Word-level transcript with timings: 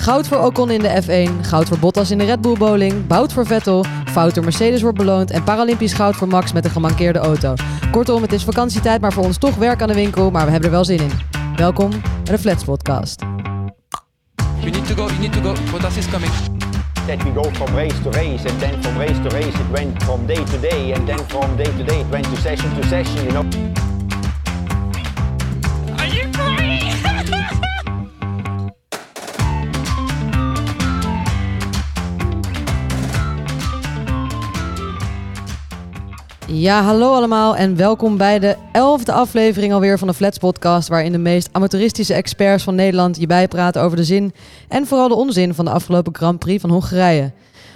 Goud 0.00 0.28
voor 0.28 0.38
Ocon 0.38 0.70
in 0.70 0.80
de 0.80 1.02
F1, 1.02 1.46
goud 1.46 1.68
voor 1.68 1.78
Bottas 1.78 2.10
in 2.10 2.18
de 2.18 2.24
Red 2.24 2.40
Bull 2.40 2.56
Bowling, 2.56 3.06
bout 3.06 3.32
voor 3.32 3.46
Vettel, 3.46 3.84
fout 4.04 4.34
door 4.34 4.44
Mercedes 4.44 4.82
wordt 4.82 4.98
beloond 4.98 5.30
en 5.30 5.44
Paralympisch 5.44 5.92
goud 5.92 6.16
voor 6.16 6.28
Max 6.28 6.52
met 6.52 6.64
een 6.64 6.70
gemankeerde 6.70 7.18
auto. 7.18 7.54
Kortom, 7.90 8.22
het 8.22 8.32
is 8.32 8.44
vakantietijd, 8.44 9.00
maar 9.00 9.12
voor 9.12 9.24
ons 9.24 9.38
toch 9.38 9.54
werk 9.54 9.82
aan 9.82 9.88
de 9.88 9.94
winkel, 9.94 10.30
maar 10.30 10.44
we 10.44 10.50
hebben 10.50 10.68
er 10.68 10.74
wel 10.74 10.84
zin 10.84 11.00
in. 11.00 11.10
Welkom 11.56 11.90
bij 12.24 12.34
de 12.34 12.38
Flats 12.38 12.64
Podcast. 12.64 13.20
You 14.60 14.70
need 14.70 14.86
to 14.86 14.94
go, 14.94 15.06
you 15.06 15.18
need 15.18 15.32
to 15.32 15.40
go. 15.40 15.54
Bottas 15.70 15.96
is 15.96 16.06
coming. 16.10 16.32
that 17.06 17.24
we 17.24 17.30
go 17.32 17.50
from 17.50 17.74
race 17.74 17.98
to 18.02 18.10
race 18.10 18.44
and 18.46 18.60
then 18.60 18.82
from 18.82 18.98
race 18.98 19.18
to 19.18 19.28
race 19.28 19.60
it 19.60 19.70
went 19.70 20.02
from 20.02 20.26
day 20.26 20.44
to 20.44 20.58
day 20.60 20.92
and 20.92 21.06
then 21.08 21.18
from 21.28 21.56
day 21.56 21.64
to 21.64 21.82
day 21.84 22.00
it 22.00 22.06
went 22.10 22.24
to 22.24 22.36
session 22.36 22.70
to 22.76 22.86
session 22.88 23.24
you 23.24 23.32
know 23.32 23.89
Ja, 36.52 36.82
hallo 36.82 37.14
allemaal 37.14 37.56
en 37.56 37.76
welkom 37.76 38.16
bij 38.16 38.38
de 38.38 38.56
elfde 38.72 39.12
aflevering 39.12 39.72
alweer 39.72 39.98
van 39.98 40.08
de 40.08 40.14
Flats 40.14 40.38
Podcast, 40.38 40.88
waarin 40.88 41.12
de 41.12 41.18
meest 41.18 41.48
amateuristische 41.52 42.14
experts 42.14 42.64
van 42.64 42.74
Nederland 42.74 43.16
je 43.16 43.26
bijpraten 43.26 43.82
over 43.82 43.96
de 43.96 44.04
zin 44.04 44.32
en 44.68 44.86
vooral 44.86 45.08
de 45.08 45.14
onzin 45.14 45.54
van 45.54 45.64
de 45.64 45.70
afgelopen 45.70 46.14
Grand 46.14 46.38
Prix 46.38 46.60
van 46.60 46.70
Hongarije. 46.70 47.32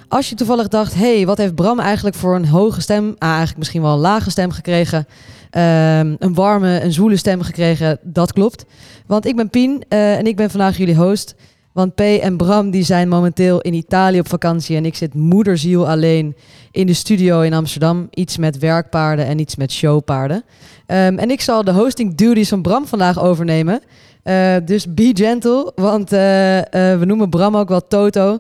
Als 0.09 0.29
je 0.29 0.35
toevallig 0.35 0.69
dacht, 0.69 0.95
hey, 0.95 1.27
wat 1.27 1.39
heeft 1.39 1.55
Bram 1.55 1.81
eigenlijk 1.81 2.17
voor 2.17 2.35
een 2.35 2.49
hoge 2.49 2.81
stem, 2.81 3.15
ah, 3.19 3.29
eigenlijk 3.29 3.59
misschien 3.59 3.83
wel 3.83 3.93
een 3.93 3.99
lage 3.99 4.31
stem 4.31 4.51
gekregen, 4.51 5.07
Ehm, 5.55 6.15
een 6.19 6.35
warme, 6.35 6.83
een 6.83 6.93
zwoele 6.93 7.17
stem 7.17 7.43
gekregen, 7.43 7.99
dat 8.03 8.33
klopt. 8.33 8.65
Want 9.07 9.27
ik 9.27 9.37
ben 9.37 9.51
Pien 9.51 9.85
eh, 9.89 10.17
en 10.17 10.27
ik 10.27 10.37
ben 10.37 10.51
vandaag 10.51 10.77
jullie 10.77 10.97
host. 10.97 11.35
Want 11.75 11.95
P 11.95 12.01
en 12.01 12.37
Bram 12.37 12.71
die 12.71 12.83
zijn 12.83 13.09
momenteel 13.09 13.61
in 13.61 13.75
Italië 13.75 14.19
op 14.19 14.29
vakantie 14.29 14.77
en 14.77 14.85
ik 14.85 14.95
zit 14.95 15.15
moederziel 15.15 15.89
alleen 15.89 16.37
in 16.71 16.87
de 16.87 16.93
studio 16.93 17.41
in 17.41 17.55
Amsterdam. 17.55 18.09
Iets 18.11 18.37
met 18.37 18.59
werkpaarden 18.59 19.27
en 19.27 19.39
iets 19.39 19.57
met 19.57 19.73
showpaarden. 19.73 20.45
Ehm, 20.87 21.19
en 21.19 21.31
ik 21.31 21.41
zal 21.41 21.65
de 21.65 21.73
hosting 21.73 22.15
duties 22.15 22.49
van 22.49 22.63
Bram 22.63 22.87
vandaag 22.87 23.21
overnemen. 23.21 23.83
Uh, 24.25 24.55
dus 24.65 24.95
be 24.95 25.11
gentle, 25.15 25.73
want 25.75 26.13
uh, 26.13 26.57
uh, 26.59 26.63
we 26.73 27.05
noemen 27.05 27.31
Bram 27.31 27.57
ook 27.57 27.69
wel 27.69 27.87
Toto. 27.87 28.39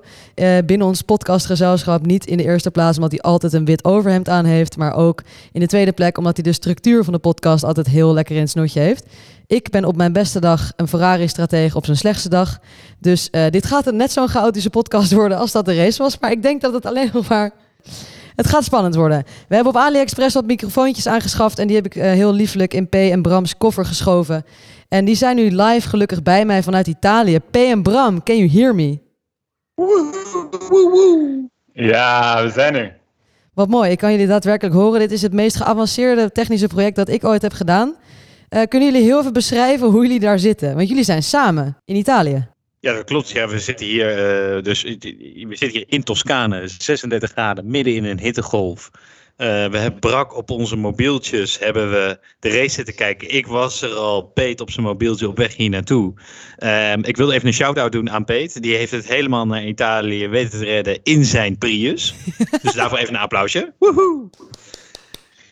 binnen 0.66 0.86
ons 0.86 1.02
podcastgezelschap 1.02 2.06
niet 2.06 2.26
in 2.26 2.36
de 2.36 2.42
eerste 2.42 2.70
plaats 2.70 2.96
omdat 2.96 3.10
hij 3.12 3.20
altijd 3.20 3.52
een 3.52 3.64
wit 3.64 3.84
overhemd 3.84 4.28
aan 4.28 4.44
heeft, 4.44 4.76
maar 4.76 4.94
ook 4.94 5.22
in 5.52 5.60
de 5.60 5.66
tweede 5.66 5.92
plek 5.92 6.18
omdat 6.18 6.36
hij 6.36 6.44
de 6.44 6.52
structuur 6.52 7.04
van 7.04 7.12
de 7.12 7.18
podcast 7.18 7.64
altijd 7.64 7.86
heel 7.86 8.12
lekker 8.12 8.34
in 8.34 8.40
het 8.40 8.50
snoetje 8.50 8.80
heeft. 8.80 9.06
Ik 9.46 9.70
ben 9.70 9.84
op 9.84 9.96
mijn 9.96 10.12
beste 10.12 10.40
dag 10.40 10.72
een 10.76 10.88
Ferrari-stratege 10.88 11.76
op 11.76 11.84
zijn 11.84 11.96
slechtste 11.96 12.28
dag. 12.28 12.58
Dus 12.98 13.30
dit 13.50 13.66
gaat 13.66 13.92
net 13.92 14.12
zo'n 14.12 14.28
chaotische 14.28 14.70
podcast 14.70 15.12
worden 15.12 15.38
als 15.38 15.52
dat 15.52 15.64
de 15.64 15.76
race 15.76 16.02
was. 16.02 16.18
Maar 16.18 16.30
ik 16.30 16.42
denk 16.42 16.60
dat 16.60 16.72
het 16.72 16.86
alleen 16.86 17.10
nog 17.12 17.28
maar 17.28 17.50
het 18.36 18.46
gaat 18.46 18.64
spannend 18.64 18.94
worden. 18.94 19.24
We 19.48 19.54
hebben 19.54 19.72
op 19.74 19.80
AliExpress 19.80 20.34
wat 20.34 20.46
microfoontjes 20.46 21.06
aangeschaft 21.06 21.58
en 21.58 21.66
die 21.66 21.76
heb 21.76 21.86
ik 21.86 21.94
heel 21.94 22.32
liefelijk 22.32 22.74
in 22.74 22.88
P 22.88 22.94
en 22.94 23.22
Brams 23.22 23.56
koffer 23.56 23.84
geschoven. 23.84 24.44
En 24.88 25.04
die 25.04 25.14
zijn 25.14 25.36
nu 25.36 25.50
live 25.50 25.88
gelukkig 25.88 26.22
bij 26.22 26.44
mij 26.44 26.62
vanuit 26.62 26.86
Italië. 26.86 27.38
P 27.38 27.56
en 27.56 27.82
Bram, 27.82 28.22
can 28.22 28.36
you 28.36 28.50
hear 28.50 28.74
me? 28.74 28.98
Ja, 31.72 32.42
we 32.42 32.50
zijn 32.50 32.74
er. 32.74 32.96
Wat 33.54 33.68
mooi, 33.68 33.90
ik 33.90 33.98
kan 33.98 34.10
jullie 34.10 34.26
daadwerkelijk 34.26 34.74
horen. 34.74 35.00
Dit 35.00 35.12
is 35.12 35.22
het 35.22 35.32
meest 35.32 35.56
geavanceerde 35.56 36.32
technische 36.32 36.66
project 36.66 36.96
dat 36.96 37.08
ik 37.08 37.24
ooit 37.24 37.42
heb 37.42 37.52
gedaan. 37.52 37.96
Uh, 38.50 38.62
kunnen 38.68 38.92
jullie 38.92 39.06
heel 39.06 39.18
even 39.18 39.32
beschrijven 39.32 39.88
hoe 39.88 40.02
jullie 40.02 40.20
daar 40.20 40.38
zitten? 40.38 40.74
Want 40.74 40.88
jullie 40.88 41.04
zijn 41.04 41.22
samen 41.22 41.76
in 41.84 41.96
Italië. 41.96 42.48
Ja, 42.80 42.92
dat 42.92 43.04
klopt. 43.04 43.30
Ja, 43.30 43.48
we 43.48 43.58
zitten 43.58 43.86
hier, 43.86 44.10
uh, 44.56 44.62
dus, 44.62 44.82
we 44.82 45.46
zitten 45.48 45.70
hier 45.70 45.84
in 45.86 46.02
Toscane, 46.02 46.68
36 46.78 47.30
graden, 47.30 47.70
midden 47.70 47.94
in 47.94 48.04
een 48.04 48.20
hittegolf. 48.20 48.90
Uh, 49.36 49.46
we 49.46 49.78
hebben 49.78 50.00
brak 50.00 50.36
op 50.36 50.50
onze 50.50 50.76
mobieltjes, 50.76 51.58
hebben 51.58 51.90
we 51.90 52.18
de 52.38 52.48
race 52.48 52.68
zitten 52.68 52.94
kijken. 52.94 53.34
Ik 53.34 53.46
was 53.46 53.82
er 53.82 53.94
al, 53.94 54.22
Peet 54.22 54.60
op 54.60 54.70
zijn 54.70 54.86
mobieltje 54.86 55.28
op 55.28 55.36
weg 55.36 55.56
hier 55.56 55.70
naartoe. 55.70 56.14
Um, 56.58 57.04
ik 57.04 57.16
wilde 57.16 57.34
even 57.34 57.46
een 57.46 57.54
shout-out 57.54 57.92
doen 57.92 58.10
aan 58.10 58.24
Peet. 58.24 58.62
Die 58.62 58.76
heeft 58.76 58.92
het 58.92 59.08
helemaal 59.08 59.46
naar 59.46 59.64
Italië 59.64 60.28
weten 60.28 60.58
te 60.58 60.64
redden 60.64 61.00
in 61.02 61.24
zijn 61.24 61.58
Prius. 61.58 62.14
dus 62.62 62.72
daarvoor 62.72 62.98
even 62.98 63.14
een 63.14 63.20
applausje. 63.20 63.72
Woehoe! 63.78 64.30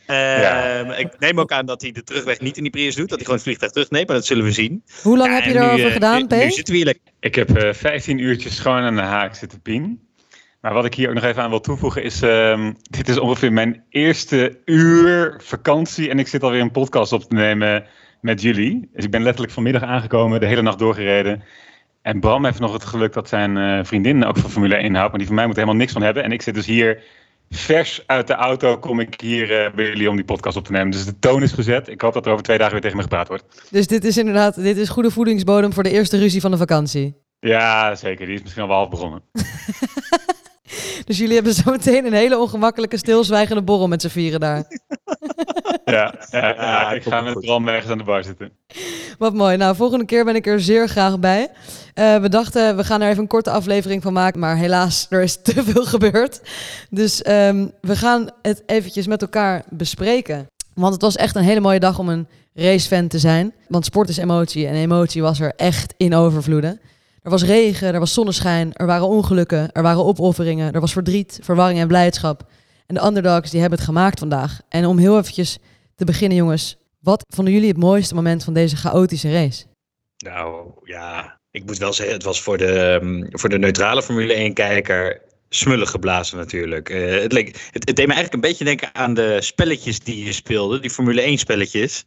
Ja. 0.07 0.97
Ik 0.97 1.19
neem 1.19 1.41
ook 1.41 1.53
aan 1.53 1.67
dat 1.67 1.83
hij 1.83 1.93
de 1.93 2.03
terugweg 2.03 2.41
niet 2.41 2.57
in 2.57 2.63
die 2.63 2.73
Prius 2.73 2.95
doet. 2.95 3.09
Dat 3.09 3.19
hij 3.19 3.25
gewoon 3.25 3.35
het 3.35 3.45
vliegtuig 3.45 3.73
terugneemt, 3.73 4.07
maar 4.07 4.17
dat 4.17 4.27
zullen 4.27 4.45
we 4.45 4.53
zien. 4.53 4.83
Hoe 5.03 5.17
lang 5.17 5.31
ja, 5.31 5.37
heb 5.37 5.45
je 5.45 5.59
erover 5.59 5.87
uh, 5.87 5.93
gedaan, 5.93 6.27
Peet? 6.27 6.45
Nu 6.45 6.51
zitten 6.51 6.73
we 6.73 6.77
hier 6.77 6.85
lekker. 6.85 7.13
Ik 7.21 7.35
heb 7.35 7.59
uh, 7.59 7.73
15 7.73 8.19
uurtjes 8.19 8.59
gewoon 8.59 8.83
aan 8.83 8.97
de 8.97 9.01
haak 9.01 9.35
zitten 9.35 9.61
pien. 9.61 10.01
Maar 10.63 10.73
wat 10.73 10.85
ik 10.85 10.95
hier 10.95 11.09
ook 11.09 11.15
nog 11.15 11.25
even 11.25 11.43
aan 11.43 11.51
wil 11.51 11.61
toevoegen 11.61 12.03
is, 12.03 12.23
um, 12.23 12.77
dit 12.99 13.09
is 13.09 13.19
ongeveer 13.19 13.53
mijn 13.53 13.85
eerste 13.89 14.59
uur 14.65 15.41
vakantie 15.43 16.11
en 16.11 16.19
ik 16.19 16.29
zit 16.29 16.43
alweer 16.43 16.61
een 16.61 16.71
podcast 16.71 17.13
op 17.13 17.23
te 17.23 17.35
nemen 17.35 17.85
met 18.21 18.43
jullie. 18.43 18.89
Dus 18.93 19.05
ik 19.05 19.11
ben 19.11 19.23
letterlijk 19.23 19.53
vanmiddag 19.53 19.83
aangekomen, 19.83 20.41
de 20.41 20.47
hele 20.47 20.63
nacht 20.63 20.79
doorgereden. 20.79 21.43
En 22.03 22.21
Bram 22.21 22.45
heeft 22.45 22.59
nog 22.59 22.73
het 22.73 22.85
geluk 22.85 23.13
dat 23.13 23.29
zijn 23.29 23.57
uh, 23.57 23.85
vriendin 23.85 24.25
ook 24.25 24.37
van 24.37 24.51
Formule 24.51 24.75
1 24.75 24.95
houdt, 24.95 25.11
maar 25.11 25.19
die 25.19 25.27
van 25.27 25.37
mij 25.37 25.47
moet 25.47 25.55
helemaal 25.55 25.77
niks 25.77 25.93
van 25.93 26.03
hebben. 26.03 26.23
En 26.23 26.33
ik 26.33 26.43
zit 26.43 26.55
dus 26.55 26.67
hier 26.67 27.03
vers 27.51 28.03
uit 28.07 28.27
de 28.27 28.35
auto, 28.35 28.79
kom 28.79 29.01
ik 29.01 29.21
hier 29.21 29.65
uh, 29.65 29.75
bij 29.75 29.87
jullie 29.87 30.11
om 30.11 30.17
die 30.17 30.25
podcast 30.25 30.57
op 30.57 30.65
te 30.65 30.73
nemen. 30.73 30.91
Dus 30.91 31.05
de 31.05 31.19
toon 31.19 31.43
is 31.43 31.53
gezet. 31.53 31.89
Ik 31.89 32.01
hoop 32.01 32.13
dat 32.13 32.27
er 32.27 32.33
over 32.33 32.45
twee 32.45 32.59
dagen 32.59 32.73
weer 32.73 32.83
tegen 32.83 32.97
me 32.97 33.03
gepraat 33.03 33.29
wordt. 33.29 33.69
Dus 33.71 33.87
dit 33.87 34.05
is 34.05 34.17
inderdaad, 34.17 34.63
dit 34.63 34.77
is 34.77 34.89
goede 34.89 35.11
voedingsbodem 35.11 35.73
voor 35.73 35.83
de 35.83 35.91
eerste 35.91 36.19
ruzie 36.19 36.41
van 36.41 36.51
de 36.51 36.57
vakantie. 36.57 37.17
Ja, 37.41 37.95
zeker. 37.95 38.27
Die 38.27 38.35
is 38.35 38.43
misschien 38.43 38.63
al 38.63 38.69
wel 38.69 38.77
half 38.77 38.91
begonnen. 38.91 39.23
Dus 41.07 41.19
jullie 41.19 41.35
hebben 41.35 41.55
zo 41.55 41.71
meteen 41.71 42.07
een 42.07 42.13
hele 42.13 42.39
ongemakkelijke 42.39 42.97
stilzwijgende 42.97 43.63
borrel 43.63 43.89
met 43.89 44.03
z'n 44.03 44.09
vieren 44.09 44.41
daar. 44.41 44.65
Ja, 45.85 46.15
ja, 46.31 46.49
ja 46.49 46.93
ik 46.93 47.03
ga 47.03 47.21
met 47.21 47.41
Bram 47.41 47.69
ergens 47.69 47.91
aan 47.91 47.99
de 47.99 48.05
bar 48.05 48.25
zitten. 48.25 48.53
Wat 49.19 49.35
mooi. 49.35 49.57
Nou, 49.57 49.77
volgende 49.77 50.05
keer 50.05 50.25
ben 50.25 50.35
ik 50.35 50.47
er 50.47 50.61
zeer 50.61 50.89
graag 50.89 51.19
bij. 51.19 51.49
Uh, 51.95 52.17
we 52.17 52.29
dachten, 52.29 52.77
we 52.77 52.85
gaan 52.85 53.01
er 53.01 53.09
even 53.09 53.23
een 53.23 53.29
korte 53.29 53.51
aflevering 53.51 54.03
van 54.03 54.13
maken. 54.13 54.41
Maar 54.41 54.57
helaas, 54.57 55.07
er 55.11 55.23
is 55.23 55.43
te 55.43 55.65
veel 55.65 55.85
gebeurd. 55.85 56.41
Dus 56.91 57.29
um, 57.29 57.73
we 57.81 57.97
gaan 57.97 58.31
het 58.43 58.63
eventjes 58.67 59.07
met 59.07 59.23
elkaar 59.23 59.65
bespreken. 59.69 60.47
Want 60.75 60.93
het 60.93 61.03
was 61.03 61.17
echt 61.17 61.37
een 61.37 61.43
hele 61.43 61.61
mooie 61.61 61.81
dag 61.81 61.99
om 61.99 62.09
een 62.09 62.29
racefan 62.55 63.09
te 63.09 63.19
zijn. 63.19 63.55
Want 63.69 63.85
sport 63.85 64.09
is 64.09 64.17
emotie 64.17 64.67
en 64.67 64.75
emotie 64.75 65.23
was 65.23 65.41
er 65.41 65.53
echt 65.57 65.95
in 65.97 66.15
overvloeden. 66.15 66.81
Er 67.23 67.31
was 67.31 67.45
regen, 67.45 67.95
er 67.95 67.99
was 67.99 68.13
zonneschijn, 68.13 68.73
er 68.73 68.87
waren 68.87 69.07
ongelukken, 69.07 69.73
er 69.73 69.83
waren 69.83 70.05
opofferingen, 70.05 70.73
er 70.73 70.81
was 70.81 70.93
verdriet, 70.93 71.39
verwarring 71.43 71.79
en 71.79 71.89
blijdschap. 71.89 72.43
En 72.87 72.95
de 72.95 73.05
underdogs 73.05 73.51
die 73.51 73.61
hebben 73.61 73.79
het 73.79 73.89
gemaakt 73.89 74.19
vandaag. 74.19 74.61
En 74.69 74.87
om 74.87 74.99
heel 74.99 75.19
eventjes 75.19 75.59
te 75.95 76.05
beginnen 76.05 76.37
jongens, 76.37 76.77
wat 77.01 77.25
vonden 77.35 77.55
jullie 77.55 77.69
het 77.69 77.77
mooiste 77.77 78.15
moment 78.15 78.45
van 78.45 78.55
deze 78.55 78.77
chaotische 78.77 79.33
race? 79.33 79.65
Nou 80.17 80.71
ja, 80.85 81.39
ik 81.51 81.67
moet 81.67 81.79
wel 81.79 81.93
zeggen, 81.93 82.15
het 82.15 82.25
was 82.25 82.43
voor 82.43 82.59
de, 82.59 83.27
voor 83.31 83.49
de 83.49 83.59
neutrale 83.59 84.03
Formule 84.03 84.51
1-kijker 84.51 85.21
smullig 85.49 85.91
geblazen 85.91 86.39
natuurlijk. 86.39 86.91
Uh, 86.91 87.21
het, 87.21 87.33
leek, 87.33 87.47
het, 87.47 87.87
het 87.87 87.97
deed 87.97 88.07
me 88.07 88.13
eigenlijk 88.15 88.35
een 88.35 88.51
beetje 88.51 88.65
denken 88.65 88.95
aan 88.95 89.15
de 89.15 89.37
spelletjes 89.41 90.01
die 90.01 90.25
je 90.25 90.33
speelde, 90.33 90.81
die 90.81 90.91
Formule 90.91 91.39
1-spelletjes. 91.39 92.05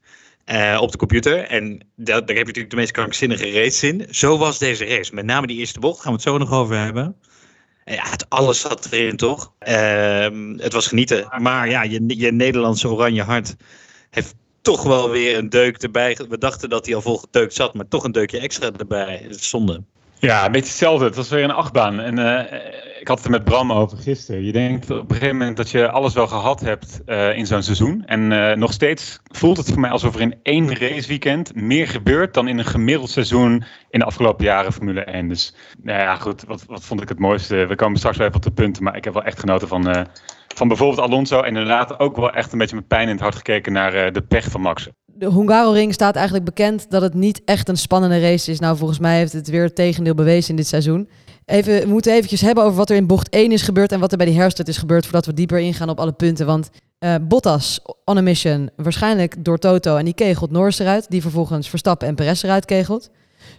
Uh, 0.52 0.78
op 0.82 0.92
de 0.92 0.98
computer. 0.98 1.40
En 1.40 1.88
daar, 1.96 2.26
daar 2.26 2.36
heb 2.36 2.38
je 2.38 2.44
natuurlijk 2.44 2.70
de 2.70 2.76
meest 2.76 2.92
krankzinnige 2.92 3.52
race 3.52 3.88
in. 3.88 4.08
Zo 4.10 4.38
was 4.38 4.60
deze 4.60 4.86
race. 4.86 5.14
Met 5.14 5.26
name 5.26 5.48
die 5.48 5.58
eerste 5.58 5.80
bocht, 5.80 6.02
gaan 6.02 6.12
we 6.12 6.18
het 6.18 6.28
zo 6.28 6.38
nog 6.38 6.52
over 6.52 6.78
hebben. 6.78 7.16
Ja, 7.86 8.10
het 8.10 8.30
alles 8.30 8.60
zat 8.60 8.88
erin, 8.92 9.18
toch? 9.18 9.54
Uh, 9.68 10.58
het 10.58 10.74
was 10.74 10.88
genieten. 10.88 11.28
Maar 11.38 11.70
ja, 11.70 11.84
je, 11.84 12.04
je 12.20 12.32
Nederlandse 12.32 12.90
oranje 12.90 13.24
hart 13.24 13.56
heeft 14.10 14.36
toch 14.62 14.84
wel 14.84 15.10
weer 15.10 15.38
een 15.38 15.50
deuk 15.50 15.78
erbij. 15.78 16.18
We 16.30 16.38
dachten 16.38 16.70
dat 16.70 16.86
hij 16.86 16.96
al 16.96 17.02
vol 17.02 17.18
gedeukt 17.18 17.54
zat, 17.54 17.74
maar 17.74 17.88
toch 17.88 18.04
een 18.04 18.12
deukje 18.12 18.40
extra 18.40 18.72
erbij. 18.78 19.26
Zonde. 19.30 19.84
Ja, 20.20 20.46
een 20.46 20.52
beetje 20.52 20.70
hetzelfde. 20.70 21.06
Het 21.06 21.16
was 21.16 21.30
weer 21.30 21.44
een 21.44 21.52
achtbaan. 21.52 22.00
En 22.00 22.20
uh, 22.20 22.42
ik 23.06 23.12
had 23.12 23.24
het 23.24 23.34
er 23.34 23.40
met 23.40 23.44
Bram 23.44 23.72
over 23.72 23.98
gisteren. 23.98 24.44
Je 24.44 24.52
denkt 24.52 24.90
op 24.90 25.10
een 25.10 25.16
gegeven 25.16 25.38
moment 25.38 25.58
dat 25.58 25.70
je 25.70 25.90
alles 25.90 26.14
wel 26.14 26.28
gehad 26.28 26.60
hebt 26.60 27.02
uh, 27.06 27.38
in 27.38 27.46
zo'n 27.46 27.64
seizoen. 27.64 28.04
En 28.06 28.32
uh, 28.32 28.54
nog 28.54 28.74
steeds 28.74 29.20
voelt 29.24 29.58
het 29.58 29.68
voor 29.70 29.80
mij 29.80 29.90
alsof 29.90 30.16
er 30.16 30.22
in 30.22 30.36
één 30.44 30.78
raceweekend 30.78 31.56
meer 31.56 31.88
gebeurt 31.88 32.34
dan 32.34 32.48
in 32.48 32.58
een 32.58 32.66
gemiddeld 32.66 33.10
seizoen 33.10 33.64
in 33.90 34.00
de 34.00 34.06
afgelopen 34.06 34.46
jaren 34.46 34.74
Formule 34.74 35.04
1. 35.04 35.28
Dus 35.28 35.56
nou 35.84 36.00
ja, 36.00 36.16
goed, 36.16 36.44
wat, 36.48 36.66
wat 36.68 36.84
vond 36.84 37.02
ik 37.02 37.10
het 37.10 37.20
mooiste? 37.20 37.66
We 37.66 37.76
komen 37.76 37.98
straks 37.98 38.18
wel 38.18 38.28
even 38.28 38.40
op 38.40 38.46
de 38.46 38.62
punten, 38.62 38.84
maar 38.84 38.96
ik 38.96 39.04
heb 39.04 39.14
wel 39.14 39.24
echt 39.24 39.40
genoten 39.40 39.68
van, 39.68 40.08
van 40.56 40.68
bijvoorbeeld 40.68 41.00
Alonso. 41.00 41.40
En 41.40 41.48
inderdaad 41.48 42.00
ook 42.00 42.16
wel 42.16 42.32
echt 42.32 42.52
een 42.52 42.58
beetje 42.58 42.76
met 42.76 42.88
pijn 42.88 43.08
in 43.08 43.14
het 43.14 43.22
hart 43.22 43.36
gekeken 43.36 43.74
naar 43.74 44.14
de 44.14 44.22
pech 44.22 44.52
van 44.52 44.62
Max 44.62 44.90
de 45.18 45.32
Hungaroring 45.32 45.94
staat 45.94 46.16
eigenlijk 46.16 46.46
bekend 46.46 46.90
dat 46.90 47.02
het 47.02 47.14
niet 47.14 47.42
echt 47.46 47.70
een 47.70 47.78
spannende 47.78 48.20
race 48.20 48.52
is. 48.52 48.60
Nou, 48.60 48.78
volgens 48.78 49.00
mij 49.00 49.18
heeft 49.18 49.34
het 49.34 49.50
weer 49.50 49.64
het 49.64 49.76
tegendeel 49.76 50.14
bewezen 50.14 50.50
in 50.50 50.56
dit 50.56 50.68
seizoen. 50.68 51.10
We 51.46 51.84
moeten 51.88 52.14
eventjes 52.14 52.42
hebben 52.42 52.64
over 52.64 52.78
wat 52.78 52.90
er 52.90 52.96
in 52.96 53.08
bocht 53.08 53.30
1 53.30 53.52
is 53.52 53.62
gebeurd 53.62 53.92
en 53.92 54.00
wat 54.00 54.12
er 54.12 54.18
bij 54.18 54.26
die 54.26 54.40
herstart 54.40 54.68
is 54.68 54.78
gebeurd, 54.78 55.04
voordat 55.04 55.26
we 55.26 55.34
dieper 55.34 55.60
ingaan 55.60 55.90
op 55.90 56.00
alle 56.00 56.12
punten. 56.12 56.46
Want 56.46 56.70
uh, 57.00 57.16
Bottas 57.22 57.80
on 58.06 58.18
a 58.18 58.22
mission, 58.22 58.70
waarschijnlijk 58.76 59.44
door 59.46 59.58
Toto, 59.58 59.96
en 59.96 60.06
die 60.06 60.14
kegelt 60.14 60.52
Norris 60.52 60.80
eruit, 60.80 61.06
die 61.10 61.22
vervolgens 61.22 61.70
Verstappen 61.70 62.08
en 62.08 62.16
Perez 62.16 62.44
eruit 62.44 62.66
kegelt. 62.66 63.10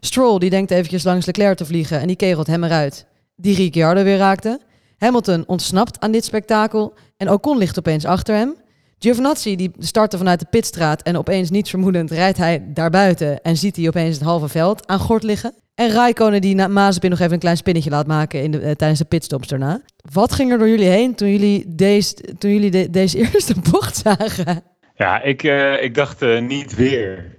Stroll 0.00 0.38
die 0.38 0.50
denkt 0.50 0.70
eventjes 0.70 1.04
langs 1.04 1.26
Leclerc 1.26 1.56
te 1.56 1.64
vliegen 1.64 2.00
en 2.00 2.06
die 2.06 2.16
kegelt 2.16 2.46
hem 2.46 2.64
eruit. 2.64 3.06
Die 3.36 3.54
Ricciardo 3.54 4.02
weer 4.02 4.16
raakte. 4.16 4.60
Hamilton 4.98 5.44
ontsnapt 5.46 6.00
aan 6.00 6.12
dit 6.12 6.24
spektakel 6.24 6.94
en 7.16 7.30
Ocon 7.30 7.58
ligt 7.58 7.78
opeens 7.78 8.04
achter 8.04 8.36
hem. 8.36 8.54
Giovinazzi 8.98 9.56
die 9.56 9.70
startte 9.78 10.18
vanuit 10.18 10.40
de 10.40 10.46
pitstraat 10.50 11.02
en 11.02 11.16
opeens 11.16 11.50
niets 11.50 11.70
vermoedend 11.70 12.10
rijdt 12.10 12.38
hij 12.38 12.64
daar 12.66 12.90
buiten 12.90 13.42
en 13.42 13.56
ziet 13.56 13.76
hij 13.76 13.88
opeens 13.88 14.14
het 14.14 14.24
halve 14.24 14.48
veld 14.48 14.86
aan 14.86 14.98
gort 14.98 15.22
liggen. 15.22 15.54
En 15.76 15.90
Raikkonen 15.90 16.40
die 16.40 16.54
na 16.54 16.68
Mazepin 16.68 17.10
nog 17.10 17.18
even 17.18 17.32
een 17.32 17.38
klein 17.38 17.56
spinnetje 17.56 17.90
laat 17.90 18.06
maken 18.06 18.42
in 18.42 18.50
de, 18.50 18.58
eh, 18.58 18.70
tijdens 18.70 18.98
de 19.00 19.04
pitstops 19.04 19.48
daarna. 19.48 19.80
Wat 20.12 20.32
ging 20.32 20.52
er 20.52 20.58
door 20.58 20.68
jullie 20.68 20.88
heen 20.88 21.14
toen 21.14 21.30
jullie 21.30 21.64
deze, 21.68 22.14
toen 22.38 22.50
jullie 22.52 22.70
de- 22.70 22.90
deze 22.90 23.18
eerste 23.32 23.54
bocht 23.70 23.96
zagen? 23.96 24.62
Ja, 24.94 25.22
ik, 25.22 25.42
eh, 25.42 25.82
ik 25.82 25.94
dacht 25.94 26.22
eh, 26.22 26.40
niet 26.40 26.74
weer. 26.74 27.34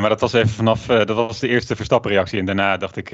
Maar 0.00 0.08
dat 0.08 0.20
was 0.20 0.32
even 0.32 0.48
vanaf, 0.48 0.86
dat 0.86 1.08
was 1.08 1.40
de 1.40 1.48
eerste 1.48 1.76
Verstappen-reactie. 1.76 2.38
En 2.38 2.44
daarna 2.44 2.76
dacht 2.76 2.96
ik, 2.96 3.10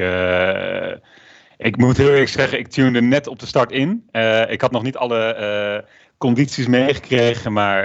ik 1.57 1.77
moet 1.77 1.97
heel 1.97 2.09
eerlijk 2.11 2.29
zeggen, 2.29 2.59
ik 2.59 2.69
tunede 2.69 3.03
net 3.03 3.27
op 3.27 3.39
de 3.39 3.47
start 3.47 3.73
in. 3.73 4.09
Ik 4.49 4.61
had 4.61 4.71
nog 4.71 4.83
niet 4.83 4.97
alle 4.97 5.85
condities 6.19 6.67
meegekregen, 6.67 7.53
maar 7.53 7.83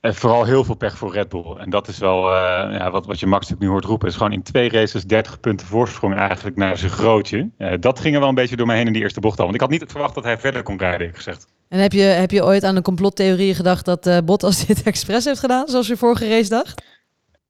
eh, 0.00 0.10
eh, 0.10 0.12
vooral 0.12 0.44
heel 0.44 0.64
veel 0.64 0.74
pech 0.74 0.96
voor 0.96 1.12
Red 1.12 1.28
Bull. 1.28 1.56
En 1.56 1.70
dat 1.70 1.88
is 1.88 1.98
wel 1.98 2.34
eh, 2.34 2.78
ja, 2.78 2.90
wat, 2.90 3.06
wat 3.06 3.20
je 3.20 3.26
Max 3.26 3.52
nu 3.58 3.68
hoort 3.68 3.84
roepen. 3.84 4.08
Is 4.08 4.16
gewoon 4.16 4.32
in 4.32 4.42
twee 4.42 4.70
races 4.70 5.04
30 5.04 5.40
punten 5.40 5.66
voorsprong 5.66 6.14
eigenlijk 6.16 6.56
naar 6.56 6.78
zijn 6.78 6.90
grootje. 6.90 7.50
Eh, 7.58 7.72
dat 7.80 8.00
ging 8.00 8.14
er 8.14 8.20
wel 8.20 8.28
een 8.28 8.34
beetje 8.34 8.56
door 8.56 8.66
mij 8.66 8.76
heen 8.76 8.86
in 8.86 8.92
die 8.92 9.02
eerste 9.02 9.20
bocht 9.20 9.38
al. 9.38 9.44
Want 9.44 9.54
ik 9.54 9.60
had 9.60 9.70
niet 9.70 9.84
verwacht 9.86 10.14
dat 10.14 10.24
hij 10.24 10.38
verder 10.38 10.62
kon 10.62 10.78
rijden, 10.78 11.14
gezegd. 11.14 11.46
En 11.68 11.78
heb 11.78 11.92
je, 11.92 12.00
heb 12.00 12.30
je 12.30 12.44
ooit 12.44 12.64
aan 12.64 12.74
de 12.74 12.82
complottheorie 12.82 13.54
gedacht 13.54 13.84
dat 13.84 14.06
eh 14.06 14.18
Bottas 14.24 14.64
dit 14.66 14.82
expres 14.82 15.24
heeft 15.24 15.40
gedaan, 15.40 15.68
zoals 15.68 15.86
je 15.86 15.96
vorige 15.96 16.28
race 16.28 16.48
dacht? 16.48 16.82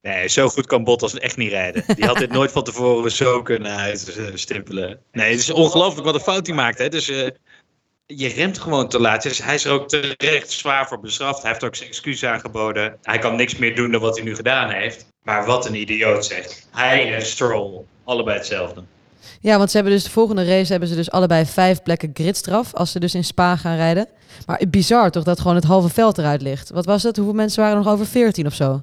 Nee, 0.02 0.28
zo 0.28 0.48
goed 0.48 0.66
kan 0.66 0.84
Bottas 0.84 1.18
echt 1.18 1.36
niet 1.36 1.50
rijden. 1.50 1.84
Die 1.94 2.04
had 2.04 2.18
dit 2.18 2.32
nooit 2.32 2.52
van 2.52 2.62
tevoren 2.62 3.10
zo 3.10 3.42
kunnen 3.42 3.76
uitstippelen. 3.76 5.00
Nee, 5.12 5.30
het 5.30 5.40
is 5.40 5.50
ongelooflijk 5.50 6.04
wat 6.04 6.14
een 6.14 6.20
fout 6.20 6.46
hij 6.46 6.56
maakt. 6.56 6.78
Hè? 6.78 6.88
Dus 6.88 7.08
eh, 7.08 7.28
je 8.16 8.28
remt 8.28 8.58
gewoon 8.58 8.88
te 8.88 9.00
laat. 9.00 9.22
Dus 9.22 9.42
hij 9.42 9.54
is 9.54 9.64
er 9.64 9.72
ook 9.72 9.88
terecht 9.88 10.50
zwaar 10.50 10.88
voor 10.88 11.00
bestraft. 11.00 11.42
Hij 11.42 11.50
heeft 11.50 11.64
ook 11.64 11.76
zijn 11.76 11.88
excuus 11.88 12.24
aangeboden. 12.24 12.96
Hij 13.02 13.18
kan 13.18 13.36
niks 13.36 13.56
meer 13.56 13.74
doen 13.76 13.90
dan 13.90 14.00
wat 14.00 14.16
hij 14.16 14.24
nu 14.24 14.34
gedaan 14.34 14.70
heeft. 14.70 15.06
Maar 15.22 15.46
wat 15.46 15.66
een 15.66 15.74
idioot 15.74 16.26
zegt. 16.26 16.68
Hij 16.70 17.14
en 17.14 17.26
Stroll, 17.26 17.84
allebei 18.04 18.36
hetzelfde. 18.36 18.82
Ja, 19.40 19.58
want 19.58 19.70
ze 19.70 19.76
hebben 19.76 19.94
dus 19.94 20.04
de 20.04 20.10
volgende 20.10 20.44
race 20.44 20.70
hebben 20.70 20.88
ze 20.88 20.94
dus 20.94 21.10
allebei 21.10 21.46
vijf 21.46 21.82
plekken 21.82 22.10
gridstraf 22.12 22.74
als 22.74 22.92
ze 22.92 23.00
dus 23.00 23.14
in 23.14 23.24
Spa 23.24 23.56
gaan 23.56 23.76
rijden. 23.76 24.08
Maar 24.46 24.62
bizar 24.68 25.10
toch 25.10 25.24
dat 25.24 25.40
gewoon 25.40 25.56
het 25.56 25.64
halve 25.64 25.88
veld 25.88 26.18
eruit 26.18 26.42
ligt. 26.42 26.70
Wat 26.70 26.84
was 26.84 27.02
het? 27.02 27.16
Hoeveel 27.16 27.34
mensen 27.34 27.62
waren 27.62 27.78
er 27.78 27.84
nog 27.84 27.92
over 27.92 28.06
14 28.06 28.46
of 28.46 28.54
zo? 28.54 28.82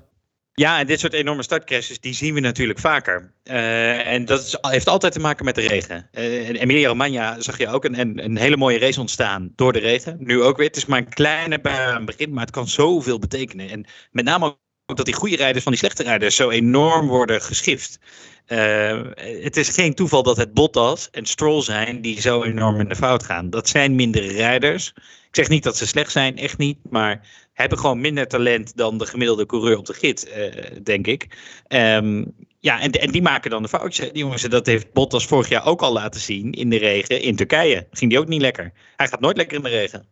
Ja, 0.55 0.79
en 0.79 0.87
dit 0.87 0.99
soort 0.99 1.13
enorme 1.13 1.43
startcrashes, 1.43 1.99
die 1.99 2.13
zien 2.13 2.33
we 2.33 2.39
natuurlijk 2.39 2.79
vaker. 2.79 3.33
Eh, 3.43 4.07
en 4.07 4.25
dat 4.25 4.57
heeft 4.61 4.87
altijd 4.87 5.13
te 5.13 5.19
maken 5.19 5.45
met 5.45 5.55
de 5.55 5.67
regen. 5.67 6.09
In 6.11 6.55
Emilia-Romagna 6.55 7.41
zag 7.41 7.57
je 7.57 7.67
ook 7.67 7.85
een, 7.85 8.23
een, 8.23 8.37
hele 8.37 8.57
mooie 8.57 8.79
race 8.79 8.99
ontstaan 8.99 9.51
door 9.55 9.73
de 9.73 9.79
regen. 9.79 10.17
Nu 10.19 10.41
ook 10.41 10.57
weer. 10.57 10.67
Het 10.67 10.75
is 10.75 10.85
maar 10.85 10.99
een 10.99 11.13
kleine 11.13 11.63
aan 11.63 11.95
het 11.95 12.05
begin, 12.05 12.33
maar 12.33 12.45
het 12.45 12.53
kan 12.53 12.67
zoveel 12.67 13.19
betekenen. 13.19 13.69
En 13.69 13.85
met 14.11 14.25
name 14.25 14.57
ook 14.85 14.97
dat 14.97 15.05
die 15.05 15.15
goede 15.15 15.35
rijders 15.35 15.63
van 15.63 15.71
die 15.71 15.81
slechte 15.81 16.03
rijders 16.03 16.35
zo 16.35 16.49
enorm 16.49 17.07
worden 17.07 17.41
geschift. 17.41 17.99
Eh, 18.45 19.01
het 19.17 19.57
is 19.57 19.69
geen 19.69 19.93
toeval 19.93 20.23
dat 20.23 20.37
het 20.37 20.53
Bottas 20.53 21.09
en 21.09 21.25
Stroll 21.25 21.61
zijn 21.61 22.01
die 22.01 22.21
zo 22.21 22.43
enorm 22.43 22.79
in 22.79 22.89
de 22.89 22.95
fout 22.95 23.23
gaan. 23.23 23.49
Dat 23.49 23.69
zijn 23.69 23.95
mindere 23.95 24.27
rijders. 24.27 24.93
Ik 25.35 25.41
zeg 25.41 25.49
niet 25.49 25.63
dat 25.63 25.77
ze 25.77 25.87
slecht 25.87 26.11
zijn, 26.11 26.37
echt 26.37 26.57
niet. 26.57 26.77
Maar 26.89 27.27
hebben 27.53 27.77
gewoon 27.77 28.01
minder 28.01 28.27
talent 28.27 28.77
dan 28.77 28.97
de 28.97 29.05
gemiddelde 29.05 29.45
coureur 29.45 29.77
op 29.77 29.85
de 29.85 29.93
grid, 29.93 30.29
eh, 30.29 30.77
denk 30.83 31.07
ik. 31.07 31.27
Ehm, 31.67 32.25
ja, 32.59 32.79
en, 32.79 32.91
en 32.91 33.11
die 33.11 33.21
maken 33.21 33.49
dan 33.49 33.61
de 33.61 33.69
foutjes. 33.69 34.11
Die 34.11 34.17
jongens, 34.17 34.41
dat 34.41 34.65
heeft 34.65 34.93
Bottas 34.93 35.25
vorig 35.25 35.49
jaar 35.49 35.65
ook 35.65 35.81
al 35.81 35.93
laten 35.93 36.21
zien 36.21 36.51
in 36.51 36.69
de 36.69 36.77
regen 36.77 37.21
in 37.21 37.35
Turkije. 37.35 37.87
Ging 37.91 38.11
die 38.11 38.19
ook 38.19 38.27
niet 38.27 38.41
lekker. 38.41 38.71
Hij 38.95 39.07
gaat 39.07 39.19
nooit 39.19 39.37
lekker 39.37 39.57
in 39.57 39.63
de 39.63 39.69
regen. 39.69 40.05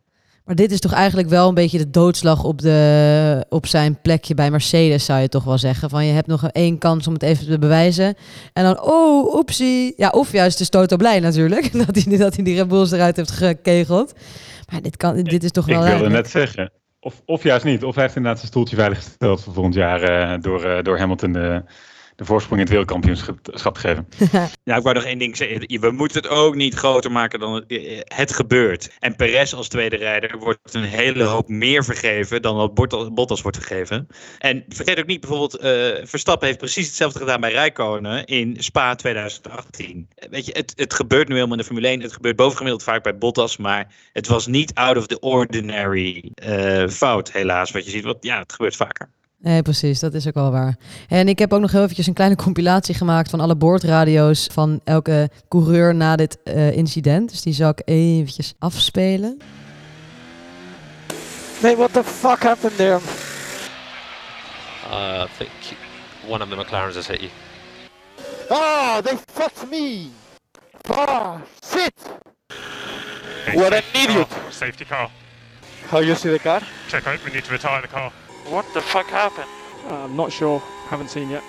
Maar 0.44 0.54
dit 0.54 0.70
is 0.72 0.80
toch 0.80 0.92
eigenlijk 0.92 1.28
wel 1.28 1.48
een 1.48 1.54
beetje 1.54 1.78
de 1.78 1.90
doodslag 1.90 2.44
op, 2.44 2.60
de, 2.60 3.46
op 3.48 3.66
zijn 3.66 4.00
plekje 4.02 4.34
bij 4.34 4.50
Mercedes, 4.50 5.04
zou 5.04 5.20
je 5.20 5.28
toch 5.28 5.44
wel 5.44 5.58
zeggen. 5.58 5.90
Van 5.90 6.04
je 6.06 6.12
hebt 6.12 6.26
nog 6.26 6.48
één 6.48 6.78
kans 6.78 7.06
om 7.06 7.12
het 7.12 7.22
even 7.22 7.46
te 7.46 7.58
bewijzen. 7.58 8.14
En 8.52 8.64
dan, 8.64 8.82
oh, 8.82 9.34
oepsie. 9.34 9.92
Ja, 9.96 10.08
of 10.08 10.32
juist 10.32 10.60
is 10.60 10.68
Toto 10.68 10.96
blij 10.96 11.20
natuurlijk, 11.20 11.72
dat 11.86 12.04
hij, 12.04 12.16
dat 12.16 12.34
hij 12.34 12.44
die 12.44 12.56
Red 12.56 12.68
Bulls 12.68 12.92
eruit 12.92 13.16
heeft 13.16 13.30
gekegeld. 13.30 14.12
Maar 14.72 14.82
dit, 14.82 14.96
kan, 14.96 15.22
dit 15.22 15.44
is 15.44 15.50
toch 15.50 15.68
Ik 15.68 15.74
wel... 15.74 15.82
wilde 15.82 15.96
eigenlijk- 15.98 16.22
net 16.22 16.30
zeggen. 16.30 16.72
Of, 17.00 17.22
of 17.24 17.42
juist 17.42 17.64
niet. 17.64 17.84
Of 17.84 17.94
hij 17.94 18.02
heeft 18.02 18.16
inderdaad 18.16 18.40
zijn 18.40 18.50
stoeltje 18.50 18.76
veilig 18.76 19.04
gesteld 19.04 19.42
voor 19.42 19.52
volgend 19.52 19.74
jaar 19.74 20.02
eh, 20.02 20.40
door, 20.40 20.64
eh, 20.64 20.82
door 20.82 20.98
Hamilton 20.98 21.32
de, 21.32 21.62
de 22.16 22.24
voorsprong 22.24 22.60
in 22.60 22.66
het 22.66 22.68
wereldkampioenschap 22.68 23.76
geven. 23.76 24.08
Ja, 24.64 24.76
ik 24.76 24.82
wou 24.82 24.94
nog 24.94 25.04
één 25.04 25.18
ding 25.18 25.36
zeggen. 25.36 25.80
We 25.80 25.90
moeten 25.90 26.22
het 26.22 26.30
ook 26.30 26.54
niet 26.54 26.74
groter 26.74 27.12
maken 27.12 27.40
dan 27.40 27.54
het, 27.54 27.64
eh, 27.66 28.00
het 28.04 28.32
gebeurt. 28.32 28.90
En 28.98 29.16
Perez 29.16 29.52
als 29.52 29.68
tweede 29.68 29.96
rijder 29.96 30.38
wordt 30.38 30.74
een 30.74 30.82
hele 30.82 31.24
hoop 31.24 31.48
meer 31.48 31.84
vergeven 31.84 32.42
dan 32.42 32.56
wat 32.56 32.74
Bottas, 33.14 33.42
wordt 33.42 33.56
vergeven. 33.56 34.06
En 34.38 34.64
vergeet 34.68 34.98
ook 34.98 35.06
niet, 35.06 35.20
bijvoorbeeld, 35.20 35.56
eh, 35.56 36.06
Verstappen 36.06 36.46
heeft 36.46 36.58
precies 36.58 36.86
hetzelfde 36.86 37.18
gedaan 37.18 37.40
bij 37.40 37.50
Rijkonen 37.50 38.24
in 38.24 38.56
Spa 38.58 38.94
2018. 38.94 40.08
Eh, 40.14 40.28
Weet 40.30 40.46
je, 40.46 40.52
het, 40.52 40.72
het 40.76 40.94
gebeurt 40.94 41.28
nu 41.28 41.34
helemaal 41.34 41.56
in 41.56 41.60
de 41.60 41.66
Formule 41.66 41.88
1. 41.88 42.00
Het 42.00 42.12
gebeurt 42.12 42.36
bovengemiddeld 42.36 42.82
vaak 42.82 43.02
bij 43.02 43.18
Bottas, 43.18 43.56
maar 43.56 43.92
het 44.12 44.26
was 44.26 44.46
niet 44.46 44.74
out 44.74 44.96
of 44.96 45.06
the 45.06 45.18
ordinary 45.18 46.30
eh, 46.34 46.88
fout, 46.88 47.32
helaas. 47.32 47.70
Wat 47.70 47.84
je 47.84 47.90
ziet, 47.90 48.04
wat, 48.04 48.18
ja, 48.20 48.38
het 48.38 48.52
gebeurt 48.52 48.76
vaker. 48.76 49.08
Nee, 49.44 49.62
precies, 49.62 50.00
dat 50.00 50.14
is 50.14 50.26
ook 50.26 50.34
wel 50.34 50.50
waar. 50.50 50.76
En 51.08 51.28
ik 51.28 51.38
heb 51.38 51.52
ook 51.52 51.60
nog 51.60 51.72
heel 51.72 51.82
eventjes 51.82 52.06
een 52.06 52.14
kleine 52.14 52.36
compilatie 52.36 52.94
gemaakt 52.94 53.30
van 53.30 53.40
alle 53.40 53.56
boordradio's 53.56 54.48
van 54.52 54.80
elke 54.84 55.30
coureur 55.48 55.94
na 55.94 56.16
dit 56.16 56.38
eh, 56.42 56.76
incident. 56.76 57.30
Dus 57.30 57.42
die 57.42 57.52
zal 57.52 57.68
ik 57.68 57.82
eventjes 57.84 58.54
afspelen. 58.58 59.38
Mate, 61.62 61.76
what 61.76 61.92
the 61.92 62.04
fuck 62.04 62.42
happened 62.42 62.76
there? 62.76 62.98
Uh, 64.90 65.24
I 65.24 65.28
think 65.38 65.50
one 66.28 66.42
of 66.42 66.48
the 66.48 66.56
McLarens 66.56 66.94
has 66.94 67.06
hit 67.06 67.20
you. 67.20 67.30
Ah, 68.50 69.02
they 69.02 69.16
fucked 69.32 69.70
me! 69.70 70.06
Ah, 70.90 71.36
shit! 71.72 71.92
What 73.54 73.72
an 73.72 73.82
idiot! 73.92 74.28
Safety 74.50 74.84
car. 74.84 75.10
How 75.90 76.00
you 76.00 76.14
see 76.14 76.30
the 76.30 76.38
car? 76.38 76.60
Check 76.88 77.06
out, 77.06 77.24
we 77.24 77.30
need 77.30 77.44
to 77.44 77.52
retire 77.52 77.80
the 77.82 77.88
car. 77.88 78.12
What 78.50 78.64
the 78.72 78.80
fuck 78.80 79.06
happened? 79.06 79.48
Uh, 79.90 80.04
I'm 80.04 80.16
not 80.16 80.32
sure. 80.32 80.60
Haven't 80.88 81.10
seen 81.10 81.30
yet. 81.30 81.42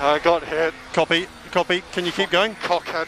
I 0.00 0.18
got 0.22 0.42
hit. 0.42 0.72
Copy, 0.92 1.26
copy. 1.50 1.82
Can 1.92 2.04
you 2.04 2.12
keep 2.12 2.30
going? 2.30 2.56
Cockhead. 2.68 3.06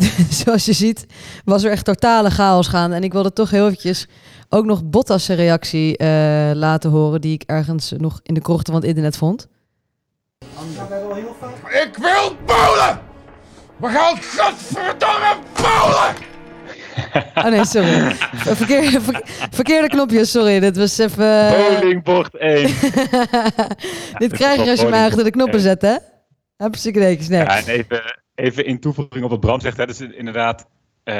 Zoals 0.44 0.64
je 0.64 0.72
ziet 0.72 1.06
was 1.44 1.64
er 1.64 1.70
echt 1.70 1.84
totale 1.84 2.30
chaos 2.30 2.68
gaan. 2.68 2.92
En 2.92 3.04
ik 3.04 3.12
wilde 3.12 3.32
toch 3.32 3.50
heel 3.50 3.64
eventjes 3.64 4.06
ook 4.48 4.64
nog 4.64 4.84
Bottas' 4.84 5.28
reactie 5.28 5.96
eh, 5.96 6.50
laten 6.54 6.90
horen... 6.90 7.20
die 7.20 7.32
ik 7.32 7.42
ergens 7.46 7.92
nog 7.96 8.20
in 8.22 8.34
de 8.34 8.40
krochten 8.40 8.72
van 8.72 8.80
het 8.80 8.90
internet 8.90 9.16
vond. 9.16 9.48
Ik 11.68 11.96
wil 11.96 12.36
bowlen! 12.46 13.00
We 13.76 13.88
gaan 13.88 14.16
godverdomme 14.16 15.36
bowlen! 15.54 16.29
Oh 17.34 17.44
nee, 17.44 17.64
sorry. 17.64 18.10
Verkeer, 18.60 19.00
ver- 19.00 19.22
verkeerde 19.50 19.88
knopje, 19.88 20.24
sorry. 20.24 20.60
Dit 20.60 20.76
was 20.76 20.98
even... 20.98 21.54
Bowlingbocht 21.56 22.36
1. 22.56 22.62
Dit 24.18 24.32
is 24.32 24.38
krijg 24.38 24.64
je 24.64 24.70
als 24.70 24.80
je 24.80 24.88
mij 24.88 25.04
achter 25.06 25.24
de 25.24 25.30
knoppen 25.30 25.60
zet, 25.60 25.82
hè? 25.82 25.96
Hartstikke 26.56 26.98
netjes, 26.98 27.28
nee. 27.28 27.40
Ja, 27.40 27.56
en 27.56 27.66
even, 27.66 28.02
even 28.34 28.64
in 28.64 28.80
toevoeging 28.80 29.24
op 29.24 29.30
wat 29.30 29.40
Bram 29.40 29.60
zegt. 29.60 29.76
Hè, 29.76 29.86
dus 29.86 30.00
inderdaad, 30.00 30.66
eh, 31.04 31.14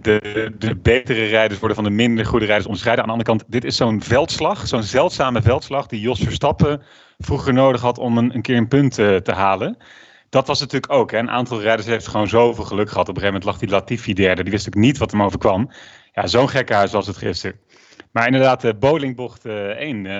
de, 0.00 0.50
de 0.58 0.76
betere 0.76 1.24
rijders 1.24 1.58
worden 1.58 1.76
van 1.76 1.84
de 1.86 1.90
minder 1.94 2.26
goede 2.26 2.44
rijders 2.44 2.66
onderscheiden. 2.66 3.04
Aan 3.04 3.10
de 3.10 3.16
andere 3.18 3.38
kant, 3.38 3.52
dit 3.52 3.64
is 3.64 3.76
zo'n 3.76 4.02
veldslag, 4.02 4.68
zo'n 4.68 4.82
zeldzame 4.82 5.42
veldslag 5.42 5.86
die 5.86 6.00
Jos 6.00 6.20
Verstappen 6.20 6.82
vroeger 7.18 7.52
nodig 7.52 7.80
had 7.80 7.98
om 7.98 8.18
een, 8.18 8.34
een 8.34 8.42
keer 8.42 8.56
een 8.56 8.68
punt 8.68 8.98
eh, 8.98 9.16
te 9.16 9.32
halen. 9.32 9.76
Dat 10.32 10.46
was 10.46 10.60
natuurlijk 10.60 10.92
ook. 10.92 11.10
Hè. 11.10 11.18
Een 11.18 11.30
aantal 11.30 11.60
rijders 11.60 11.86
heeft 11.86 12.06
gewoon 12.06 12.28
zoveel 12.28 12.64
geluk 12.64 12.88
gehad. 12.88 13.08
Op 13.08 13.16
een 13.16 13.22
gegeven 13.22 13.40
moment 13.40 13.44
lag 13.44 13.58
die 13.58 13.68
Latifi 13.68 14.14
derde. 14.14 14.42
Die 14.42 14.52
wist 14.52 14.66
ook 14.66 14.74
niet 14.74 14.98
wat 14.98 15.10
hem 15.10 15.22
overkwam. 15.22 15.70
Ja, 16.12 16.26
zo'n 16.26 16.48
gekkenhuis 16.48 16.92
was 16.92 17.06
het 17.06 17.16
gisteren. 17.16 17.56
Maar 18.12 18.26
inderdaad, 18.26 18.60
de 18.60 18.74
bowlingbocht 18.74 19.44
eh 19.44 19.54
1. 19.54 20.06
eh, 20.06 20.12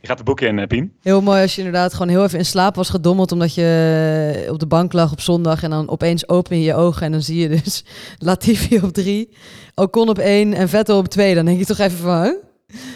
je 0.00 0.06
gaat 0.06 0.18
de 0.18 0.24
boeken 0.24 0.48
in, 0.48 0.58
eh, 0.58 0.66
Pien. 0.66 0.92
Heel 1.02 1.22
mooi 1.22 1.42
als 1.42 1.54
je 1.54 1.62
inderdaad 1.62 1.92
gewoon 1.92 2.08
heel 2.08 2.24
even 2.24 2.38
in 2.38 2.44
slaap 2.44 2.74
was 2.74 2.90
gedommeld... 2.90 3.32
omdat 3.32 3.54
je 3.54 4.46
op 4.50 4.58
de 4.58 4.66
bank 4.66 4.92
lag 4.92 5.12
op 5.12 5.20
zondag... 5.20 5.62
en 5.62 5.70
dan 5.70 5.88
opeens 5.88 6.28
open 6.28 6.58
je 6.58 6.64
je 6.64 6.74
ogen 6.74 7.02
en 7.06 7.12
dan 7.12 7.22
zie 7.22 7.40
je 7.40 7.48
dus 7.48 7.84
Latifi 8.18 8.80
op 8.80 8.92
drie... 8.92 9.28
Ocon 9.74 10.08
op 10.08 10.18
één 10.18 10.52
en 10.52 10.68
Vettel 10.68 10.98
op 10.98 11.08
twee. 11.08 11.34
Dan 11.34 11.44
denk 11.44 11.58
je 11.58 11.64
toch 11.64 11.78
even 11.78 11.98
van, 11.98 12.22
huh? 12.22 12.34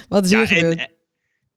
wat 0.09 0.25
is 0.25 0.31
hier 0.31 0.47
gebeurd? 0.47 0.89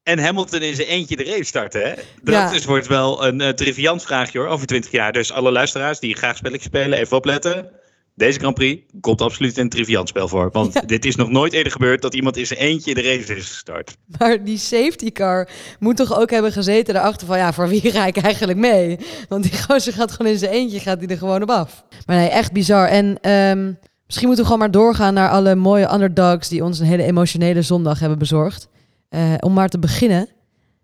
En, 0.07 0.19
Hamilton 0.19 0.61
in 0.61 0.75
zijn 0.75 0.87
eentje 0.87 1.15
de 1.15 1.23
race 1.23 1.43
starten, 1.43 1.81
hè? 1.81 1.93
Dat 2.23 2.33
Ja. 2.33 2.51
is, 2.51 2.65
wordt 2.65 2.87
wel 2.87 3.25
een 3.25 3.41
uh, 3.41 3.49
triviant 3.49 4.03
vraagje 4.03 4.39
hoor, 4.39 4.47
over 4.47 4.67
20 4.67 4.91
jaar. 4.91 5.11
Dus 5.11 5.31
alle 5.31 5.51
luisteraars 5.51 5.99
die 5.99 6.15
graag 6.15 6.37
spelletjes 6.37 6.65
spelen, 6.65 6.99
even 6.99 7.17
opletten. 7.17 7.69
Deze 8.15 8.39
Grand 8.39 8.55
Prix 8.55 8.83
komt 9.01 9.21
absoluut 9.21 9.57
een 9.57 9.69
triviantspel 9.69 10.27
voor. 10.27 10.49
Want 10.51 10.87
dit 10.87 11.05
is 11.05 11.15
nog 11.15 11.29
nooit 11.29 11.53
eerder 11.53 11.71
gebeurd 11.71 12.01
dat 12.01 12.13
iemand 12.13 12.37
in 12.37 12.47
zijn 12.47 12.59
eentje 12.59 12.93
de 12.93 13.01
race 13.01 13.35
is 13.35 13.47
gestart. 13.47 13.97
Maar 14.17 14.43
die 14.43 14.57
safety 14.57 15.11
car 15.11 15.49
moet 15.79 15.95
toch 15.97 16.19
ook 16.19 16.29
hebben 16.29 16.51
gezeten 16.51 16.93
daarachter 16.93 17.27
van... 17.27 17.37
ja, 17.37 17.53
voor 17.53 17.67
wie 17.67 17.91
ga 17.91 18.05
ik 18.05 18.17
eigenlijk 18.17 18.59
mee? 18.59 18.97
Want 19.29 19.43
die 19.43 19.61
gozer 19.63 19.93
gaat 19.93 20.11
gewoon 20.11 20.31
in 20.31 20.37
zijn 20.37 20.51
eentje, 20.51 20.79
gaat 20.79 20.99
hij 20.99 21.07
er 21.07 21.17
gewoon 21.17 21.41
op 21.41 21.49
af. 21.49 21.83
Maar 22.05 22.17
nee, 22.17 22.29
echt 22.29 22.51
bizar. 22.51 22.87
En 22.87 23.17
ehm, 23.21 23.71
misschien 24.05 24.27
moeten 24.27 24.45
we 24.45 24.51
gewoon 24.51 24.59
maar 24.59 24.71
doorgaan 24.71 25.13
naar 25.13 25.29
alle 25.29 25.55
mooie 25.55 25.93
underdogs... 25.93 26.47
die 26.47 26.63
ons 26.63 26.79
een 26.79 26.85
hele 26.85 27.03
emotionele 27.03 27.61
zondag 27.61 27.99
hebben 27.99 28.17
bezorgd. 28.19 28.69
Eh, 29.09 29.33
om 29.39 29.53
maar 29.53 29.69
te 29.69 29.79
beginnen... 29.79 30.29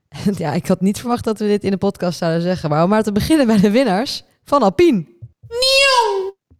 ja, 0.37 0.53
ik 0.53 0.67
had 0.67 0.81
niet 0.81 0.99
verwacht 0.99 1.23
dat 1.23 1.39
we 1.39 1.47
dit 1.47 1.63
in 1.63 1.71
de 1.71 1.77
podcast 1.77 2.17
zouden 2.17 2.41
zeggen... 2.41 2.69
maar 2.69 2.83
om 2.83 2.89
maar 2.89 3.03
te 3.03 3.11
beginnen 3.11 3.47
bij 3.47 3.59
de 3.59 3.71
winnaars 3.71 4.23
van 4.43 4.61
Alpine. 4.61 5.05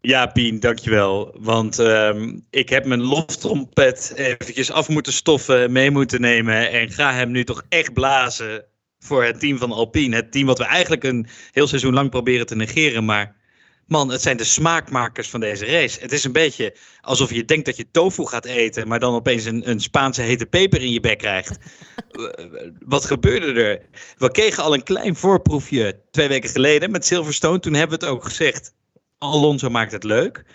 Ja, 0.02 0.26
Pien, 0.26 0.60
dankjewel. 0.60 1.36
Want 1.40 1.80
ehm, 1.80 2.40
ik 2.50 2.70
heb 2.70 2.86
mijn 2.86 3.04
loftrompet 3.04 4.14
eventjes 4.16 4.72
af 4.72 4.90
moeten 4.90 5.14
stoffen, 5.14 5.72
mee 5.72 5.92
moeten 5.92 6.22
nemen. 6.22 6.72
En 6.72 6.90
ga 6.90 7.14
hem 7.14 7.32
nu 7.32 7.44
toch 7.44 7.64
echt 7.70 7.94
blazen 7.94 8.66
voor 9.00 9.24
het 9.24 9.40
team 9.40 9.58
van 9.58 9.72
Alpine. 9.72 10.16
Het 10.16 10.32
team 10.32 10.46
wat 10.46 10.58
we 10.58 10.66
eigenlijk 10.66 11.04
een 11.04 11.28
heel 11.52 11.68
seizoen 11.68 11.94
lang 11.94 12.10
proberen 12.10 12.46
te 12.46 12.56
negeren. 12.56 13.06
Maar 13.06 13.36
man, 13.88 14.10
het 14.10 14.22
zijn 14.22 14.38
de 14.38 14.44
smaakmakers 14.44 15.30
van 15.30 15.40
deze 15.40 15.66
race. 15.66 16.00
Het 16.00 16.12
is 16.12 16.24
een 16.24 16.32
beetje 16.32 16.76
alsof 17.02 17.34
je 17.34 17.46
denkt 17.46 17.66
dat 17.66 17.78
je 17.78 17.92
tofu 17.92 18.26
gaat 18.26 18.46
eten, 18.46 18.88
maar 18.88 19.00
dan 19.00 19.14
opeens 19.14 19.46
een, 19.46 19.70
een 19.70 19.80
Spaanse 19.80 20.22
hete 20.22 20.46
peper 20.46 20.82
in 20.82 20.92
je 20.92 21.00
bek 21.00 21.18
krijgt. 21.18 21.58
Wat 22.86 23.06
gebeurde 23.06 23.62
er? 23.62 23.82
We 24.18 24.32
kregen 24.32 24.64
al 24.64 24.74
een 24.74 24.84
klein 24.84 25.16
voorproefje 25.16 26.00
twee 26.12 26.28
weken 26.28 26.50
geleden 26.50 26.92
met 26.92 27.06
Silverstone. 27.06 27.60
Toen 27.60 27.74
hebben 27.74 28.00
we 28.00 28.06
het 28.06 28.16
ook 28.16 28.24
gezegd. 28.24 28.74
Alonso 29.18 29.70
maakt 29.70 29.92
het 29.92 30.04
leuk. 30.04 30.46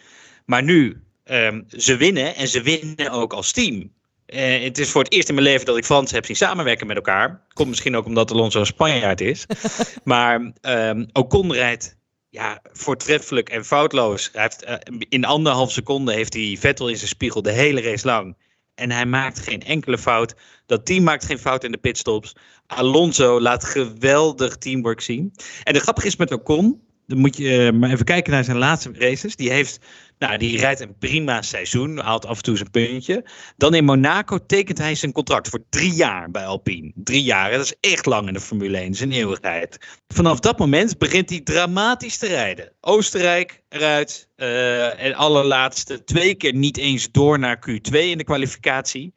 Maar 0.47 0.63
nu, 0.63 1.03
um, 1.25 1.65
ze 1.77 1.97
winnen 1.97 2.35
en 2.35 2.49
ze 2.49 2.63
winnen 2.63 3.11
ook 3.11 3.33
als 3.33 3.53
team. 3.53 3.97
Uh, 4.27 4.63
het 4.63 4.79
is 4.79 4.91
voor 4.91 5.03
het 5.03 5.13
eerst 5.13 5.29
in 5.29 5.35
mijn 5.35 5.47
leven 5.47 5.67
dat 5.67 5.77
ik 5.77 5.85
Frans 5.85 6.11
heb 6.11 6.25
zien 6.25 6.37
samenwerken 6.37 6.87
met 6.87 6.97
elkaar. 6.97 7.47
Komt 7.53 7.69
misschien 7.69 7.97
ook 7.97 8.07
omdat 8.07 8.31
Alonso 8.31 8.61
een 8.61 8.67
Spanjaard 8.67 9.21
is. 9.21 9.47
maar 10.05 10.53
um, 10.63 11.07
Ocon 11.13 11.53
rijdt 11.53 11.98
ja, 12.31 12.61
voortreffelijk 12.73 13.49
en 13.49 13.65
foutloos. 13.65 14.31
Hij 14.33 14.43
heeft, 14.43 14.65
uh, 14.65 14.75
in 15.09 15.25
anderhalf 15.25 15.73
seconde 15.73 16.13
heeft 16.13 16.35
hij 16.35 16.57
Vettel 16.59 16.89
in 16.89 16.97
zijn 16.97 17.09
spiegel 17.09 17.43
de 17.43 17.53
hele 17.53 17.81
race 17.81 18.07
lang. 18.07 18.37
En 18.75 18.91
hij 18.91 19.07
maakt 19.07 19.39
geen 19.39 19.63
enkele 19.63 19.99
fout. 19.99 20.35
Dat 20.67 20.87
team 20.87 21.03
maakt 21.03 21.25
geen 21.25 21.39
fout 21.39 21.65
in 21.65 21.73
de 21.73 21.79
pitstops. 21.79 22.37
Alonso 22.67 23.41
laat 23.41 23.65
geweldig 23.65 24.57
teamwork 24.57 25.01
zien. 25.01 25.33
En 25.63 25.73
de 25.73 25.81
grappige 25.81 26.07
is 26.07 26.17
met 26.17 26.33
Ocon 26.33 26.88
dan 27.09 27.19
moet 27.19 27.37
je 27.37 27.71
uh, 27.73 27.79
maar 27.79 27.91
even 27.91 28.05
kijken 28.05 28.33
naar 28.33 28.45
zijn 28.45 28.57
laatste 28.57 28.91
races. 28.93 29.37
Die 29.37 29.51
heeft, 29.51 29.81
nou, 30.19 30.39
die 30.39 30.59
rijdt 30.59 30.81
een 30.81 30.99
prima 30.99 31.43
seizoen, 31.43 31.99
haalt 31.99 32.27
af 32.27 32.37
en 32.37 32.43
toe 32.43 32.57
zijn 32.57 32.71
puntje. 32.71 33.25
Dan 33.57 33.75
in 33.75 33.85
Monaco 33.85 34.39
tekent 34.47 34.79
hij 34.79 34.95
zijn 34.95 35.13
contract 35.13 35.49
voor 35.49 35.65
drie 35.69 35.93
jaar 35.93 36.31
bij 36.31 36.47
Alpine. 36.47 36.93
Drie 36.95 37.23
jaar, 37.23 37.51
dat 37.51 37.65
is 37.65 37.75
echt 37.81 38.07
lang 38.07 38.27
in 38.27 38.33
de 38.33 38.41
Formule 38.41 38.79
1, 38.79 38.95
zijn 38.95 39.13
eeuwigheid. 39.13 39.79
Vanaf 40.09 40.41
dat 40.41 40.59
moment 40.59 40.99
begint 40.99 41.31
hij 41.31 41.41
dramatisch 41.41 42.17
te 42.17 42.27
rijden. 42.27 42.73
Oostenrijk 42.81 43.63
eruit 43.69 44.29
uh, 44.37 45.05
en 45.05 45.15
allerlaatste 45.15 46.05
twee 46.05 46.35
keer 46.35 46.55
niet 46.55 46.77
eens 46.77 47.11
door 47.11 47.39
naar 47.39 47.71
Q2 47.71 47.93
in 47.93 48.19
de 48.19 48.25
kwalificatie. 48.25 49.13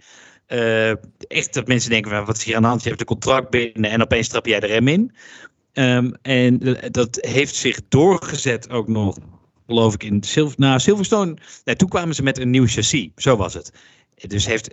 Uh, 0.47 0.89
echt 1.27 1.53
dat 1.53 1.67
mensen 1.67 1.89
denken, 1.89 2.25
wat 2.25 2.37
is 2.37 2.43
hier 2.43 2.55
aan 2.55 2.61
de 2.61 2.67
hand? 2.67 2.83
Je 2.83 2.89
hebt 2.89 3.01
een 3.01 3.07
contract 3.07 3.49
binnen 3.49 3.91
en 3.91 4.01
opeens 4.01 4.27
trap 4.27 4.45
jij 4.45 4.59
de 4.59 4.67
rem 4.67 4.87
in. 4.87 5.15
Um, 5.73 6.13
en 6.21 6.77
dat 6.91 7.17
heeft 7.21 7.55
zich 7.55 7.79
doorgezet 7.89 8.69
ook 8.69 8.87
nog, 8.87 9.17
geloof 9.67 9.93
ik, 9.93 10.03
in 10.03 10.23
na 10.57 10.79
Silverstone. 10.79 11.37
Nee, 11.65 11.75
toen 11.75 11.89
kwamen 11.89 12.15
ze 12.15 12.23
met 12.23 12.37
een 12.37 12.49
nieuw 12.49 12.67
chassis, 12.67 13.09
zo 13.15 13.35
was 13.35 13.53
het. 13.53 13.71
Dus 14.27 14.45
heeft 14.45 14.69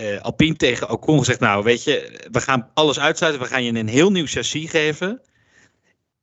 uh, 0.00 0.20
Alpine 0.20 0.56
tegen 0.56 0.90
Ocon 0.90 1.18
gezegd, 1.18 1.40
nou 1.40 1.64
weet 1.64 1.84
je, 1.84 2.26
we 2.30 2.40
gaan 2.40 2.70
alles 2.74 2.98
uitsluiten, 2.98 3.42
we 3.42 3.48
gaan 3.48 3.64
je 3.64 3.74
een 3.74 3.88
heel 3.88 4.10
nieuw 4.10 4.26
chassis 4.26 4.70
geven. 4.70 5.20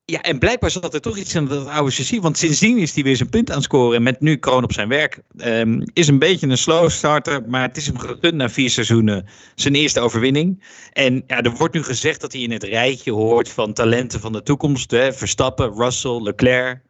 Ja, 0.06 0.22
en 0.22 0.40
blijkbaar 0.40 0.72
zat 0.72 0.94
er 0.94 1.02
toch 1.02 1.18
iets 1.18 1.36
in 1.36 1.46
dat 1.46 1.68
oude 1.68 1.92
chassis. 1.92 2.20
Want 2.20 2.38
sindsdien 2.38 2.78
is 2.78 2.94
hij 2.94 3.04
weer 3.04 3.16
zijn 3.16 3.30
punt 3.30 3.50
aan 3.50 3.56
het 3.56 3.64
scoren. 3.64 3.96
En 3.96 4.04
met 4.04 4.20
nu 4.20 4.36
kroon 4.36 4.64
op 4.64 4.74
zijn 4.74 4.88
werk. 4.90 5.22
Um, 5.38 5.84
is 5.94 6.08
een 6.08 6.20
beetje 6.20 6.48
een 6.48 6.58
slow 6.58 6.90
starter. 6.90 7.44
Maar 7.48 7.62
het 7.62 7.78
is 7.78 7.88
hem 7.88 7.98
gegund 7.98 8.34
na 8.34 8.50
vier 8.50 8.70
seizoenen. 8.70 9.26
Zijn 9.56 9.76
eerste 9.76 10.00
overwinning. 10.00 10.64
En 10.94 11.24
ja, 11.28 11.42
er 11.42 11.52
wordt 11.52 11.74
nu 11.74 11.84
gezegd 11.84 12.22
dat 12.22 12.34
hij 12.34 12.42
in 12.42 12.52
het 12.52 12.64
rijtje 12.64 13.12
hoort 13.12 13.50
van 13.50 13.74
talenten 13.74 14.20
van 14.20 14.32
de 14.32 14.44
toekomst. 14.44 14.92
Hè? 14.92 15.14
Verstappen, 15.14 15.74
Russell, 15.74 16.22
Leclerc. 16.22 16.82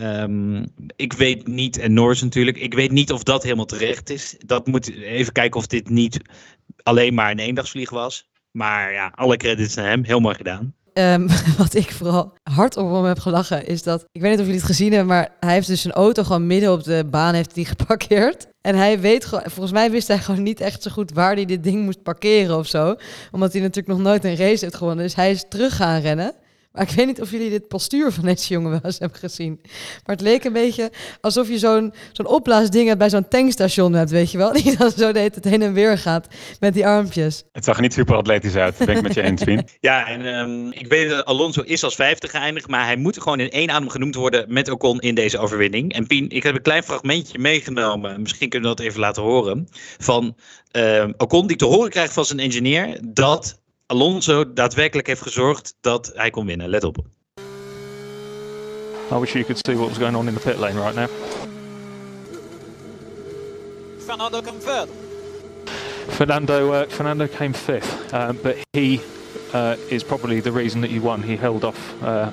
Um, 0.00 0.66
ik 0.96 1.12
weet 1.12 1.46
niet, 1.46 1.78
en 1.78 1.92
Norris 1.92 2.22
natuurlijk. 2.22 2.56
Ik 2.56 2.74
weet 2.74 2.90
niet 2.90 3.12
of 3.12 3.22
dat 3.22 3.42
helemaal 3.42 3.64
terecht 3.64 4.10
is. 4.10 4.36
Dat 4.38 4.66
moet 4.66 4.94
even 4.94 5.32
kijken 5.32 5.60
of 5.60 5.66
dit 5.66 5.88
niet 5.88 6.20
alleen 6.82 7.14
maar 7.14 7.30
een 7.30 7.38
eendagsvlieg 7.38 7.90
was. 7.90 8.28
Maar 8.50 8.92
ja, 8.92 9.12
alle 9.14 9.36
credits 9.36 9.74
naar 9.74 9.88
hem. 9.88 10.04
Heel 10.04 10.20
mooi 10.20 10.34
gedaan. 10.34 10.74
Um, 10.98 11.26
wat 11.58 11.74
ik 11.74 11.90
vooral 11.90 12.32
hard 12.42 12.76
op 12.76 12.92
hem 12.92 13.04
heb 13.04 13.18
gelachen 13.18 13.66
is 13.66 13.82
dat, 13.82 14.04
ik 14.12 14.20
weet 14.20 14.30
niet 14.30 14.40
of 14.40 14.46
jullie 14.46 14.60
het 14.60 14.70
gezien 14.70 14.92
hebben, 14.92 15.08
maar 15.08 15.28
hij 15.40 15.52
heeft 15.52 15.66
dus 15.66 15.80
zijn 15.80 15.94
auto 15.94 16.22
gewoon 16.22 16.46
midden 16.46 16.72
op 16.72 16.84
de 16.84 17.06
baan 17.10 17.34
heeft 17.34 17.54
die 17.54 17.64
geparkeerd. 17.76 18.46
En 18.60 18.74
hij 18.74 19.00
weet 19.00 19.24
gewoon, 19.24 19.44
volgens 19.46 19.72
mij 19.72 19.90
wist 19.90 20.08
hij 20.08 20.18
gewoon 20.18 20.42
niet 20.42 20.60
echt 20.60 20.82
zo 20.82 20.90
goed 20.90 21.12
waar 21.12 21.34
hij 21.34 21.44
dit 21.44 21.62
ding 21.62 21.84
moest 21.84 22.02
parkeren 22.02 22.56
of 22.56 22.66
zo. 22.66 22.94
Omdat 23.30 23.52
hij 23.52 23.62
natuurlijk 23.62 23.98
nog 23.98 24.06
nooit 24.06 24.24
een 24.24 24.36
race 24.36 24.64
heeft 24.64 24.76
gewonnen. 24.76 25.04
Dus 25.04 25.14
hij 25.14 25.30
is 25.30 25.44
terug 25.48 25.76
gaan 25.76 26.00
rennen. 26.00 26.34
Maar 26.76 26.90
ik 26.90 26.96
weet 26.96 27.06
niet 27.06 27.20
of 27.20 27.30
jullie 27.30 27.50
dit 27.50 27.68
postuur 27.68 28.12
van 28.12 28.24
deze 28.24 28.52
jongen 28.52 28.70
wel 28.70 28.80
eens 28.82 28.98
hebben 28.98 29.18
gezien. 29.18 29.60
Maar 30.04 30.16
het 30.16 30.20
leek 30.20 30.44
een 30.44 30.52
beetje 30.52 30.90
alsof 31.20 31.48
je 31.48 31.58
zo'n 31.58 31.92
zo'n 32.12 32.26
opblaasding 32.26 32.96
bij 32.96 33.10
zo'n 33.10 33.28
tankstation 33.28 33.92
hebt, 33.92 34.10
weet 34.10 34.30
je 34.30 34.38
wel? 34.38 34.52
Die 34.56 34.76
dan 34.76 34.90
zo 34.90 35.12
de 35.12 35.18
het 35.18 35.44
heen 35.44 35.62
en 35.62 35.72
weer 35.72 35.98
gaat 35.98 36.26
met 36.60 36.74
die 36.74 36.86
armpjes. 36.86 37.44
Het 37.52 37.64
zag 37.64 37.76
er 37.76 37.82
niet 37.82 37.92
super 37.92 38.16
atletisch 38.16 38.56
uit, 38.56 38.76
ben 38.78 38.96
ik 38.96 39.02
met 39.02 39.14
je 39.14 39.22
eens, 39.22 39.44
Pien. 39.44 39.68
Ja, 39.80 40.06
en 40.06 40.26
um, 40.26 40.72
ik 40.72 40.86
weet 40.86 41.08
dat 41.08 41.24
Alonso 41.24 41.62
is 41.62 41.84
als 41.84 41.94
vijfde 41.94 42.28
geëindigd, 42.28 42.68
maar 42.68 42.84
hij 42.84 42.96
moet 42.96 43.22
gewoon 43.22 43.40
in 43.40 43.50
één 43.50 43.70
adem 43.70 43.88
genoemd 43.88 44.14
worden 44.14 44.44
met 44.48 44.70
Ocon 44.70 45.00
in 45.00 45.14
deze 45.14 45.38
overwinning. 45.38 45.92
En 45.92 46.06
Pien, 46.06 46.28
ik 46.28 46.42
heb 46.42 46.54
een 46.54 46.62
klein 46.62 46.82
fragmentje 46.82 47.38
meegenomen, 47.38 48.20
misschien 48.20 48.48
kunnen 48.48 48.70
we 48.70 48.76
dat 48.76 48.86
even 48.86 49.00
laten 49.00 49.22
horen, 49.22 49.68
van 49.98 50.36
uh, 50.72 51.08
Ocon 51.16 51.46
die 51.46 51.56
te 51.56 51.64
horen 51.64 51.90
krijgt 51.90 52.12
van 52.12 52.24
zijn 52.24 52.38
engineer 52.38 53.00
dat 53.04 53.60
Alonso 53.88 54.52
daadwerkelijk 54.52 55.06
heeft 55.06 55.22
gezorgd 55.22 55.74
dat 55.80 56.10
hij 56.14 56.30
kon 56.30 56.46
winnen. 56.46 56.68
Let 56.68 56.84
op. 56.84 56.98
I 59.12 59.18
wish 59.18 59.32
you 59.32 59.44
could 59.44 59.60
see 59.66 59.76
what 59.76 59.88
was 59.88 59.98
going 59.98 60.16
on 60.16 60.28
in 60.28 60.34
the 60.34 60.40
pit 60.40 60.58
lane 60.58 60.80
right 60.80 60.94
now. 60.94 61.08
Fernando 63.98 64.40
come 64.40 64.58
third. 64.58 64.88
Fernando, 66.08 66.72
uh, 66.72 66.88
Fernando 66.88 67.26
came 67.26 67.54
fifth, 67.54 68.12
uh, 68.12 68.32
but 68.42 68.56
he 68.72 69.00
uh, 69.52 69.76
is 69.88 70.04
probably 70.04 70.40
the 70.40 70.52
reason 70.52 70.80
that 70.80 70.90
you 70.90 71.02
won. 71.02 71.22
He 71.22 71.36
held 71.36 71.64
off 71.64 72.02
uh, 72.02 72.30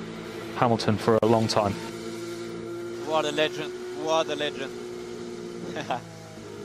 Hamilton 0.56 0.98
for 0.98 1.18
a 1.22 1.26
long 1.26 1.46
time. 1.46 1.72
What 3.06 3.24
a 3.24 3.30
legend! 3.30 3.72
What 4.02 4.28
a 4.28 4.34
legend! 4.34 4.72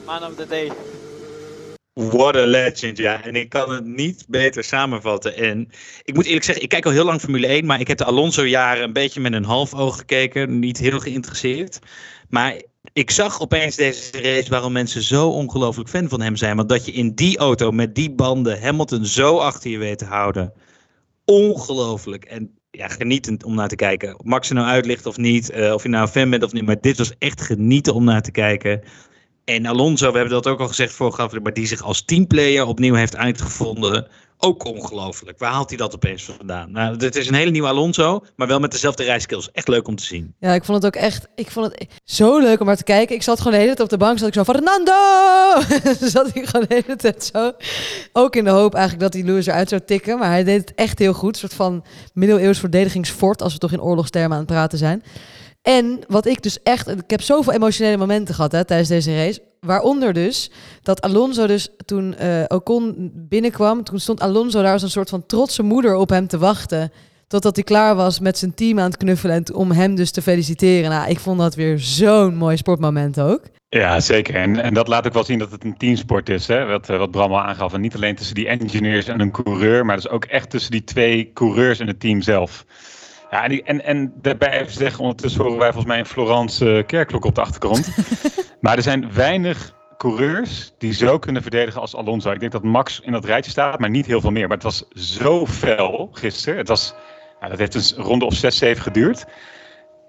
Man 0.05 0.23
of 0.23 0.35
the 0.35 0.45
day. 0.45 0.71
What 2.07 2.35
a 2.35 2.45
legend, 2.45 2.97
ja. 2.97 3.23
En 3.23 3.35
ik 3.35 3.49
kan 3.49 3.71
het 3.71 3.85
niet 3.85 4.25
beter 4.27 4.63
samenvatten. 4.63 5.35
En 5.35 5.69
ik 6.03 6.13
moet 6.15 6.25
eerlijk 6.25 6.45
zeggen, 6.45 6.63
ik 6.63 6.69
kijk 6.69 6.85
al 6.85 6.91
heel 6.91 7.05
lang 7.05 7.19
Formule 7.19 7.47
1, 7.47 7.65
maar 7.65 7.79
ik 7.79 7.87
heb 7.87 7.97
de 7.97 8.05
Alonso-jaren 8.05 8.83
een 8.83 8.93
beetje 8.93 9.19
met 9.19 9.33
een 9.33 9.43
half 9.43 9.73
oog 9.73 9.97
gekeken. 9.97 10.59
Niet 10.59 10.77
heel 10.77 10.99
geïnteresseerd. 10.99 11.79
Maar 12.29 12.61
ik 12.93 13.11
zag 13.11 13.41
opeens 13.41 13.75
deze 13.75 14.21
race 14.21 14.49
waarom 14.49 14.71
mensen 14.71 15.01
zo 15.01 15.29
ongelooflijk 15.29 15.89
fan 15.89 16.09
van 16.09 16.21
hem 16.21 16.35
zijn. 16.35 16.55
Want 16.55 16.69
dat 16.69 16.85
je 16.85 16.91
in 16.91 17.15
die 17.15 17.37
auto 17.37 17.71
met 17.71 17.95
die 17.95 18.11
banden 18.11 18.61
Hamilton 18.61 19.05
zo 19.05 19.37
achter 19.37 19.69
je 19.69 19.77
weet 19.77 19.97
te 19.97 20.05
houden. 20.05 20.53
Ongelooflijk. 21.25 22.25
En 22.25 22.57
ja, 22.71 22.87
genietend 22.87 23.43
om 23.43 23.55
naar 23.55 23.67
te 23.67 23.75
kijken. 23.75 24.19
Of 24.19 24.25
Max 24.25 24.49
er 24.49 24.55
nou 24.55 24.67
uitlicht 24.67 25.05
of 25.05 25.17
niet, 25.17 25.51
uh, 25.51 25.73
of 25.73 25.83
je 25.83 25.89
nou 25.89 26.07
fan 26.07 26.29
bent 26.29 26.43
of 26.43 26.53
niet. 26.53 26.65
Maar 26.65 26.81
dit 26.81 26.97
was 26.97 27.13
echt 27.17 27.41
genieten 27.41 27.93
om 27.93 28.03
naar 28.03 28.21
te 28.21 28.31
kijken. 28.31 28.83
En 29.49 29.65
Alonso, 29.65 30.11
we 30.11 30.17
hebben 30.17 30.33
dat 30.35 30.47
ook 30.47 30.59
al 30.59 30.67
gezegd 30.67 31.01
aflevering, 31.01 31.43
maar 31.43 31.53
die 31.53 31.67
zich 31.67 31.81
als 31.81 32.01
teamplayer 32.05 32.65
opnieuw 32.65 32.93
heeft 32.93 33.15
uitgevonden. 33.15 34.07
Ook 34.37 34.65
ongelooflijk. 34.65 35.39
Waar 35.39 35.51
haalt 35.51 35.69
hij 35.69 35.77
dat 35.77 35.95
opeens 35.95 36.23
vandaan? 36.23 36.71
Nou, 36.71 36.97
het 36.97 37.15
is 37.15 37.27
een 37.27 37.33
hele 37.33 37.51
nieuwe 37.51 37.67
Alonso, 37.67 38.23
maar 38.35 38.47
wel 38.47 38.59
met 38.59 38.71
dezelfde 38.71 39.03
rijskills. 39.03 39.51
Echt 39.51 39.67
leuk 39.67 39.87
om 39.87 39.95
te 39.95 40.03
zien. 40.03 40.33
Ja, 40.39 40.53
ik 40.53 40.63
vond 40.63 40.83
het 40.83 40.95
ook 40.95 41.01
echt, 41.01 41.27
ik 41.35 41.51
vond 41.51 41.65
het 41.65 41.87
zo 42.03 42.39
leuk 42.39 42.59
om 42.59 42.65
maar 42.65 42.77
te 42.77 42.83
kijken. 42.83 43.15
Ik 43.15 43.23
zat 43.23 43.37
gewoon 43.37 43.53
de 43.53 43.59
hele 43.59 43.75
tijd 43.75 43.91
op 43.91 43.99
de 43.99 44.05
bank, 44.05 44.17
zat 44.17 44.27
ik 44.27 44.33
zo, 44.33 44.43
Fernando! 44.43 44.93
zat 46.15 46.35
ik 46.35 46.45
gewoon 46.45 46.65
de 46.69 46.83
hele 46.85 46.95
tijd 46.95 47.31
zo. 47.33 47.51
Ook 48.13 48.35
in 48.35 48.43
de 48.43 48.49
hoop 48.49 48.73
eigenlijk 48.73 49.03
dat 49.03 49.13
hij 49.13 49.23
Lewis 49.23 49.45
eruit 49.45 49.69
zou 49.69 49.81
tikken, 49.85 50.19
maar 50.19 50.29
hij 50.29 50.43
deed 50.43 50.59
het 50.59 50.73
echt 50.75 50.99
heel 50.99 51.13
goed. 51.13 51.33
Een 51.33 51.39
soort 51.39 51.53
van 51.53 51.85
middeleeuws 52.13 52.59
verdedigingsfort, 52.59 53.41
als 53.41 53.53
we 53.53 53.59
toch 53.59 53.71
in 53.71 53.81
oorlogstermen 53.81 54.31
aan 54.31 54.43
het 54.43 54.51
praten 54.51 54.77
zijn. 54.77 55.03
En 55.61 55.99
wat 56.07 56.25
ik 56.25 56.43
dus 56.43 56.63
echt, 56.63 56.87
ik 56.87 57.09
heb 57.09 57.21
zoveel 57.21 57.53
emotionele 57.53 57.97
momenten 57.97 58.35
gehad 58.35 58.51
hè, 58.51 58.65
tijdens 58.65 58.89
deze 58.89 59.15
race. 59.15 59.41
Waaronder 59.59 60.13
dus 60.13 60.51
dat 60.81 61.01
Alonso 61.01 61.47
dus 61.47 61.69
toen 61.85 62.15
uh, 62.21 62.43
Ocon 62.47 63.11
binnenkwam, 63.13 63.83
toen 63.83 63.99
stond 63.99 64.21
Alonso 64.21 64.61
daar 64.61 64.73
als 64.73 64.81
een 64.81 64.89
soort 64.89 65.09
van 65.09 65.25
trotse 65.25 65.63
moeder 65.63 65.95
op 65.95 66.09
hem 66.09 66.27
te 66.27 66.37
wachten. 66.37 66.91
Totdat 67.27 67.55
hij 67.55 67.63
klaar 67.63 67.95
was 67.95 68.19
met 68.19 68.37
zijn 68.37 68.53
team 68.53 68.79
aan 68.79 68.85
het 68.85 68.97
knuffelen 68.97 69.35
en 69.35 69.53
om 69.53 69.71
hem 69.71 69.95
dus 69.95 70.11
te 70.11 70.21
feliciteren. 70.21 70.89
Nou, 70.89 71.09
ik 71.09 71.19
vond 71.19 71.39
dat 71.39 71.55
weer 71.55 71.79
zo'n 71.79 72.35
mooi 72.35 72.57
sportmoment 72.57 73.19
ook. 73.19 73.41
Ja, 73.69 73.99
zeker. 73.99 74.35
En, 74.35 74.59
en 74.59 74.73
dat 74.73 74.87
laat 74.87 75.07
ook 75.07 75.13
wel 75.13 75.23
zien 75.23 75.39
dat 75.39 75.51
het 75.51 75.63
een 75.63 75.77
teamsport 75.77 76.29
is. 76.29 76.47
Hè? 76.47 76.65
Wat, 76.65 76.89
eh, 76.89 76.97
wat 76.97 77.11
Bram 77.11 77.31
al 77.31 77.41
aangaf. 77.41 77.73
En 77.73 77.81
niet 77.81 77.95
alleen 77.95 78.15
tussen 78.15 78.35
die 78.35 78.47
engineers 78.47 79.07
en 79.07 79.19
een 79.19 79.31
coureur. 79.31 79.85
Maar 79.85 79.95
dus 79.95 80.09
ook 80.09 80.25
echt 80.25 80.49
tussen 80.49 80.71
die 80.71 80.83
twee 80.83 81.31
coureurs 81.33 81.79
en 81.79 81.87
het 81.87 81.99
team 81.99 82.21
zelf. 82.21 82.65
Ja, 83.31 83.43
en, 83.43 83.49
die- 83.49 83.63
en, 83.63 83.83
en 83.83 84.13
daarbij 84.21 84.59
even 84.61 84.73
zeggen. 84.73 84.99
Ondertussen 85.01 85.41
horen 85.41 85.57
wij 85.57 85.67
volgens 85.67 85.85
mij 85.91 85.99
een 85.99 86.05
Florence 86.05 86.77
eh, 86.77 86.85
kerkklok 86.85 87.25
op 87.25 87.35
de 87.35 87.41
achtergrond. 87.41 87.89
maar 88.61 88.75
er 88.75 88.83
zijn 88.83 89.13
weinig 89.13 89.77
coureurs 89.97 90.73
die 90.77 90.93
zo 90.93 91.19
kunnen 91.19 91.41
verdedigen 91.41 91.81
als 91.81 91.95
Alonso. 91.95 92.31
Ik 92.31 92.39
denk 92.39 92.51
dat 92.51 92.63
Max 92.63 92.99
in 92.99 93.11
dat 93.11 93.25
rijtje 93.25 93.51
staat, 93.51 93.79
maar 93.79 93.89
niet 93.89 94.05
heel 94.05 94.21
veel 94.21 94.31
meer. 94.31 94.47
Maar 94.47 94.57
het 94.57 94.63
was 94.63 94.85
zo 94.93 95.45
fel 95.47 96.09
gisteren. 96.11 96.57
Het 96.59 96.67
was, 96.67 96.93
nou, 97.39 97.49
dat 97.55 97.59
heeft 97.59 97.73
een 97.97 98.03
ronde 98.03 98.25
of 98.25 98.33
6, 98.33 98.57
7 98.57 98.83
geduurd. 98.83 99.25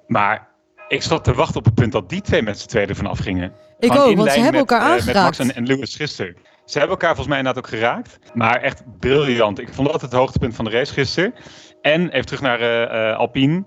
Maar 0.07 0.49
ik 0.89 1.03
zat 1.03 1.25
te 1.25 1.35
wachten 1.35 1.57
op 1.57 1.65
het 1.65 1.75
punt 1.75 1.93
dat 1.93 2.09
die 2.09 2.21
twee 2.21 2.43
met 2.43 2.59
z'n 2.61 2.69
tweeën 2.69 2.89
ervan 2.89 3.07
afgingen. 3.07 3.53
Ik 3.79 3.93
Gewoon 3.93 4.09
ook, 4.09 4.17
want 4.17 4.31
ze 4.33 4.41
hebben 4.41 4.61
met, 4.61 4.71
elkaar 4.71 4.87
eh, 4.87 4.89
Met 4.91 4.99
aangeraakt. 5.01 5.39
Max 5.39 5.51
en, 5.51 5.55
en 5.57 5.67
Lewis 5.67 5.97
gisteren. 5.97 6.37
Ze 6.65 6.79
hebben 6.79 6.97
elkaar 6.97 7.15
volgens 7.17 7.29
mij 7.29 7.39
inderdaad 7.39 7.65
ook 7.65 7.71
geraakt. 7.71 8.19
Maar 8.35 8.61
echt 8.61 8.83
briljant. 8.99 9.59
Ik 9.59 9.69
vond 9.75 9.93
dat 9.93 10.01
het 10.01 10.13
hoogtepunt 10.13 10.55
van 10.55 10.65
de 10.65 10.71
race 10.71 10.93
gisteren. 10.93 11.35
En 11.83 12.11
even 12.11 12.27
terug 12.27 12.41
naar 12.41 12.61
eh, 12.61 13.11
eh, 13.11 13.17
Alpine. 13.17 13.65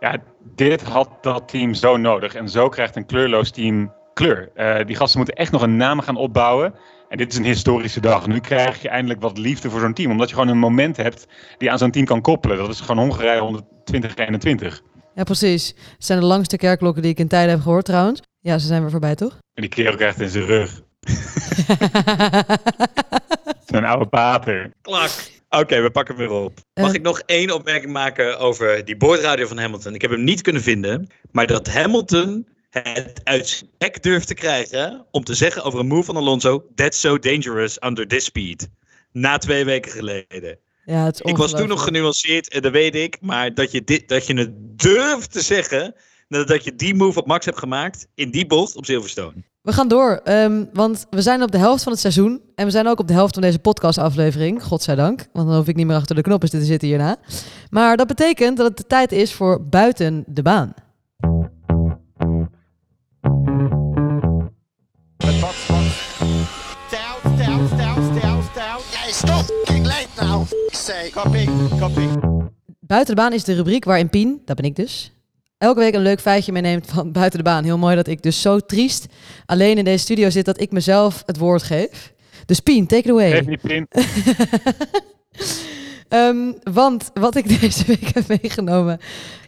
Ja, 0.00 0.16
dit 0.54 0.82
had 0.82 1.08
dat 1.20 1.48
team 1.48 1.74
zo 1.74 1.96
nodig. 1.96 2.34
En 2.34 2.48
zo 2.48 2.68
krijgt 2.68 2.96
een 2.96 3.06
kleurloos 3.06 3.50
team 3.50 3.92
kleur. 4.14 4.50
Eh, 4.54 4.86
die 4.86 4.96
gasten 4.96 5.18
moeten 5.18 5.36
echt 5.36 5.52
nog 5.52 5.62
een 5.62 5.76
naam 5.76 6.00
gaan 6.00 6.16
opbouwen. 6.16 6.74
En 7.08 7.16
dit 7.16 7.32
is 7.32 7.38
een 7.38 7.44
historische 7.44 8.00
dag. 8.00 8.26
Nu 8.26 8.40
krijg 8.40 8.82
je 8.82 8.88
eindelijk 8.88 9.20
wat 9.20 9.38
liefde 9.38 9.70
voor 9.70 9.80
zo'n 9.80 9.94
team. 9.94 10.10
Omdat 10.10 10.28
je 10.28 10.34
gewoon 10.34 10.50
een 10.50 10.58
moment 10.58 10.96
hebt 10.96 11.26
die 11.28 11.36
je 11.58 11.70
aan 11.70 11.78
zo'n 11.78 11.90
team 11.90 12.04
kan 12.04 12.20
koppelen. 12.20 12.56
Dat 12.56 12.68
is 12.68 12.80
gewoon 12.80 12.98
Hongarije 12.98 13.40
120-21. 13.40 14.82
Ja, 15.14 15.22
precies. 15.22 15.68
Het 15.68 16.04
zijn 16.04 16.20
de 16.20 16.26
langste 16.26 16.56
kerkklokken 16.56 17.02
die 17.02 17.10
ik 17.10 17.18
in 17.18 17.28
tijden 17.28 17.50
heb 17.50 17.62
gehoord 17.62 17.84
trouwens. 17.84 18.20
Ja, 18.40 18.58
ze 18.58 18.66
zijn 18.66 18.80
weer 18.80 18.90
voorbij, 18.90 19.14
toch? 19.14 19.38
En 19.54 19.62
die 19.66 19.74
kerel 19.74 19.96
krijgt 19.96 20.20
in 20.20 20.28
zijn 20.28 20.46
rug. 20.46 20.80
Zo'n 23.70 23.84
oude 23.84 24.06
pater. 24.06 24.70
Klak. 24.82 25.10
Oké, 25.50 25.80
we 25.82 25.90
pakken 25.90 26.16
hem 26.16 26.28
weer 26.28 26.36
op. 26.36 26.58
Mag 26.74 26.88
Eh. 26.88 26.94
ik 26.94 27.02
nog 27.02 27.20
één 27.26 27.50
opmerking 27.50 27.92
maken 27.92 28.38
over 28.38 28.84
die 28.84 28.96
boordradio 28.96 29.46
van 29.46 29.58
Hamilton? 29.58 29.94
Ik 29.94 30.02
heb 30.02 30.10
hem 30.10 30.24
niet 30.24 30.42
kunnen 30.42 30.62
vinden, 30.62 31.08
maar 31.32 31.46
dat 31.46 31.66
Hamilton 31.68 32.48
het 32.70 33.20
uit 33.24 33.48
zijn 33.48 33.70
bek 33.78 34.02
durft 34.02 34.26
te 34.26 34.34
krijgen 34.34 35.06
om 35.10 35.24
te 35.24 35.34
zeggen 35.34 35.62
over 35.64 35.80
een 35.80 35.86
move 35.86 36.04
van 36.04 36.16
Alonso, 36.16 36.64
that's 36.74 37.00
so 37.00 37.18
dangerous 37.18 37.76
under 37.84 38.06
this 38.08 38.24
speed. 38.24 38.68
Na 39.12 39.38
twee 39.38 39.64
weken 39.64 39.90
geleden. 39.92 40.58
Ja, 40.84 41.04
het 41.04 41.14
is 41.14 41.20
Ik 41.30 41.36
was 41.36 41.50
toen 41.50 41.68
nog 41.68 41.84
genuanceerd, 41.84 42.48
en 42.52 42.62
dat 42.62 42.72
weet 42.72 42.94
ik, 42.94 43.16
maar 43.20 43.54
dat 43.54 43.70
je, 43.72 43.84
dit, 43.84 44.08
dat 44.08 44.26
je 44.26 44.34
het 44.34 44.50
durft 44.78 45.32
te 45.32 45.40
zeggen, 45.40 45.94
nadat 46.28 46.64
je 46.64 46.74
die 46.74 46.94
move 46.94 47.18
op 47.18 47.26
Max 47.26 47.44
hebt 47.44 47.58
gemaakt, 47.58 48.06
in 48.14 48.30
die 48.30 48.46
bocht 48.46 48.76
op 48.76 48.84
Silverstone. 48.84 49.34
We 49.70 49.76
gaan 49.76 49.88
door, 49.88 50.20
ehm, 50.24 50.64
want 50.72 51.06
we 51.10 51.22
zijn 51.22 51.42
op 51.42 51.50
de 51.50 51.58
helft 51.58 51.82
van 51.82 51.92
het 51.92 52.00
seizoen. 52.00 52.40
En 52.54 52.64
we 52.64 52.70
zijn 52.70 52.86
ook 52.86 52.98
op 52.98 53.06
de 53.06 53.12
helft 53.12 53.34
van 53.34 53.42
deze 53.42 53.58
podcastaflevering, 53.58 54.62
godzijdank. 54.62 55.26
Want 55.32 55.48
dan 55.48 55.56
hoef 55.56 55.68
ik 55.68 55.76
niet 55.76 55.86
meer 55.86 55.96
achter 55.96 56.14
de 56.14 56.22
knoppen 56.22 56.50
te 56.50 56.64
zitten 56.64 56.88
hierna. 56.88 57.16
Maar 57.70 57.96
dat 57.96 58.06
betekent 58.06 58.56
dat 58.56 58.66
het 58.66 58.76
de 58.76 58.86
tijd 58.86 59.12
is 59.12 59.32
voor 59.32 59.68
buiten 59.68 60.24
de 60.26 60.42
baan. 60.42 60.74
Buiten 72.80 73.14
de 73.14 73.20
baan 73.22 73.32
is 73.32 73.44
de 73.44 73.54
rubriek 73.54 73.84
waarin 73.84 74.10
Pien, 74.10 74.42
dat 74.44 74.56
ben 74.56 74.64
ik 74.64 74.76
dus, 74.76 75.12
elke 75.60 75.80
week 75.80 75.94
een 75.94 76.02
leuk 76.02 76.20
feitje 76.20 76.52
meeneemt 76.52 76.86
van 76.86 77.12
buiten 77.20 77.38
de 77.38 77.44
baan. 77.44 77.64
Heel 77.64 77.78
mooi 77.78 77.96
dat 77.96 78.06
ik 78.06 78.22
dus 78.22 78.40
zo 78.40 78.58
triest 78.58 79.06
alleen 79.46 79.78
in 79.78 79.84
deze 79.84 80.04
studio 80.04 80.30
zit 80.30 80.44
dat 80.44 80.60
ik 80.60 80.70
mezelf 80.70 81.22
het 81.26 81.36
woord 81.36 81.62
geef. 81.62 82.12
Dus 82.46 82.60
Pien, 82.60 82.86
take 82.86 83.02
it 83.02 83.10
away. 83.10 83.30
Geef 83.30 83.46
niet 83.46 83.60
Pien. 83.60 83.86
Ehm, 86.08 86.52
want 86.72 87.10
wat 87.14 87.36
ik 87.36 87.48
deze 87.60 87.84
week 87.86 88.14
heb 88.14 88.28
meegenomen 88.28 88.98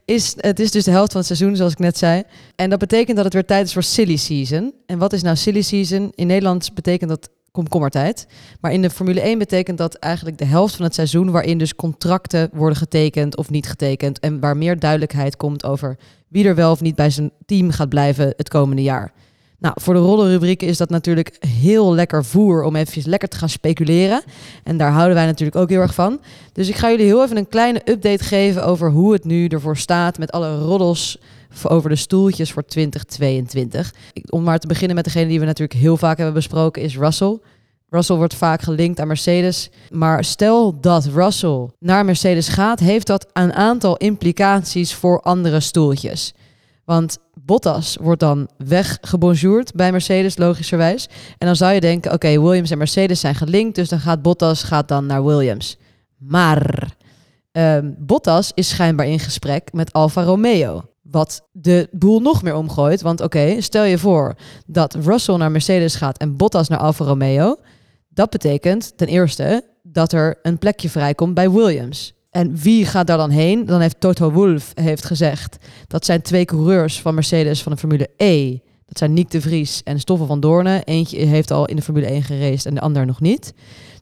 is, 0.04 0.34
het 0.36 0.60
is 0.60 0.70
dus 0.70 0.84
de 0.84 0.90
helft 0.90 1.12
van 1.12 1.20
het 1.20 1.36
seizoen, 1.36 1.56
zoals 1.56 1.72
ik 1.72 1.78
net 1.78 1.98
zei. 1.98 2.22
En 2.56 2.70
dat 2.70 2.78
betekent 2.78 3.16
dat 3.16 3.24
het 3.24 3.34
weer 3.34 3.44
tijd 3.44 3.66
is 3.66 3.72
voor 3.72 3.82
silly 3.82 4.16
season. 4.16 4.74
En 4.86 4.98
wat 4.98 5.12
is 5.12 5.22
nou 5.22 5.36
silly 5.36 5.62
season? 5.62 6.12
In 6.14 6.26
Nederland 6.26 6.74
betekent 6.74 7.10
dat 7.10 7.30
komkommertijd. 7.52 8.26
Maar 8.60 8.72
in 8.72 8.82
de 8.82 8.90
Formule 8.90 9.20
1 9.20 9.38
betekent 9.38 9.78
dat 9.78 9.94
eigenlijk 9.94 10.38
de 10.38 10.44
helft 10.44 10.76
van 10.76 10.84
het 10.84 10.94
seizoen... 10.94 11.30
waarin 11.30 11.58
dus 11.58 11.74
contracten 11.74 12.50
worden 12.52 12.76
getekend 12.76 13.36
of 13.36 13.50
niet 13.50 13.66
getekend... 13.66 14.20
en 14.20 14.40
waar 14.40 14.56
meer 14.56 14.78
duidelijkheid 14.78 15.36
komt 15.36 15.64
over 15.64 15.96
wie 16.28 16.46
er 16.46 16.54
wel 16.54 16.70
of 16.70 16.80
niet 16.80 16.94
bij 16.94 17.10
zijn 17.10 17.30
team 17.46 17.70
gaat 17.70 17.88
blijven 17.88 18.32
het 18.36 18.48
komende 18.48 18.82
jaar. 18.82 19.12
Nou, 19.58 19.74
voor 19.80 19.94
de 19.94 20.00
roddelrubrieken 20.00 20.68
is 20.68 20.76
dat 20.76 20.90
natuurlijk 20.90 21.36
heel 21.46 21.94
lekker 21.94 22.24
voer 22.24 22.62
om 22.62 22.76
even 22.76 23.10
lekker 23.10 23.28
te 23.28 23.36
gaan 23.36 23.48
speculeren. 23.48 24.22
En 24.64 24.76
daar 24.76 24.90
houden 24.90 25.14
wij 25.14 25.26
natuurlijk 25.26 25.56
ook 25.56 25.68
heel 25.68 25.80
erg 25.80 25.94
van. 25.94 26.20
Dus 26.52 26.68
ik 26.68 26.76
ga 26.76 26.90
jullie 26.90 27.06
heel 27.06 27.22
even 27.22 27.36
een 27.36 27.48
kleine 27.48 27.82
update 27.84 28.24
geven 28.24 28.64
over 28.64 28.90
hoe 28.90 29.12
het 29.12 29.24
nu 29.24 29.46
ervoor 29.46 29.76
staat 29.76 30.18
met 30.18 30.32
alle 30.32 30.58
roddels 30.58 31.18
over 31.68 31.90
de 31.90 31.96
stoeltjes 31.96 32.52
voor 32.52 32.64
2022. 32.64 33.94
Ik- 34.12 34.32
Om 34.32 34.42
maar 34.42 34.58
te 34.58 34.66
beginnen 34.66 34.96
met 34.96 35.04
degene 35.04 35.28
die 35.28 35.40
we 35.40 35.44
natuurlijk 35.46 35.80
heel 35.80 35.96
vaak 35.96 36.16
hebben 36.16 36.34
besproken 36.34 36.82
is 36.82 36.96
Russell. 36.96 37.38
Russell 37.88 38.16
wordt 38.16 38.34
vaak 38.34 38.62
gelinkt 38.62 39.00
aan 39.00 39.06
Mercedes. 39.06 39.70
Maar 39.90 40.24
stel 40.24 40.80
dat 40.80 41.04
Russell 41.04 41.68
naar 41.78 42.04
Mercedes 42.04 42.48
gaat, 42.48 42.80
heeft 42.80 43.06
dat 43.06 43.26
een 43.32 43.52
aantal 43.52 43.96
implicaties 43.96 44.94
voor 44.94 45.20
andere 45.20 45.60
stoeltjes. 45.60 46.32
Want 46.84 47.18
Bottas 47.44 47.96
wordt 48.00 48.20
dan 48.20 48.48
weggebonjourd 48.56 49.74
bij 49.74 49.90
Mercedes, 49.92 50.36
logischerwijs. 50.36 51.08
En 51.38 51.46
dan 51.46 51.56
zou 51.56 51.72
je 51.72 51.80
denken, 51.80 52.12
oké, 52.12 52.40
Williams 52.40 52.70
en 52.70 52.78
Mercedes 52.78 53.20
zijn 53.20 53.34
gelinkt, 53.34 53.74
dus 53.74 53.88
dan 53.88 54.00
gaat 54.00 54.22
Bottas 54.22 54.62
gaat 54.62 54.88
dan 54.88 55.06
naar 55.06 55.24
Williams. 55.24 55.76
Maar 56.18 56.92
ehm, 57.52 57.90
Bottas 57.98 58.52
is 58.54 58.68
schijnbaar 58.68 59.06
in 59.06 59.18
gesprek 59.18 59.72
met 59.72 59.92
Alfa 59.92 60.22
Romeo. 60.22 60.82
Wat 61.02 61.48
de 61.52 61.88
boel 61.90 62.20
nog 62.20 62.42
meer 62.42 62.54
omgooit. 62.54 63.02
Want 63.02 63.20
oké, 63.20 63.60
stel 63.60 63.84
je 63.84 63.98
voor 63.98 64.34
dat 64.66 64.94
Russell 64.94 65.36
naar 65.36 65.50
Mercedes 65.50 65.94
gaat 65.94 66.18
en 66.18 66.36
Bottas 66.36 66.68
naar 66.68 66.78
Alfa 66.78 67.04
Romeo. 67.04 67.56
Dat 68.08 68.30
betekent 68.30 68.92
ten 68.96 69.06
eerste 69.06 69.64
dat 69.82 70.12
er 70.12 70.38
een 70.42 70.58
plekje 70.58 70.90
vrijkomt 70.90 71.34
bij 71.34 71.50
Williams. 71.50 72.14
En 72.30 72.56
wie 72.56 72.86
gaat 72.86 73.06
daar 73.06 73.16
dan 73.16 73.30
heen? 73.30 73.66
Dan 73.66 73.80
heeft 73.80 74.00
Toto 74.00 74.30
Wolff 74.32 74.72
heeft 74.74 75.04
gezegd 75.04 75.56
dat 75.86 76.04
zijn 76.04 76.22
twee 76.22 76.44
coureurs 76.44 77.00
van 77.00 77.14
Mercedes 77.14 77.62
van 77.62 77.72
de 77.72 77.78
Formule 77.78 78.08
E. 78.16 78.58
Dat 78.86 78.98
zijn 78.98 79.12
Nick 79.12 79.30
de 79.30 79.40
Vries 79.40 79.82
en 79.82 80.00
Stoffel 80.00 80.26
van 80.26 80.40
Doornen. 80.40 80.84
Eentje 80.84 81.18
heeft 81.18 81.50
al 81.50 81.66
in 81.66 81.76
de 81.76 81.82
Formule 81.82 82.06
1 82.06 82.22
geraced 82.22 82.66
en 82.66 82.74
de 82.74 82.80
ander 82.80 83.06
nog 83.06 83.20
niet. 83.20 83.52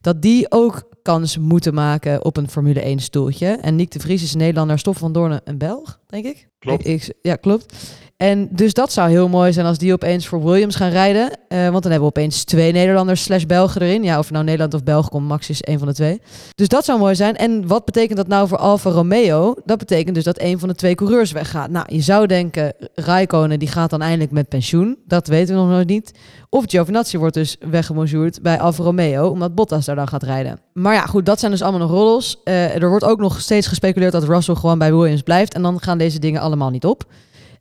Dat 0.01 0.23
die 0.23 0.51
ook 0.51 0.89
kans 1.03 1.39
moeten 1.39 1.75
maken 1.75 2.25
op 2.25 2.37
een 2.37 2.51
Formule 2.51 2.81
1 2.81 2.99
stoeltje. 2.99 3.47
En 3.47 3.77
Nick 3.77 3.91
de 3.91 3.99
Vries 4.01 4.23
is 4.23 4.33
een 4.33 4.39
Nederlander, 4.39 4.79
Stoffel 4.79 5.03
van 5.03 5.13
Doornen 5.13 5.41
een 5.45 5.59
Belg, 5.59 6.01
denk 6.07 6.25
ik. 6.25 6.49
Klopt. 6.59 6.87
Ik- 6.87 7.03
ik- 7.07 7.15
ja, 7.23 7.37
klopt. 7.37 7.75
En 8.21 8.49
dus 8.51 8.75
dat 8.75 8.93
zou 8.93 9.11
heel 9.11 9.29
mooi 9.29 9.53
zijn 9.53 9.67
als 9.67 9.79
die 9.79 9.93
opeens 9.93 10.27
voor 10.27 10.45
Williams 10.45 10.77
gaan 10.77 10.91
rijden. 10.91 11.31
Eh, 11.49 11.69
want 11.69 11.83
dan 11.83 11.93
hebben 11.93 12.01
we 12.01 12.17
opeens 12.17 12.45
twee 12.45 12.73
Nederlanders 12.73 13.23
slash 13.23 13.45
Belgen 13.45 13.83
erin. 13.83 14.03
Ja, 14.03 14.19
of 14.19 14.31
nou 14.31 14.45
Nederland 14.45 14.75
of 14.75 14.83
België 14.83 15.09
komt, 15.09 15.29
Max 15.29 15.51
is 15.51 15.63
één 15.63 15.79
van 15.79 15.89
de 15.89 15.95
twee. 15.95 16.21
Dus 16.55 16.69
dat 16.69 16.85
zou 16.85 16.99
mooi 16.99 17.15
zijn. 17.15 17.37
En 17.37 17.67
wat 17.67 17.85
betekent 17.85 18.17
dat 18.17 18.27
nou 18.27 18.49
voor 18.49 18.59
Alfa 18.59 18.91
Romeo? 18.91 19.55
Dat 19.65 19.79
betekent 19.79 20.15
dus 20.15 20.25
dat 20.25 20.37
één 20.37 20.59
van 20.59 20.69
de 20.69 20.75
twee 20.75 20.95
coureurs 20.95 21.33
weggaat. 21.33 21.71
Nou, 21.71 21.87
je 21.89 22.01
zou 22.01 22.27
denken, 22.27 22.75
Raikkonen 22.95 23.59
die 23.59 23.69
gaat 23.69 23.91
dan 23.91 24.03
eindelijk 24.03 24.31
met 24.31 24.49
pensioen. 24.49 24.99
Dat 25.07 25.27
weten 25.27 25.55
we 25.55 25.61
nog 25.61 25.71
nooit 25.71 25.89
niet. 25.89 26.13
Of 26.49 26.65
Giovinazzi 26.67 27.19
wordt 27.19 27.35
dus 27.35 27.57
weggebonjourd 27.71 28.43
bij 28.43 28.61
Alfa 28.61 28.83
Romeo, 28.83 29.29
omdat 29.29 29.55
Bottas 29.55 29.85
daar 29.85 29.97
dan 29.97 30.09
gaat 30.09 30.23
rijden. 30.23 30.61
Maar 30.73 30.95
ja, 30.95 31.07
goed, 31.07 31.27
dat 31.27 31.39
zijn 31.39 31.53
dus 31.53 31.63
allemaal 31.63 31.81
nog 31.81 31.91
roddels. 31.91 32.41
Eh, 32.45 32.83
er 32.83 32.89
wordt 32.89 33.05
ook 33.05 33.19
nog 33.19 33.41
steeds 33.41 33.67
gespeculeerd 33.67 34.13
dat 34.13 34.25
Russell 34.25 34.55
gewoon 34.55 34.79
bij 34.79 34.95
Williams 34.95 35.23
blijft. 35.23 35.55
En 35.55 35.63
dan 35.63 35.81
gaan 35.81 35.99
deze 35.99 36.19
dingen 36.19 36.41
allemaal 36.41 36.71
niet 36.71 36.85
op. 36.85 37.05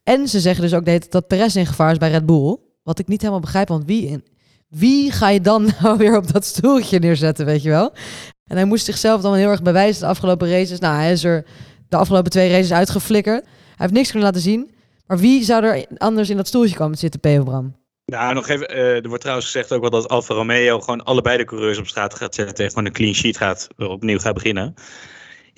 En 0.10 0.28
ze 0.28 0.40
zeggen 0.40 0.62
dus 0.62 0.74
ook 0.74 0.84
tijd 0.84 1.12
dat 1.12 1.28
Perez 1.28 1.56
in 1.56 1.66
gevaar 1.66 1.92
is 1.92 1.98
bij 1.98 2.10
Red 2.10 2.26
Bull. 2.26 2.58
Wat 2.84 3.00
ik 3.00 3.08
niet 3.08 3.20
helemaal 3.20 3.42
begrijp, 3.42 3.68
want 3.68 3.86
wie, 3.86 4.08
in, 4.08 4.24
wie 4.70 5.12
ga 5.12 5.30
je 5.30 5.42
dan 5.42 5.70
nou 5.82 5.98
weer 5.98 6.18
op 6.18 6.34
dat 6.34 6.46
stoeltje 6.46 7.00
neerzetten, 7.00 7.46
weet 7.46 7.62
je 7.62 7.70
wel? 7.70 7.94
En 8.46 8.56
hij 8.56 8.66
moest 8.66 8.86
zichzelf 8.86 9.22
dan 9.22 9.36
heel 9.36 9.50
erg 9.50 9.62
bewijzen 9.62 10.02
de 10.02 10.08
afgelopen 10.08 10.50
races. 10.50 10.80
Nou, 10.80 10.96
hij 10.96 11.12
is 11.12 11.24
er 11.24 11.46
de 11.90 11.98
afgelopen 11.98 12.32
twee 12.32 12.52
races 12.52 12.72
uitgeflikkerd. 12.72 13.44
Hij 13.44 13.76
heeft 13.76 13.94
niks 13.94 14.12
kunnen 14.12 14.28
laten 14.28 14.42
zien. 14.42 14.72
Maar 15.08 15.18
wie 15.18 15.44
zou 15.44 15.64
er 15.64 15.86
anders 15.98 16.30
in 16.30 16.38
dat 16.38 16.48
stoeltje 16.48 16.76
komen 16.76 16.94
te 16.94 17.00
zitten, 17.00 17.20
P. 17.20 17.46
Bram? 17.46 17.76
Nou, 18.06 18.34
nog 18.34 18.48
even, 18.48 18.68
eh, 18.68 18.96
er 18.96 19.08
wordt 19.08 19.22
trouwens 19.22 19.48
gezegd 19.52 19.72
ook 19.72 19.82
wel 19.82 19.90
dat 19.90 20.08
Alfa 20.08 20.34
Romeo 20.34 20.80
gewoon 20.80 21.04
allebei 21.04 21.38
de 21.38 21.46
coureurs 21.46 21.78
op 21.78 21.88
straat 21.88 22.16
gaat 22.16 22.36
zetten 22.36 22.64
en 22.64 22.70
gewoon 22.70 22.86
een 22.86 22.92
clean 22.92 23.14
sheet 23.14 23.38
gaat, 23.38 23.68
opnieuw 23.78 24.20
gaat 24.20 24.34
beginnen. 24.34 24.74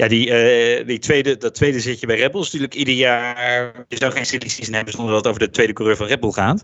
Ja, 0.01 0.07
die, 0.07 0.31
eh, 0.31 0.87
die 0.87 0.99
tweede, 0.99 1.37
dat 1.37 1.55
tweede 1.55 1.79
zitje 1.79 2.07
bij 2.07 2.15
Red 2.15 2.31
Bull 2.31 2.41
natuurlijk 2.41 2.75
ieder 2.75 2.93
jaar, 2.93 3.85
je 3.87 3.95
zou 3.97 4.11
geen 4.11 4.25
silly 4.25 4.47
season 4.47 4.73
hebben 4.73 4.93
zonder 4.93 5.13
dat 5.13 5.23
het 5.23 5.33
over 5.33 5.47
de 5.47 5.53
tweede 5.53 5.73
coureur 5.73 5.97
van 5.97 6.07
Red 6.07 6.19
Bull 6.19 6.31
gaat. 6.31 6.63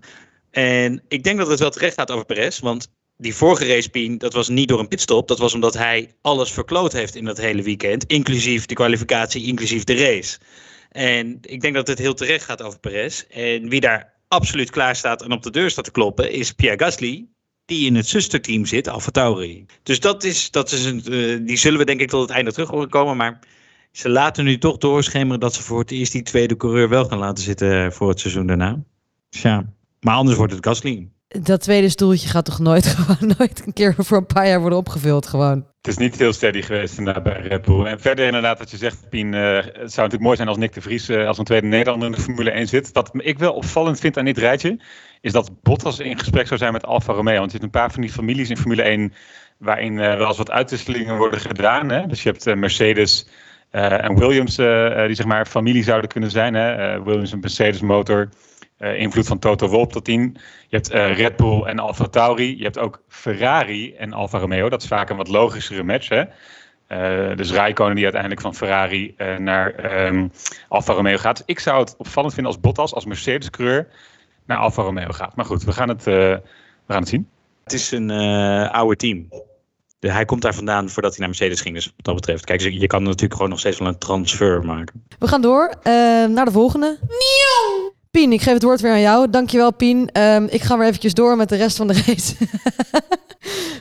En 0.51 1.03
ik 1.07 1.23
denk 1.23 1.37
dat 1.37 1.47
het 1.47 1.59
wel 1.59 1.69
terecht 1.69 1.93
gaat 1.93 2.11
over 2.11 2.25
Perez, 2.25 2.59
want 2.59 2.91
die 3.17 3.35
vorige 3.35 3.67
race, 3.67 3.89
Pien, 3.89 4.17
dat 4.17 4.33
was 4.33 4.49
niet 4.49 4.67
door 4.67 4.79
een 4.79 4.87
pitstop. 4.87 5.27
Dat 5.27 5.39
was 5.39 5.53
omdat 5.53 5.73
hij 5.73 6.15
alles 6.21 6.51
verkloot 6.51 6.93
heeft 6.93 7.15
in 7.15 7.25
dat 7.25 7.37
hele 7.37 7.61
weekend. 7.61 8.05
Inclusief 8.05 8.65
de 8.65 8.75
kwalificatie, 8.75 9.45
inclusief 9.45 9.83
de 9.83 9.95
race. 9.95 10.37
En 10.89 11.37
ik 11.41 11.61
denk 11.61 11.73
dat 11.73 11.87
het 11.87 11.99
heel 11.99 12.13
terecht 12.13 12.45
gaat 12.45 12.61
over 12.61 12.79
Perez. 12.79 13.23
En 13.29 13.69
wie 13.69 13.79
daar 13.79 14.13
absoluut 14.27 14.69
klaar 14.69 14.95
staat 14.95 15.21
en 15.21 15.31
op 15.31 15.43
de 15.43 15.51
deur 15.51 15.69
staat 15.69 15.85
te 15.85 15.91
kloppen, 15.91 16.31
is 16.31 16.51
Pierre 16.51 16.83
Gasly. 16.83 17.27
Die 17.67 17.85
in 17.85 17.95
het 17.95 18.07
zusterteam 18.07 18.65
zit, 18.65 18.87
Alfa 18.87 19.11
Tauri. 19.11 19.65
Dus 19.83 19.99
dat 19.99 20.23
is, 20.23 20.51
dat 20.51 20.71
is 20.71 20.85
een, 20.85 21.03
eh, 21.03 21.45
die 21.45 21.57
zullen 21.57 21.79
we 21.79 21.85
denk 21.85 21.99
ik 21.99 22.09
tot 22.09 22.21
het 22.21 22.29
einde 22.29 22.51
terug 22.51 22.69
horen 22.69 22.89
komen. 22.89 23.17
Maar 23.17 23.39
ze 23.91 24.09
laten 24.09 24.45
nu 24.45 24.57
toch 24.57 24.77
doorschemeren 24.77 25.39
dat 25.39 25.53
ze 25.53 25.63
voor 25.63 25.79
het 25.79 25.91
eerst 25.91 26.11
die 26.11 26.23
tweede 26.23 26.57
coureur 26.57 26.89
wel 26.89 27.05
gaan 27.05 27.17
laten 27.17 27.43
zitten 27.43 27.93
voor 27.93 28.09
het 28.09 28.19
seizoen 28.19 28.47
daarna. 28.47 28.83
Tja, 29.29 29.73
maar 29.99 30.15
anders 30.15 30.37
wordt 30.37 30.53
het 30.53 30.65
Gasly. 30.65 31.09
Dat 31.27 31.61
tweede 31.61 31.89
stoeltje 31.89 32.27
gaat 32.27 32.45
toch 32.45 32.59
nooit, 32.59 32.87
gewoon, 32.95 33.33
nooit 33.37 33.65
een 33.65 33.73
keer 33.73 33.95
voor 33.97 34.17
een 34.17 34.25
paar 34.25 34.47
jaar 34.47 34.59
worden 34.59 34.79
opgevuld 34.79 35.27
gewoon. 35.27 35.65
Het 35.81 35.87
is 35.87 35.97
niet 35.97 36.17
heel 36.17 36.33
steady 36.33 36.61
geweest 36.61 36.97
inderdaad 36.97 37.23
bij 37.23 37.41
Red 37.41 37.61
Bull. 37.61 37.85
En 37.85 37.99
verder 37.99 38.25
inderdaad 38.25 38.59
wat 38.59 38.71
je 38.71 38.77
zegt, 38.77 39.09
Pien, 39.09 39.33
eh, 39.33 39.55
het 39.55 39.65
zou 39.65 39.81
natuurlijk 39.81 40.21
mooi 40.21 40.35
zijn 40.35 40.47
als 40.47 40.57
Nick 40.57 40.73
de 40.73 40.81
Vries 40.81 41.09
eh, 41.09 41.27
als 41.27 41.37
een 41.37 41.43
tweede 41.43 41.67
Nederlander 41.67 42.09
in 42.09 42.15
de 42.15 42.21
Formule 42.21 42.51
1 42.51 42.67
zit. 42.67 42.91
Wat 42.91 43.09
ik 43.13 43.39
wel 43.39 43.53
opvallend 43.53 43.99
vind 43.99 44.17
aan 44.17 44.25
dit 44.25 44.37
rijtje, 44.37 44.79
is 45.21 45.31
dat 45.31 45.61
Bottas 45.61 45.99
in 45.99 46.19
gesprek 46.19 46.47
zou 46.47 46.59
zijn 46.59 46.73
met 46.73 46.85
Alfa 46.85 47.13
Romeo. 47.13 47.39
Want 47.39 47.51
je 47.51 47.57
hebt 47.57 47.63
een 47.63 47.81
paar 47.81 47.91
van 47.91 48.01
die 48.01 48.11
families 48.11 48.49
in 48.49 48.57
Formule 48.57 48.81
1 48.81 49.13
waarin 49.57 49.99
eh, 49.99 50.17
wel 50.17 50.27
eens 50.27 50.37
wat 50.37 50.51
uitwisselingen 50.51 51.17
worden 51.17 51.39
gedaan. 51.39 51.89
Hè? 51.89 52.07
Dus 52.07 52.23
je 52.23 52.29
hebt 52.29 52.55
Mercedes 52.55 53.27
en 53.71 54.19
Williams, 54.19 54.55
die 54.55 55.15
zeg 55.15 55.25
maar 55.25 55.45
familie 55.45 55.83
zouden 55.83 56.09
kunnen 56.09 56.31
zijn. 56.31 56.53
Hè? 56.53 57.03
Williams 57.03 57.31
een 57.31 57.39
Mercedes 57.39 57.81
motor. 57.81 58.29
Uh, 58.79 58.99
invloed 58.99 59.27
van 59.27 59.39
Toto 59.39 59.67
Wolff 59.67 59.91
tot 59.91 60.07
in. 60.07 60.37
Je 60.67 60.75
hebt 60.75 60.93
uh, 60.93 61.17
Red 61.17 61.35
Bull 61.35 61.63
en 61.63 61.79
Alfa 61.79 62.07
Tauri. 62.07 62.57
Je 62.57 62.63
hebt 62.63 62.79
ook 62.79 63.01
Ferrari 63.07 63.95
en 63.95 64.13
Alfa 64.13 64.39
Romeo. 64.39 64.69
Dat 64.69 64.81
is 64.81 64.87
vaak 64.87 65.09
een 65.09 65.17
wat 65.17 65.27
logischere 65.27 65.83
match. 65.83 66.09
Hè? 66.09 66.23
Uh, 67.29 67.37
dus 67.37 67.51
Rijkonen 67.51 67.95
die 67.95 68.03
uiteindelijk 68.03 68.41
van 68.41 68.55
Ferrari 68.55 69.15
naar 69.37 69.95
um, 70.05 70.31
Alfa 70.67 70.93
Romeo 70.93 71.17
gaat. 71.17 71.37
Dus 71.37 71.45
ik 71.45 71.59
zou 71.59 71.79
het 71.79 71.95
opvallend 71.97 72.33
vinden 72.33 72.51
als 72.51 72.61
Bottas, 72.61 72.93
als 72.93 73.05
Mercedes-coureur, 73.05 73.87
naar 74.45 74.57
Alfa 74.57 74.81
Romeo 74.81 75.09
gaat. 75.09 75.35
Maar 75.35 75.45
goed, 75.45 75.63
we 75.63 75.71
gaan 75.71 75.89
het, 75.89 76.03
we 76.03 76.41
gaan 76.87 76.99
het 76.99 77.09
zien. 77.09 77.29
Het 77.63 77.73
is 77.73 77.91
een 77.91 78.11
oude 78.71 78.95
team. 78.95 79.27
De, 79.99 80.11
hij 80.11 80.25
komt 80.25 80.41
daar 80.41 80.55
vandaan 80.55 80.89
voordat 80.89 81.11
hij 81.11 81.19
naar 81.19 81.29
Mercedes 81.29 81.61
ging. 81.61 81.75
Dus 81.75 81.85
wat 81.85 82.05
dat 82.05 82.15
betreft, 82.15 82.45
kijk, 82.45 82.61
je 82.61 82.87
kan 82.87 83.03
natuurlijk 83.03 83.33
gewoon 83.33 83.49
nog 83.49 83.59
steeds 83.59 83.79
wel 83.79 83.87
een 83.87 83.97
transfer 83.97 84.65
maken. 84.65 85.03
We 85.19 85.27
gaan 85.27 85.41
door 85.41 85.73
naar 86.29 86.45
de 86.45 86.51
volgende. 86.51 86.97
Nieuw! 87.01 87.95
Pien, 88.11 88.31
ik 88.31 88.41
geef 88.41 88.53
het 88.53 88.63
woord 88.63 88.81
weer 88.81 88.91
aan 88.91 89.01
jou. 89.01 89.29
Dankjewel, 89.29 89.73
Pien. 89.73 90.09
Um, 90.21 90.47
ik 90.49 90.61
ga 90.61 90.77
weer 90.77 90.87
eventjes 90.87 91.13
door 91.13 91.37
met 91.37 91.49
de 91.49 91.55
rest 91.55 91.77
van 91.77 91.87
de 91.87 91.93
race. 92.05 92.35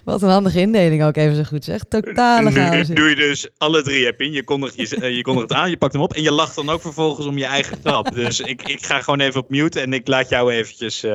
Wat 0.05 0.23
een 0.23 0.29
handige 0.29 0.61
indeling 0.61 1.05
ook 1.05 1.17
even 1.17 1.37
zo 1.37 1.43
goed 1.43 1.65
zeg. 1.65 1.83
Totale 1.89 2.51
chaos. 2.51 2.89
Nu 2.89 2.95
doe 2.95 3.09
je 3.09 3.15
dus 3.15 3.49
alle 3.59 3.83
drie, 3.83 4.05
hè, 4.05 4.13
Pien. 4.13 4.33
Je 4.33 4.45
kondigt, 4.45 4.75
je, 4.77 5.15
je 5.15 5.23
kondigt 5.23 5.49
het 5.49 5.59
aan, 5.59 5.71
je 5.71 5.77
pakt 5.77 5.93
hem 5.93 6.03
op 6.03 6.15
en 6.15 6.23
je 6.23 6.33
lacht 6.33 6.55
dan 6.55 6.71
ook 6.71 6.81
vervolgens 6.81 7.27
om 7.27 7.39
je 7.39 7.45
eigen 7.45 7.77
grap. 7.85 8.15
Dus 8.15 8.41
ik, 8.41 8.63
ik 8.63 8.85
ga 8.85 9.01
gewoon 9.01 9.21
even 9.21 9.41
op 9.41 9.51
mute 9.51 9.81
en 9.81 9.93
ik 9.93 10.07
laat 10.07 10.29
jou 10.29 10.53
eventjes, 10.53 11.05
uh, 11.05 11.11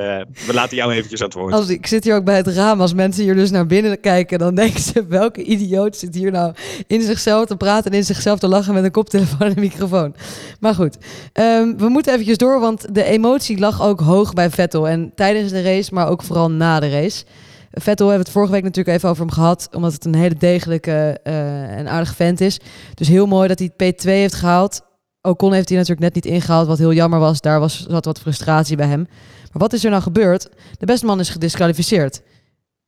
we 0.46 0.54
laten 0.54 0.78
jou 0.78 0.92
eventjes 0.92 1.22
aan 1.22 1.28
het 1.28 1.36
woord. 1.36 1.54
Als, 1.54 1.70
ik 1.70 1.88
zit 1.88 2.04
hier 2.04 2.16
ook 2.16 2.26
bij 2.26 2.38
het 2.38 2.48
raam. 2.48 2.82
Als 2.82 2.94
mensen 2.94 3.24
hier 3.24 3.36
dus 3.36 3.52
naar 3.52 3.66
binnen 3.66 4.00
kijken, 4.00 4.40
dan 4.40 4.56
denken 4.56 4.82
ze, 4.82 5.06
welke 5.08 5.44
idioot 5.44 5.98
zit 5.98 6.16
hier 6.16 6.32
nou 6.32 6.54
in 6.88 7.02
zichzelf 7.02 7.46
te 7.46 7.56
praten 7.58 7.92
en 7.92 7.98
in 7.98 8.04
zichzelf 8.04 8.40
te 8.40 8.48
lachen 8.48 8.74
met 8.74 8.84
een 8.84 8.92
koptelefoon 8.92 9.40
en 9.40 9.52
een 9.52 9.60
microfoon. 9.60 10.16
Maar 10.60 10.76
goed, 10.76 10.98
um, 11.34 11.78
we 11.78 11.90
moeten 11.90 12.12
eventjes 12.12 12.38
door, 12.38 12.60
want 12.60 12.96
de 12.96 13.01
emotie 13.04 13.60
lag 13.60 13.82
ook 13.82 14.00
hoog 14.00 14.34
bij 14.34 14.50
Vettel. 14.50 14.88
En 14.88 15.12
tijdens 15.16 15.52
de 15.52 15.62
race, 15.62 15.94
maar 15.94 16.08
ook 16.08 16.24
vooral 16.24 16.52
na 16.52 16.80
de 16.80 16.90
race. 16.90 17.26
Vettel 17.72 18.08
hebben 18.08 18.26
we 18.26 18.30
het 18.30 18.32
vorige 18.32 18.52
week 18.52 18.64
natuurlijk 18.64 18.98
even 18.98 19.10
over 19.10 19.26
hem 19.26 19.34
gehad, 19.34 19.70
omdat 19.72 19.94
het 19.94 20.06
een 20.06 20.16
hele 20.16 20.36
degelijke 20.36 21.20
uh, 21.24 21.78
en 21.78 21.88
aardige 21.88 22.16
vent 22.16 22.42
is. 22.42 22.60
Dus 22.94 23.08
heel 23.08 23.26
mooi 23.26 23.48
dat 23.48 23.60
hij 23.60 23.70
P2 23.72 24.04
heeft 24.04 24.34
gehaald. 24.34 24.82
Ocon 25.22 25.54
heeft 25.54 25.70
hij 25.70 25.78
natuurlijk 25.78 26.14
net 26.14 26.24
niet 26.24 26.34
ingehaald, 26.34 26.68
wat 26.68 26.78
heel 26.78 26.94
jammer 26.94 27.20
was. 27.20 27.42
Daar 27.42 27.60
was, 27.60 27.86
zat 27.90 28.06
wat 28.06 28.20
frustratie 28.20 28.78
bij 28.78 28.88
hem. 28.88 29.08
Maar 29.52 29.62
wat 29.62 29.74
is 29.74 29.84
er 29.84 29.90
nou 29.90 30.02
gebeurd? 30.02 30.50
De 30.78 30.86
beste 30.86 31.06
man 31.06 31.20
is 31.20 31.30
gedisqualificeerd. 31.30 32.22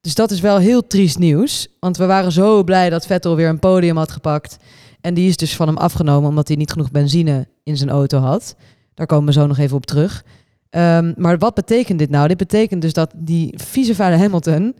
Dus 0.01 0.15
dat 0.15 0.31
is 0.31 0.39
wel 0.39 0.57
heel 0.57 0.87
triest 0.87 1.17
nieuws. 1.17 1.67
Want 1.79 1.97
we 1.97 2.05
waren 2.05 2.31
zo 2.31 2.63
blij 2.63 2.89
dat 2.89 3.05
Vettel 3.05 3.35
weer 3.35 3.49
een 3.49 3.59
podium 3.59 3.97
had 3.97 4.11
gepakt. 4.11 4.57
En 5.01 5.13
die 5.13 5.29
is 5.29 5.37
dus 5.37 5.55
van 5.55 5.67
hem 5.67 5.77
afgenomen 5.77 6.29
omdat 6.29 6.47
hij 6.47 6.57
niet 6.57 6.71
genoeg 6.71 6.91
benzine 6.91 7.47
in 7.63 7.77
zijn 7.77 7.89
auto 7.89 8.19
had. 8.19 8.55
Daar 8.95 9.05
komen 9.05 9.25
we 9.25 9.31
zo 9.31 9.47
nog 9.47 9.57
even 9.57 9.75
op 9.75 9.85
terug. 9.85 10.23
Um, 10.69 11.13
maar 11.17 11.37
wat 11.37 11.53
betekent 11.53 11.99
dit 11.99 12.09
nou? 12.09 12.27
Dit 12.27 12.37
betekent 12.37 12.81
dus 12.81 12.93
dat 12.93 13.13
die 13.15 13.53
vieze 13.57 13.95
vuile 13.95 14.17
Hamilton 14.17 14.75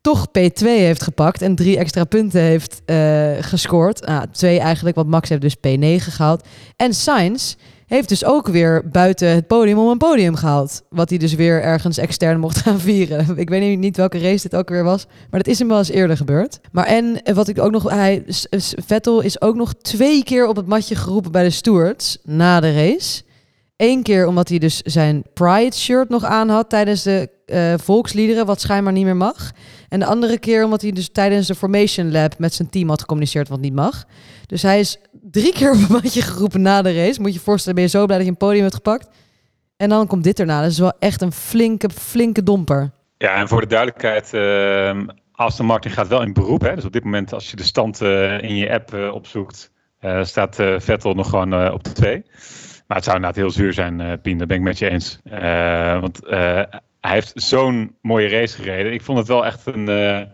toch 0.00 0.26
P2 0.28 0.64
heeft 0.64 1.02
gepakt 1.02 1.42
en 1.42 1.54
drie 1.54 1.78
extra 1.78 2.04
punten 2.04 2.40
heeft 2.40 2.82
uh, 2.86 3.30
gescoord. 3.40 4.06
Nou, 4.06 4.26
twee 4.32 4.60
eigenlijk, 4.60 4.96
want 4.96 5.08
Max 5.08 5.28
heeft 5.28 5.40
dus 5.40 5.56
P9 5.56 6.02
gehaald. 6.02 6.46
En 6.76 6.94
Sainz 6.94 7.54
heeft 7.86 8.08
dus 8.08 8.24
ook 8.24 8.48
weer 8.48 8.88
buiten 8.88 9.28
het 9.28 9.46
podium 9.46 9.78
om 9.78 9.88
een 9.88 9.98
podium 9.98 10.34
gehaald. 10.34 10.82
Wat 10.90 11.08
hij 11.08 11.18
dus 11.18 11.34
weer 11.34 11.62
ergens 11.62 11.98
extern 11.98 12.40
mocht 12.44 12.58
gaan 12.58 12.80
vieren. 12.80 13.38
Ik 13.38 13.48
weet 13.48 13.78
niet 13.78 13.96
welke 13.96 14.18
race 14.18 14.48
dit 14.48 14.58
ook 14.58 14.68
weer 14.68 14.84
was. 14.84 15.06
Maar 15.30 15.40
dat 15.42 15.52
is 15.52 15.58
hem 15.58 15.68
wel 15.68 15.78
eens 15.78 15.90
eerder 15.90 16.16
gebeurd. 16.16 16.60
Maar 16.72 16.86
en 16.86 17.20
wat 17.34 17.48
ik 17.48 17.58
ook 17.58 17.70
nog. 17.70 17.90
Hij, 17.90 18.24
Vettel 18.86 19.20
is 19.20 19.40
ook 19.40 19.56
nog 19.56 19.74
twee 19.74 20.24
keer 20.24 20.46
op 20.46 20.56
het 20.56 20.66
matje 20.66 20.94
geroepen 20.94 21.32
bij 21.32 21.44
de 21.44 21.50
stewards 21.50 22.18
na 22.22 22.60
de 22.60 22.72
race. 22.72 23.22
Eén 23.78 24.02
keer 24.02 24.26
omdat 24.26 24.48
hij 24.48 24.58
dus 24.58 24.80
zijn 24.82 25.22
Pride 25.34 25.76
shirt 25.76 26.08
nog 26.08 26.24
aan 26.24 26.48
had 26.48 26.68
tijdens 26.68 27.02
de 27.02 27.28
uh, 27.46 27.74
volksliederen, 27.76 28.46
wat 28.46 28.60
schijnbaar 28.60 28.92
niet 28.92 29.04
meer 29.04 29.16
mag. 29.16 29.52
En 29.88 30.00
de 30.00 30.06
andere 30.06 30.38
keer 30.38 30.64
omdat 30.64 30.82
hij 30.82 30.90
dus 30.90 31.08
tijdens 31.08 31.46
de 31.46 31.54
Formation 31.54 32.12
Lab 32.12 32.38
met 32.38 32.54
zijn 32.54 32.70
team 32.70 32.88
had 32.88 33.00
gecommuniceerd 33.00 33.48
wat 33.48 33.60
niet 33.60 33.74
mag. 33.74 34.04
Dus 34.46 34.62
hij 34.62 34.80
is 34.80 34.98
drie 35.12 35.52
keer 35.52 35.70
op 35.70 35.76
een 35.76 35.86
matje 36.02 36.22
geroepen 36.22 36.62
na 36.62 36.82
de 36.82 36.94
race. 36.94 37.20
Moet 37.20 37.28
je 37.28 37.38
je 37.38 37.44
voorstellen, 37.44 37.74
ben 37.74 37.84
je 37.84 37.90
zo 37.90 38.04
blij 38.04 38.16
dat 38.16 38.26
je 38.26 38.32
een 38.32 38.38
podium 38.38 38.62
hebt 38.62 38.74
gepakt. 38.74 39.08
En 39.76 39.88
dan 39.88 40.06
komt 40.06 40.24
dit 40.24 40.40
erna. 40.40 40.60
Dat 40.60 40.70
is 40.70 40.78
wel 40.78 40.96
echt 40.98 41.22
een 41.22 41.32
flinke, 41.32 41.90
flinke 41.90 42.42
domper. 42.42 42.90
Ja, 43.18 43.34
en 43.34 43.48
voor 43.48 43.60
de 43.60 43.66
duidelijkheid, 43.66 44.32
uh, 44.34 45.08
Aston 45.32 45.66
Martin 45.66 45.90
gaat 45.90 46.08
wel 46.08 46.22
in 46.22 46.32
beroep. 46.32 46.60
Hè? 46.60 46.74
Dus 46.74 46.84
op 46.84 46.92
dit 46.92 47.04
moment, 47.04 47.32
als 47.32 47.50
je 47.50 47.56
de 47.56 47.62
stand 47.62 48.02
uh, 48.02 48.42
in 48.42 48.56
je 48.56 48.72
app 48.72 49.12
opzoekt, 49.12 49.70
staat 50.22 50.56
Vettel 50.56 51.14
nog 51.14 51.28
gewoon 51.28 51.72
op 51.72 51.84
de 51.84 51.92
twee. 51.92 52.24
Maar 52.88 52.96
het 52.96 53.06
zou 53.06 53.16
inderdaad 53.16 53.42
heel 53.42 53.50
zuur 53.50 53.72
zijn, 53.72 54.00
uh, 54.00 54.12
Pien, 54.22 54.38
dat 54.38 54.48
ben 54.48 54.56
ik 54.56 54.62
met 54.62 54.78
je 54.78 54.88
eens. 54.88 55.18
Uh, 55.24 56.00
want 56.00 56.24
uh, 56.24 56.62
hij 57.00 57.12
heeft 57.12 57.32
zo'n 57.34 57.96
mooie 58.02 58.28
race 58.28 58.56
gereden. 58.56 58.92
Ik 58.92 59.02
vond 59.02 59.18
het 59.18 59.28
wel 59.28 59.46
echt 59.46 59.66
een, 59.66 59.88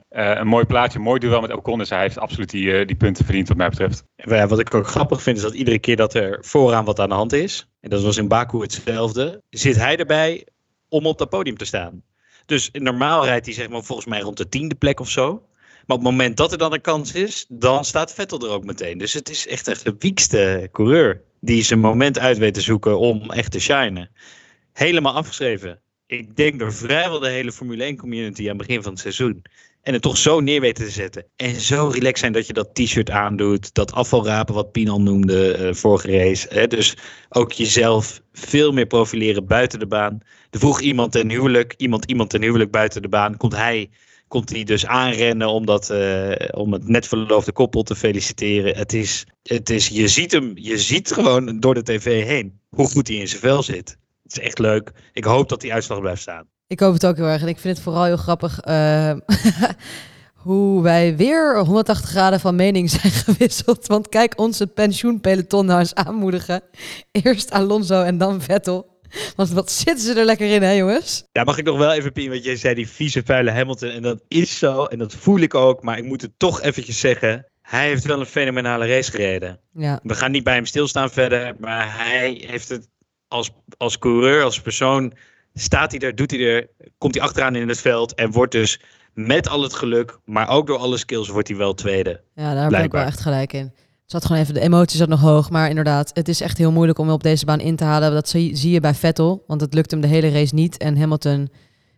een 0.08 0.46
mooi 0.46 0.64
plaatje, 0.64 0.98
een 0.98 1.04
mooi 1.04 1.20
duel 1.20 1.40
met 1.40 1.52
Ocon. 1.52 1.78
Dus 1.78 1.90
hij 1.90 2.00
heeft 2.00 2.18
absoluut 2.18 2.50
die, 2.50 2.84
die 2.84 2.96
punten 2.96 3.24
verdiend 3.24 3.48
wat 3.48 3.56
mij 3.56 3.68
betreft. 3.68 4.04
Ja, 4.16 4.46
wat 4.46 4.58
ik 4.58 4.74
ook 4.74 4.86
grappig 4.86 5.22
vind 5.22 5.36
is 5.36 5.42
dat 5.42 5.54
iedere 5.54 5.78
keer 5.78 5.96
dat 5.96 6.14
er 6.14 6.38
vooraan 6.40 6.84
wat 6.84 7.00
aan 7.00 7.08
de 7.08 7.14
hand 7.14 7.32
is, 7.32 7.68
en 7.80 7.90
dat 7.90 8.02
was 8.02 8.16
in 8.16 8.28
Baku 8.28 8.60
hetzelfde, 8.60 9.42
zit 9.50 9.76
hij 9.76 9.96
erbij 9.96 10.46
om 10.88 11.06
op 11.06 11.18
dat 11.18 11.28
podium 11.28 11.56
te 11.56 11.64
staan. 11.64 12.02
Dus 12.46 12.70
normaal 12.72 13.24
rijdt 13.24 13.46
hij 13.46 13.54
zeg 13.54 13.68
maar 13.68 13.82
volgens 13.82 14.08
mij 14.08 14.20
rond 14.20 14.36
de 14.36 14.48
tiende 14.48 14.74
plek 14.74 15.00
of 15.00 15.10
zo. 15.10 15.46
Maar 15.86 15.96
op 15.96 16.02
het 16.02 16.12
moment 16.12 16.36
dat 16.36 16.52
er 16.52 16.58
dan 16.58 16.72
een 16.72 16.80
kans 16.80 17.14
is, 17.14 17.46
dan 17.48 17.84
staat 17.84 18.14
Vettel 18.14 18.40
er 18.40 18.50
ook 18.50 18.64
meteen. 18.64 18.98
Dus 18.98 19.12
het 19.12 19.28
is 19.28 19.46
echt, 19.46 19.68
echt 19.68 19.84
de 19.84 19.94
wiekste 19.98 20.68
coureur 20.72 21.22
die 21.44 21.62
zijn 21.62 21.80
moment 21.80 22.18
uit 22.18 22.38
weet 22.38 22.54
te 22.54 22.60
zoeken 22.60 22.98
om 22.98 23.30
echt 23.30 23.50
te 23.50 23.60
shinen. 23.60 24.10
Helemaal 24.72 25.14
afgeschreven. 25.14 25.80
Ik 26.06 26.36
denk 26.36 26.58
door 26.58 26.72
vrijwel 26.72 27.18
de 27.18 27.28
hele 27.28 27.52
Formule 27.52 27.84
1 27.84 27.96
community 27.96 28.42
aan 28.42 28.58
het 28.58 28.66
begin 28.66 28.82
van 28.82 28.92
het 28.92 29.00
seizoen. 29.00 29.42
En 29.82 29.92
het 29.92 30.02
toch 30.02 30.16
zo 30.16 30.40
neer 30.40 30.60
weten 30.60 30.84
te 30.84 30.90
zetten. 30.90 31.26
En 31.36 31.60
zo 31.60 31.86
relaxed 31.86 32.18
zijn 32.18 32.32
dat 32.32 32.46
je 32.46 32.52
dat 32.52 32.74
t-shirt 32.74 33.10
aandoet. 33.10 33.74
Dat 33.74 33.92
afvalrapen 33.92 34.54
wat 34.54 34.72
Pien 34.72 34.88
al 34.88 35.00
noemde 35.00 35.58
uh, 35.58 35.74
vorige 35.74 36.18
race. 36.18 36.46
Hè? 36.50 36.66
Dus 36.66 36.96
ook 37.28 37.52
jezelf 37.52 38.20
veel 38.32 38.72
meer 38.72 38.86
profileren 38.86 39.46
buiten 39.46 39.78
de 39.78 39.86
baan. 39.86 40.20
Er 40.50 40.58
vroeg 40.58 40.80
iemand 40.80 41.12
ten 41.12 41.30
huwelijk. 41.30 41.74
Iemand 41.76 42.04
iemand 42.04 42.30
ten 42.30 42.42
huwelijk 42.42 42.70
buiten 42.70 43.02
de 43.02 43.08
baan. 43.08 43.36
Komt 43.36 43.56
hij 43.56 43.90
komt 44.28 44.50
hij 44.50 44.64
dus 44.64 44.86
aanrennen 44.86 45.48
om, 45.48 45.68
uh, 45.68 46.32
om 46.50 46.72
het 46.72 46.88
net 46.88 47.06
verloofde 47.06 47.52
koppel 47.52 47.82
te 47.82 47.96
feliciteren. 47.96 48.76
Het 48.76 48.92
is, 48.92 49.26
het 49.42 49.70
is, 49.70 49.88
je 49.88 50.08
ziet 50.08 50.32
hem, 50.32 50.52
je 50.54 50.78
ziet 50.78 51.12
gewoon 51.12 51.60
door 51.60 51.74
de 51.74 51.82
tv 51.82 52.24
heen 52.24 52.60
hoe 52.68 52.88
goed 52.88 53.08
hij 53.08 53.16
in 53.16 53.28
zijn 53.28 53.40
vel 53.40 53.62
zit. 53.62 53.96
Het 54.22 54.36
is 54.36 54.38
echt 54.38 54.58
leuk. 54.58 54.92
Ik 55.12 55.24
hoop 55.24 55.48
dat 55.48 55.60
die 55.60 55.72
uitslag 55.72 56.00
blijft 56.00 56.20
staan. 56.20 56.46
Ik 56.66 56.80
hoop 56.80 56.92
het 56.92 57.06
ook 57.06 57.16
heel 57.16 57.26
erg. 57.26 57.42
En 57.42 57.48
ik 57.48 57.58
vind 57.58 57.74
het 57.74 57.84
vooral 57.84 58.04
heel 58.04 58.16
grappig 58.16 58.66
uh, 58.68 59.12
hoe 60.44 60.82
wij 60.82 61.16
weer 61.16 61.58
180 61.58 62.10
graden 62.10 62.40
van 62.40 62.56
mening 62.56 62.90
zijn 62.90 63.12
gewisseld. 63.26 63.86
Want 63.86 64.08
kijk, 64.08 64.38
onze 64.38 64.66
pensioenpeloton 64.66 65.66
nou 65.66 65.78
eens 65.78 65.94
aanmoedigen. 65.94 66.62
Eerst 67.12 67.50
Alonso 67.50 68.02
en 68.02 68.18
dan 68.18 68.42
Vettel. 68.42 68.93
Want 69.36 69.50
wat 69.50 69.70
zitten 69.70 70.04
ze 70.04 70.14
er 70.14 70.24
lekker 70.24 70.54
in, 70.54 70.62
hè 70.62 70.70
jongens? 70.70 71.24
Ja, 71.32 71.44
mag 71.44 71.58
ik 71.58 71.64
nog 71.64 71.78
wel 71.78 71.92
even, 71.92 72.12
Pien, 72.12 72.30
want 72.30 72.44
jij 72.44 72.56
zei 72.56 72.74
die 72.74 72.88
vieze, 72.88 73.22
vuile 73.24 73.50
Hamilton. 73.50 73.88
En 73.88 74.02
dat 74.02 74.22
is 74.28 74.58
zo, 74.58 74.84
en 74.84 74.98
dat 74.98 75.14
voel 75.14 75.38
ik 75.38 75.54
ook. 75.54 75.82
Maar 75.82 75.98
ik 75.98 76.04
moet 76.04 76.22
het 76.22 76.32
toch 76.36 76.62
eventjes 76.62 77.00
zeggen. 77.00 77.46
Hij 77.62 77.86
heeft 77.86 78.04
wel 78.04 78.20
een 78.20 78.26
fenomenale 78.26 78.86
race 78.86 79.10
gereden. 79.10 79.60
Ja. 79.72 80.00
We 80.02 80.14
gaan 80.14 80.30
niet 80.30 80.44
bij 80.44 80.54
hem 80.54 80.66
stilstaan 80.66 81.10
verder. 81.10 81.54
Maar 81.58 81.96
hij 81.96 82.44
heeft 82.46 82.68
het 82.68 82.88
als, 83.28 83.50
als 83.76 83.98
coureur, 83.98 84.42
als 84.42 84.60
persoon... 84.60 85.12
Staat 85.56 85.90
hij 85.90 86.00
er, 86.00 86.14
doet 86.14 86.30
hij 86.30 86.40
er, 86.40 86.68
komt 86.98 87.14
hij 87.14 87.24
achteraan 87.24 87.56
in 87.56 87.68
het 87.68 87.80
veld... 87.80 88.14
en 88.14 88.30
wordt 88.30 88.52
dus 88.52 88.80
met 89.12 89.48
al 89.48 89.62
het 89.62 89.74
geluk, 89.74 90.18
maar 90.24 90.48
ook 90.48 90.66
door 90.66 90.78
alle 90.78 90.96
skills 90.96 91.28
wordt 91.28 91.48
hij 91.48 91.56
wel 91.56 91.74
tweede. 91.74 92.20
Ja, 92.34 92.54
daar 92.54 92.72
heb 92.72 92.84
ik 92.84 92.92
wel 92.92 93.04
echt 93.04 93.20
gelijk 93.20 93.52
in. 93.52 93.72
Zat 94.06 94.24
gewoon 94.24 94.40
even, 94.40 94.54
de 94.54 94.60
emotie 94.60 94.98
zat 94.98 95.08
nog 95.08 95.20
hoog. 95.20 95.50
Maar 95.50 95.68
inderdaad, 95.68 96.10
het 96.12 96.28
is 96.28 96.40
echt 96.40 96.58
heel 96.58 96.72
moeilijk 96.72 96.98
om 96.98 97.10
op 97.10 97.22
deze 97.22 97.44
baan 97.44 97.60
in 97.60 97.76
te 97.76 97.84
halen. 97.84 98.12
Dat 98.12 98.28
zie, 98.28 98.56
zie 98.56 98.72
je 98.72 98.80
bij 98.80 98.94
Vettel, 98.94 99.44
want 99.46 99.60
het 99.60 99.74
lukt 99.74 99.90
hem 99.90 100.00
de 100.00 100.06
hele 100.06 100.30
race 100.30 100.54
niet. 100.54 100.76
En 100.76 100.98
Hamilton, 100.98 101.48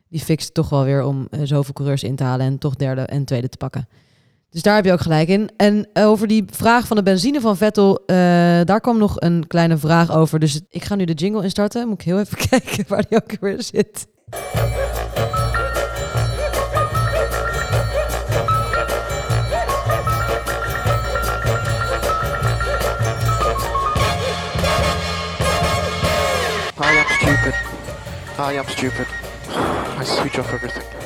die 0.09 0.21
fixt 0.21 0.55
toch 0.55 0.69
wel 0.69 0.85
weer 0.85 1.03
om 1.03 1.27
eh, 1.31 1.41
zoveel 1.43 1.75
coureurs 1.75 2.03
in 2.03 2.17
te 2.17 2.25
halen 2.25 2.47
en 2.47 2.59
toch 2.59 2.75
derde 2.75 3.01
en 3.01 3.25
tweede 3.25 3.49
te 3.49 3.57
pakken. 3.57 3.89
Dus 4.51 4.63
daar 4.63 4.75
heb 4.75 4.85
je 4.85 4.93
ook 4.93 5.01
gelijk 5.01 5.29
in. 5.29 5.51
En 5.57 5.89
eh, 5.93 6.07
over 6.07 6.27
die 6.27 6.45
vraag 6.51 6.87
van 6.87 6.97
de 6.97 7.03
benzine 7.03 7.41
van 7.41 7.57
Vettel, 7.57 8.03
eh, 8.07 8.17
daar 8.65 8.81
kwam 8.81 8.99
nog 8.99 9.21
een 9.21 9.47
kleine 9.47 9.77
vraag 9.77 10.13
over. 10.13 10.39
Dus 10.39 10.61
ik 10.69 10.85
ga 10.85 10.95
nu 10.95 11.05
de 11.05 11.13
jingle 11.13 11.43
instarten. 11.43 11.89
Moet 11.89 12.01
ik 12.01 12.07
heel 12.07 12.19
even 12.19 12.39
kijken 12.49 12.85
waar 12.89 13.05
die 13.09 13.23
ook 13.23 13.41
weer 13.41 13.63
zit. 13.63 14.07
I 28.39 28.53
am 28.53 28.67
stupid. 28.67 29.07
I 29.49 30.05
switch 30.05 30.39
off 30.39 30.53
everything. 30.53 31.06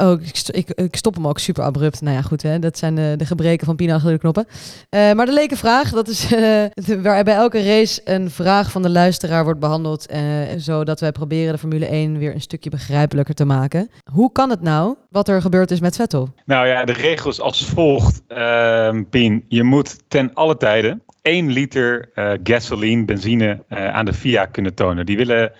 Oh, 0.00 0.20
ik, 0.50 0.70
ik, 0.70 0.96
stop 0.96 1.14
hem 1.14 1.26
ook 1.26 1.38
super 1.38 1.62
abrupt. 1.64 2.00
Nou 2.00 2.16
ja, 2.16 2.22
goed, 2.22 2.42
hè? 2.42 2.58
dat 2.58 2.78
zijn 2.78 2.94
de, 2.94 3.14
de 3.16 3.26
gebreken 3.26 3.66
van 3.66 3.76
Pina 3.76 3.94
achter 3.94 4.10
de 4.12 4.18
knoppen. 4.18 4.46
Eh, 4.88 5.12
maar 5.12 5.26
de 5.26 5.32
leken 5.32 5.56
vraag, 5.56 5.90
dat 5.90 6.08
is 6.08 6.24
eh, 6.32 6.40
de- 6.74 7.00
waar 7.02 7.24
bij 7.24 7.34
elke 7.34 7.62
race 7.62 8.00
een 8.04 8.30
vraag 8.30 8.70
van 8.70 8.82
de 8.82 8.90
luisteraar 8.90 9.44
wordt 9.44 9.60
behandeld. 9.60 10.06
eh, 10.06 10.20
zodat 10.56 11.00
wij 11.00 11.12
proberen 11.12 11.52
de 11.52 11.58
Formule 11.58 11.86
1 11.86 12.18
weer 12.18 12.34
een 12.34 12.40
stukje 12.40 12.70
begrijpelijker 12.70 13.34
te 13.34 13.44
maken. 13.44 13.90
Hoe 14.12 14.32
kan 14.32 14.50
het 14.50 14.60
nou 14.62 14.96
wat 15.10 15.28
er 15.28 15.40
gebeurd 15.40 15.70
is 15.70 15.80
met 15.80 15.96
Vettel? 15.96 16.28
Nou 16.44 16.66
ja, 16.66 16.84
de 16.84 16.92
regels 16.92 17.40
als 17.40 17.64
volgt, 17.66 18.22
ehm 18.28 19.04
Pien. 19.10 19.44
Je 19.48 19.62
moet 19.62 19.96
ten 20.08 20.34
alle 20.34 20.56
tijden 20.56 21.02
1 21.22 21.50
liter 21.52 22.10
eh, 22.14 22.32
gasoline, 22.42 23.04
benzine 23.04 23.64
eh, 23.68 23.88
aan 23.94 24.04
de 24.04 24.12
FIA 24.12 24.46
kunnen 24.46 24.74
tonen. 24.74 25.06
Die 25.06 25.16
willen 25.16 25.52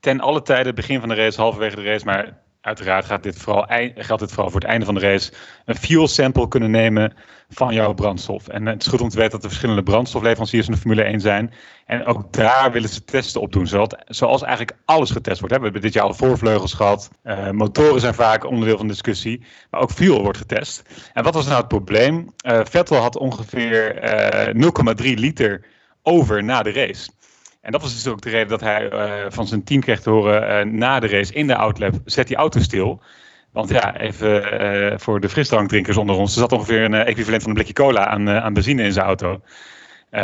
ten 0.00 0.20
alle 0.20 0.42
tijden, 0.42 0.74
begin 0.74 1.00
van 1.00 1.08
de 1.08 1.14
race, 1.14 1.40
halverwege 1.40 1.76
de 1.76 1.82
race, 1.82 2.04
maar 2.04 2.42
uiteraard 2.64 3.04
gaat 3.04 3.22
dit 3.22 3.38
vooral, 3.38 3.66
geldt 3.94 4.22
dit 4.22 4.32
vooral 4.32 4.50
voor 4.50 4.60
het 4.60 4.68
einde 4.68 4.84
van 4.84 4.94
de 4.94 5.00
race, 5.00 5.32
een 5.64 5.76
fuel 5.76 6.08
sample 6.08 6.48
kunnen 6.48 6.70
nemen 6.70 7.14
van 7.48 7.74
jouw 7.74 7.92
brandstof. 7.92 8.48
En 8.48 8.66
het 8.66 8.82
is 8.82 8.88
goed 8.88 9.00
om 9.00 9.08
te 9.08 9.16
weten 9.16 9.32
dat 9.32 9.42
er 9.42 9.48
verschillende 9.48 9.82
brandstofleveranciers 9.82 10.66
in 10.66 10.72
de 10.72 10.78
Formule 10.78 11.02
1 11.02 11.20
zijn. 11.20 11.52
En 11.86 12.04
ook 12.04 12.32
daar 12.32 12.72
willen 12.72 12.88
ze 12.88 13.04
testen 13.04 13.40
op 13.40 13.52
doen, 13.52 13.66
zoals, 13.66 13.94
zoals 14.06 14.42
eigenlijk 14.42 14.78
alles 14.84 15.10
getest 15.10 15.40
wordt. 15.40 15.56
We 15.56 15.62
hebben 15.62 15.82
dit 15.82 15.92
jaar 15.92 16.04
al 16.04 16.14
voorvleugels 16.14 16.72
gehad, 16.72 17.10
eh, 17.22 17.50
motoren 17.50 18.00
zijn 18.00 18.14
vaak 18.14 18.46
onderdeel 18.46 18.76
van 18.76 18.86
de 18.86 18.92
discussie, 18.92 19.44
maar 19.70 19.80
ook 19.80 19.90
fuel 19.90 20.22
wordt 20.22 20.38
getest. 20.38 20.82
En 21.12 21.24
wat 21.24 21.34
was 21.34 21.46
nou 21.46 21.58
het 21.58 21.68
probleem? 21.68 22.32
Eh, 22.36 22.60
Vettel 22.64 22.96
had 22.96 23.16
ongeveer 23.16 23.96
eh 23.96 24.54
0,3 24.54 25.18
liter 25.18 25.64
over 26.02 26.44
na 26.44 26.62
de 26.62 26.72
race. 26.72 27.10
En 27.64 27.72
dat 27.72 27.82
was 27.82 27.94
dus 27.94 28.06
ook 28.06 28.20
de 28.20 28.30
reden 28.30 28.48
dat 28.48 28.60
hij 28.60 28.88
eh, 28.88 29.24
van 29.28 29.46
zijn 29.46 29.64
team 29.64 29.80
kreeg 29.80 30.00
te 30.00 30.10
horen 30.10 30.48
eh, 30.48 30.66
na 30.66 31.00
de 31.00 31.06
race 31.06 31.32
in 31.32 31.46
de 31.46 31.56
outlap, 31.56 31.94
zet 32.04 32.26
die 32.26 32.36
auto 32.36 32.60
stil. 32.60 33.02
Want 33.52 33.68
ja, 33.68 33.96
even 33.96 34.60
eh, 34.60 34.98
voor 34.98 35.20
de 35.20 35.28
frisdrankdrinkers 35.28 35.96
onder 35.96 36.16
ons, 36.16 36.34
er 36.34 36.40
zat 36.40 36.52
ongeveer 36.52 36.82
een 36.82 36.94
equivalent 36.94 37.42
van 37.42 37.50
een 37.50 37.56
blikje 37.56 37.72
cola 37.72 38.06
aan, 38.06 38.28
aan 38.28 38.52
benzine 38.52 38.82
in 38.82 38.92
zijn 38.92 39.06
auto. 39.06 39.40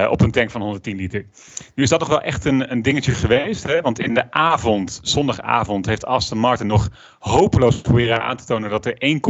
op 0.09 0.21
een 0.21 0.31
tank 0.31 0.51
van 0.51 0.61
110 0.61 0.97
liter. 0.97 1.27
Nu 1.75 1.83
is 1.83 1.89
dat 1.89 1.99
toch 1.99 2.09
wel 2.09 2.23
echt 2.23 2.45
een, 2.45 2.73
een 2.73 2.83
dingetje 2.83 3.13
geweest. 3.13 3.63
Hè? 3.63 3.81
Want 3.81 3.99
in 3.99 4.15
de 4.15 4.33
avond, 4.33 5.01
zondagavond, 5.03 5.87
heeft 5.87 6.07
Aston 6.07 6.39
Martin 6.39 6.67
nog 6.67 6.89
hopeloos 7.19 7.81
proberen 7.81 8.23
aan 8.23 8.37
te 8.37 8.45
tonen 8.45 8.71
dat 8.71 8.87
er 8.87 9.21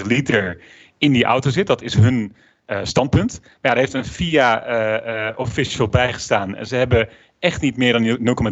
1,44 0.00 0.06
liter 0.06 0.60
in 0.98 1.12
die 1.12 1.24
auto 1.24 1.50
zit. 1.50 1.66
Dat 1.66 1.82
is 1.82 1.94
hun 1.94 2.34
eh, 2.68 2.80
standpunt. 2.82 3.40
Maar 3.40 3.50
ja, 3.62 3.68
daar 3.68 3.76
heeft 3.76 3.92
een 3.92 4.04
FIA 4.04 4.64
eh, 4.64 5.28
eh, 5.28 5.38
official 5.38 5.88
bijgestaan. 5.88 6.54
En 6.54 6.66
ze 6.66 6.76
hebben 6.76 7.08
echt 7.38 7.60
niet 7.60 7.76
meer 7.76 7.92
dan 7.92 8.04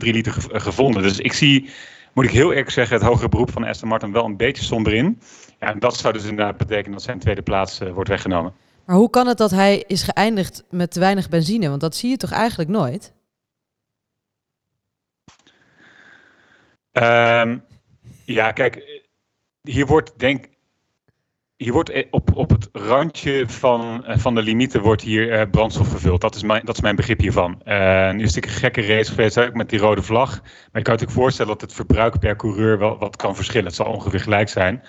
0,3 0.04 0.12
liter 0.12 0.32
gev- 0.32 0.62
gevonden. 0.62 1.02
Dus 1.02 1.18
ik 1.18 1.32
zie, 1.32 1.70
moet 2.12 2.24
ik 2.24 2.30
heel 2.30 2.50
eerlijk 2.50 2.70
zeggen, 2.70 2.96
het 2.96 3.06
hogere 3.06 3.28
beroep 3.28 3.50
van 3.50 3.64
Aston 3.64 3.88
Martin 3.88 4.12
wel 4.12 4.24
een 4.24 4.36
beetje 4.36 4.64
somber 4.64 4.92
in. 4.94 5.20
Ja, 5.60 5.72
en 5.72 5.78
dat 5.78 5.96
zou 5.96 6.12
dus 6.12 6.24
inderdaad 6.24 6.56
betekenen 6.56 6.92
dat 6.92 7.02
zijn 7.02 7.18
tweede 7.18 7.42
plaats 7.42 7.78
wordt 7.78 8.08
weggenomen. 8.08 8.54
Maar 8.84 8.96
hoe 8.96 9.10
kan 9.10 9.26
het 9.26 9.38
dat 9.38 9.50
hij 9.50 9.84
is 9.86 10.02
geëindigd 10.02 10.64
met 10.70 10.90
te 10.90 11.00
weinig 11.00 11.28
benzine? 11.28 11.68
Want 11.68 11.80
dat 11.80 11.96
zie 11.96 12.10
je 12.10 12.16
toch 12.16 12.32
eigenlijk 12.32 12.70
nooit? 12.70 13.14
Ehm, 16.92 17.58
ja, 18.24 18.52
kijk, 18.52 19.02
hier 19.62 19.86
wordt 19.86 20.18
denk 20.18 20.46
hier 21.56 21.72
wordt 21.72 21.90
eh, 21.90 22.06
op, 22.10 22.36
op 22.36 22.50
het 22.50 22.68
randje 22.72 23.48
van, 23.48 24.04
eh, 24.04 24.18
van 24.18 24.34
de 24.34 24.42
limieten 24.42 24.80
wordt 24.80 25.02
hier 25.02 25.32
eh, 25.32 25.50
brandstof 25.50 25.90
gevuld. 25.90 26.20
Dat 26.20 26.34
is 26.34 26.42
mijn, 26.42 26.62
dat 26.64 26.74
is 26.74 26.80
mijn 26.80 26.96
begrip 26.96 27.20
hiervan. 27.20 27.60
Nu 28.16 28.22
is 28.22 28.34
het 28.34 28.44
een 28.44 28.50
gekke 28.50 28.86
race 28.86 29.10
geweest 29.10 29.38
ook 29.38 29.54
met 29.54 29.70
die 29.70 29.78
rode 29.78 30.02
vlag. 30.02 30.30
Maar 30.30 30.42
je 30.42 30.58
kan 30.70 30.72
je 30.72 30.82
natuurlijk 30.82 31.18
voorstellen 31.18 31.52
dat 31.52 31.60
het 31.60 31.72
verbruik 31.72 32.18
per 32.18 32.36
coureur 32.36 32.78
wel 32.78 32.98
wat 32.98 33.16
kan 33.16 33.36
verschillen. 33.36 33.66
Het 33.66 33.74
zal 33.74 33.86
ongeveer 33.86 34.20
gelijk 34.20 34.48
zijn. 34.48 34.82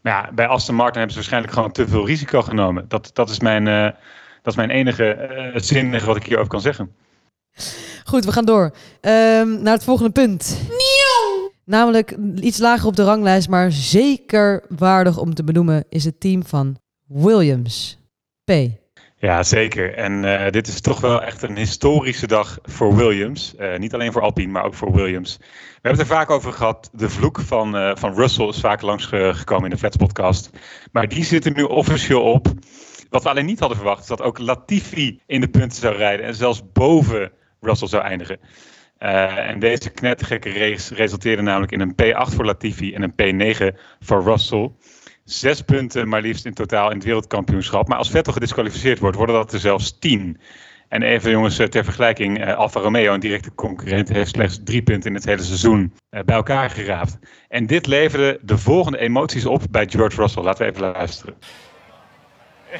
Maar 0.00 0.12
ja, 0.12 0.32
bij 0.32 0.46
Aston 0.46 0.74
Martin 0.74 0.96
hebben 0.96 1.10
ze 1.12 1.18
waarschijnlijk 1.18 1.52
gewoon 1.52 1.72
te 1.72 1.88
veel 1.88 2.06
risico 2.06 2.42
genomen. 2.42 2.84
Dat, 2.88 3.10
dat, 3.12 3.30
is, 3.30 3.40
mijn, 3.40 3.68
eh, 3.68 3.82
dat 4.42 4.52
is 4.52 4.56
mijn 4.56 4.70
enige 4.70 5.10
eh 5.12 5.60
zinnige 5.60 6.06
wat 6.06 6.16
ik 6.16 6.24
hierover 6.24 6.50
kan 6.50 6.60
zeggen. 6.60 6.94
Goed, 8.04 8.24
we 8.24 8.32
gaan 8.32 8.44
door. 8.44 8.74
Ehm, 9.00 9.62
naar 9.62 9.72
het 9.72 9.84
volgende 9.84 10.10
punt. 10.10 10.68
Namelijk 11.70 12.16
iets 12.34 12.58
lager 12.58 12.86
op 12.86 12.96
de 12.96 13.04
ranglijst, 13.04 13.48
maar 13.48 13.72
zeker 13.72 14.62
waardig 14.68 15.18
om 15.18 15.34
te 15.34 15.44
benoemen, 15.44 15.84
is 15.88 16.04
het 16.04 16.20
team 16.20 16.46
van 16.46 16.76
Williams. 17.06 17.98
P. 18.44 18.52
Ja, 19.16 19.42
zeker. 19.42 19.94
En 19.94 20.24
eh, 20.24 20.52
dit 20.52 20.66
is 20.66 20.80
toch 20.80 21.00
wel 21.00 21.22
echt 21.22 21.42
een 21.42 21.56
historische 21.56 22.26
dag 22.26 22.58
voor 22.62 22.96
Williams. 22.96 23.56
Eh, 23.56 23.78
niet 23.78 23.94
alleen 23.94 24.12
voor 24.12 24.22
Alpine, 24.22 24.52
maar 24.52 24.64
ook 24.64 24.74
voor 24.74 24.92
Williams. 24.92 25.36
We 25.38 25.44
hebben 25.72 26.00
het 26.00 26.10
er 26.10 26.16
vaak 26.16 26.30
over 26.30 26.52
gehad. 26.52 26.90
De 26.92 27.10
vloek 27.10 27.40
van, 27.40 27.76
eh, 27.76 27.90
van 27.94 28.14
Russell 28.14 28.48
is 28.48 28.60
vaak 28.60 28.80
langsgekomen 28.80 29.64
in 29.64 29.70
de 29.70 29.78
Flats 29.78 29.96
podcast. 29.96 30.50
Maar 30.92 31.08
die 31.08 31.24
zit 31.24 31.44
er 31.44 31.52
nu 31.52 31.62
officieel 31.62 32.22
op. 32.22 32.46
Wat 33.10 33.22
we 33.22 33.28
alleen 33.28 33.46
niet 33.46 33.60
hadden 33.60 33.78
verwacht, 33.78 34.02
is 34.02 34.08
dat 34.08 34.22
ook 34.22 34.38
Latifi 34.38 35.20
in 35.26 35.40
de 35.40 35.48
punten 35.48 35.80
zou 35.80 35.96
rijden. 35.96 36.26
En 36.26 36.34
zelfs 36.34 36.62
boven 36.72 37.32
Russell 37.60 37.88
zou 37.88 38.02
eindigen. 38.02 38.38
Eh, 39.00 39.48
en 39.48 39.58
deze 39.58 39.90
knettergekke 39.90 40.52
race 40.52 40.94
resulteerde 40.94 41.42
namelijk 41.42 41.72
in 41.72 41.80
een 41.80 41.94
P8 41.94 42.34
voor 42.34 42.44
Latifi 42.44 42.94
en 42.94 43.02
een 43.02 43.12
P9 43.12 43.78
voor 44.00 44.22
Russell. 44.22 44.70
Zes 45.24 45.62
punten 45.62 46.08
maar 46.08 46.20
liefst 46.20 46.44
in 46.44 46.54
totaal 46.54 46.90
in 46.90 46.96
het 46.96 47.04
wereldkampioenschap. 47.04 47.88
Maar 47.88 47.98
als 47.98 48.10
Vettel 48.10 48.32
gedisqualificeerd 48.32 48.98
wordt, 48.98 49.16
worden 49.16 49.34
dat 49.34 49.52
er 49.52 49.58
zelfs 49.58 49.98
tien. 49.98 50.40
En 50.88 51.02
even 51.02 51.30
jongens, 51.30 51.58
eh, 51.58 51.66
ter 51.66 51.84
vergelijking, 51.84 52.44
eh, 52.44 52.56
Alfa 52.56 52.80
Romeo, 52.80 53.14
een 53.14 53.20
directe 53.20 53.54
concurrent, 53.54 54.08
heeft 54.08 54.30
slechts 54.30 54.60
drie 54.64 54.82
punten 54.82 55.10
in 55.10 55.16
het 55.16 55.24
hele 55.24 55.42
seizoen 55.42 55.92
bij 56.10 56.36
elkaar 56.36 56.70
geraapt. 56.70 57.18
En 57.48 57.66
dit 57.66 57.86
leverde 57.86 58.38
de 58.42 58.58
volgende 58.58 58.98
emoties 58.98 59.46
op 59.46 59.62
bij 59.70 59.86
George 59.88 60.16
Russell. 60.16 60.42
Laten 60.42 60.64
we 60.64 60.70
even 60.70 60.92
luisteren. 60.92 61.34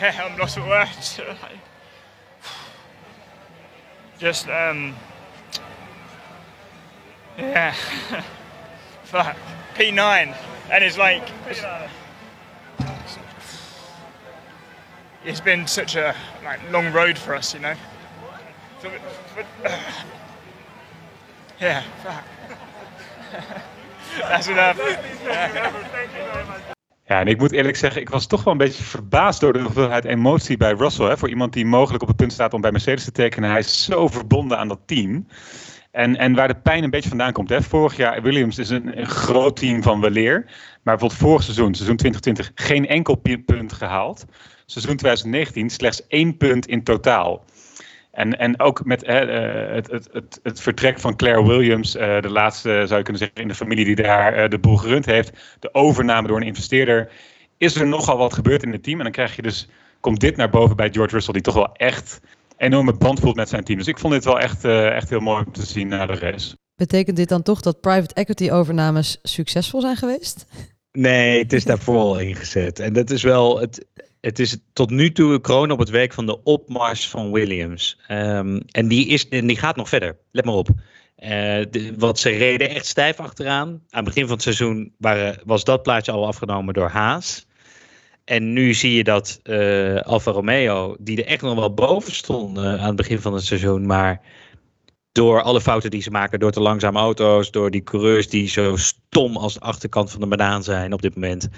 Yeah, 0.00 0.14
I'm. 0.14 0.48
Just, 4.18 4.46
um. 4.46 4.94
Yeah. 7.40 7.72
Fuck. 9.04 9.36
P9. 9.74 10.36
And 10.70 10.84
it's 10.84 10.96
like. 10.98 11.28
It's 15.24 15.40
been 15.40 15.66
such 15.66 15.96
a 15.96 16.14
like 16.44 16.60
long 16.70 16.92
road 16.92 17.18
for 17.18 17.34
us, 17.34 17.52
you 17.52 17.60
know. 17.60 17.74
So, 18.80 18.88
yeah, 21.60 21.82
fuck. 22.02 22.24
That's 24.28 24.46
enough. 24.48 24.78
Ja, 27.06 27.20
en 27.20 27.26
ik 27.26 27.38
moet 27.38 27.52
eerlijk 27.52 27.76
zeggen, 27.76 28.00
ik 28.00 28.08
was 28.08 28.26
toch 28.26 28.44
wel 28.44 28.52
een 28.52 28.58
beetje 28.58 28.82
verbaasd 28.82 29.40
door 29.40 29.52
de 29.52 29.58
hoeveelheid 29.60 30.04
emotie 30.04 30.56
bij 30.56 30.72
Russell. 30.72 31.06
Hè? 31.06 31.16
Voor 31.16 31.28
iemand 31.28 31.52
die 31.52 31.66
mogelijk 31.66 32.02
op 32.02 32.08
het 32.08 32.16
punt 32.16 32.32
staat 32.32 32.54
om 32.54 32.60
bij 32.60 32.72
Mercedes 32.72 33.04
te 33.04 33.12
tekenen. 33.12 33.50
Hij 33.50 33.58
is 33.58 33.84
zo 33.84 34.08
verbonden 34.08 34.58
aan 34.58 34.68
dat 34.68 34.80
team. 34.86 35.26
En, 35.90 36.16
en 36.16 36.34
waar 36.34 36.48
de 36.48 36.54
pijn 36.54 36.84
een 36.84 36.90
beetje 36.90 37.08
vandaan 37.08 37.32
komt. 37.32 37.48
Hè? 37.48 37.62
Vorig 37.62 37.96
jaar, 37.96 38.22
Williams 38.22 38.58
is 38.58 38.70
een, 38.70 38.98
een 38.98 39.06
groot 39.06 39.56
team 39.56 39.82
van 39.82 40.00
weleer. 40.00 40.44
Maar 40.82 40.96
bijvoorbeeld 40.96 41.20
vorig 41.20 41.42
seizoen, 41.42 41.74
seizoen 41.74 41.96
2020, 41.96 42.66
geen 42.66 42.86
enkel 42.86 43.14
punt 43.44 43.72
gehaald. 43.72 44.24
Seizoen 44.66 44.96
2019 44.96 45.70
slechts 45.70 46.06
één 46.06 46.36
punt 46.36 46.66
in 46.66 46.82
totaal. 46.82 47.44
En, 48.10 48.38
en 48.38 48.60
ook 48.60 48.84
met 48.84 49.06
hè, 49.06 49.18
eh, 49.18 49.74
het, 49.74 49.90
het, 49.90 50.08
het, 50.12 50.40
het 50.42 50.60
vertrek 50.60 51.00
van 51.00 51.16
Claire 51.16 51.46
Williams, 51.46 51.96
eh, 51.96 52.20
de 52.20 52.30
laatste 52.30 52.68
zou 52.68 52.96
je 52.98 53.02
kunnen 53.02 53.22
zeggen 53.22 53.42
in 53.42 53.48
de 53.48 53.54
familie 53.54 53.84
die 53.84 53.94
daar 53.94 54.34
eh, 54.34 54.48
de 54.48 54.58
boel 54.58 54.76
gerund 54.76 55.06
heeft, 55.06 55.56
de 55.58 55.74
overname 55.74 56.28
door 56.28 56.36
een 56.36 56.46
investeerder, 56.46 57.10
is 57.56 57.76
er 57.76 57.86
nogal 57.86 58.16
wat 58.16 58.34
gebeurd 58.34 58.62
in 58.62 58.72
het 58.72 58.82
team. 58.82 58.96
En 58.98 59.04
dan 59.04 59.12
krijg 59.12 59.36
je 59.36 59.42
dus, 59.42 59.68
komt 60.00 60.20
dit 60.20 60.36
naar 60.36 60.50
boven 60.50 60.76
bij 60.76 60.90
George 60.92 61.14
Russell, 61.14 61.32
die 61.32 61.42
toch 61.42 61.54
wel 61.54 61.74
echt 61.74 62.20
enorme 62.60 62.92
band 62.92 63.20
voelt 63.20 63.36
met 63.36 63.48
zijn 63.48 63.64
team. 63.64 63.78
Dus 63.78 63.86
ik 63.86 63.98
vond 63.98 64.12
dit 64.12 64.24
wel 64.24 64.40
echt, 64.40 64.64
eh, 64.64 64.96
echt 64.96 65.10
heel 65.10 65.20
mooi 65.20 65.44
om 65.46 65.52
te 65.52 65.66
zien 65.66 65.88
na 65.88 66.06
de 66.06 66.14
race. 66.14 66.56
Betekent 66.76 67.16
dit 67.16 67.28
dan 67.28 67.42
toch 67.42 67.60
dat 67.60 67.80
private 67.80 68.14
equity 68.14 68.50
overnames 68.50 69.18
succesvol 69.22 69.80
zijn 69.80 69.96
geweest? 69.96 70.46
Nee, 70.92 71.38
het 71.38 71.52
is 71.52 71.64
daarvoor 71.64 71.98
al 71.98 72.18
ingezet. 72.18 72.78
En 72.78 72.92
dat 72.92 73.10
is 73.10 73.22
wel. 73.22 73.60
Het, 73.60 73.86
het 74.20 74.38
is 74.38 74.56
tot 74.72 74.90
nu 74.90 75.12
toe 75.12 75.32
een 75.32 75.40
kroon 75.40 75.70
op 75.70 75.78
het 75.78 75.90
werk 75.90 76.12
van 76.12 76.26
de 76.26 76.42
opmars 76.42 77.08
van 77.08 77.32
Williams. 77.32 77.98
Ehm, 78.06 78.60
en, 78.70 78.88
die 78.88 79.06
is, 79.06 79.28
en 79.28 79.46
die 79.46 79.56
gaat 79.56 79.76
nog 79.76 79.88
verder. 79.88 80.16
Let 80.30 80.44
maar 80.44 80.54
op. 80.54 80.68
Eh, 81.16 81.30
de, 81.70 81.94
wat 81.98 82.18
ze 82.18 82.30
reden 82.30 82.68
echt 82.68 82.86
stijf 82.86 83.20
achteraan. 83.20 83.68
Aan 83.68 83.80
het 83.88 84.04
begin 84.04 84.22
van 84.22 84.32
het 84.32 84.42
seizoen 84.42 84.94
waren, 84.98 85.38
was 85.44 85.64
dat 85.64 85.82
plaatje 85.82 86.12
al 86.12 86.26
afgenomen 86.26 86.74
door 86.74 86.88
Haas. 86.88 87.46
En 88.30 88.52
nu 88.52 88.74
zie 88.74 88.94
je 88.94 89.04
dat 89.04 89.40
eh 89.42 89.96
Alfa 90.00 90.30
Romeo, 90.30 90.96
die 91.00 91.22
er 91.22 91.26
echt 91.26 91.42
nog 91.42 91.54
wel 91.54 91.74
boven 91.74 92.14
stonden 92.14 92.78
aan 92.80 92.86
het 92.86 92.96
begin 92.96 93.20
van 93.20 93.34
het 93.34 93.44
seizoen, 93.44 93.86
maar 93.86 94.20
door 95.12 95.42
alle 95.42 95.60
fouten 95.60 95.90
die 95.90 96.02
ze 96.02 96.10
maken, 96.10 96.38
door 96.38 96.50
te 96.50 96.60
langzame 96.60 96.98
auto's, 96.98 97.50
door 97.50 97.70
die 97.70 97.82
coureurs 97.82 98.28
die 98.28 98.48
zo 98.48 98.76
stom 98.76 99.36
als 99.36 99.54
de 99.54 99.60
achterkant 99.60 100.10
van 100.10 100.20
de 100.20 100.26
banaan 100.26 100.62
zijn 100.62 100.92
op 100.92 101.02
dit 101.02 101.14
moment, 101.14 101.48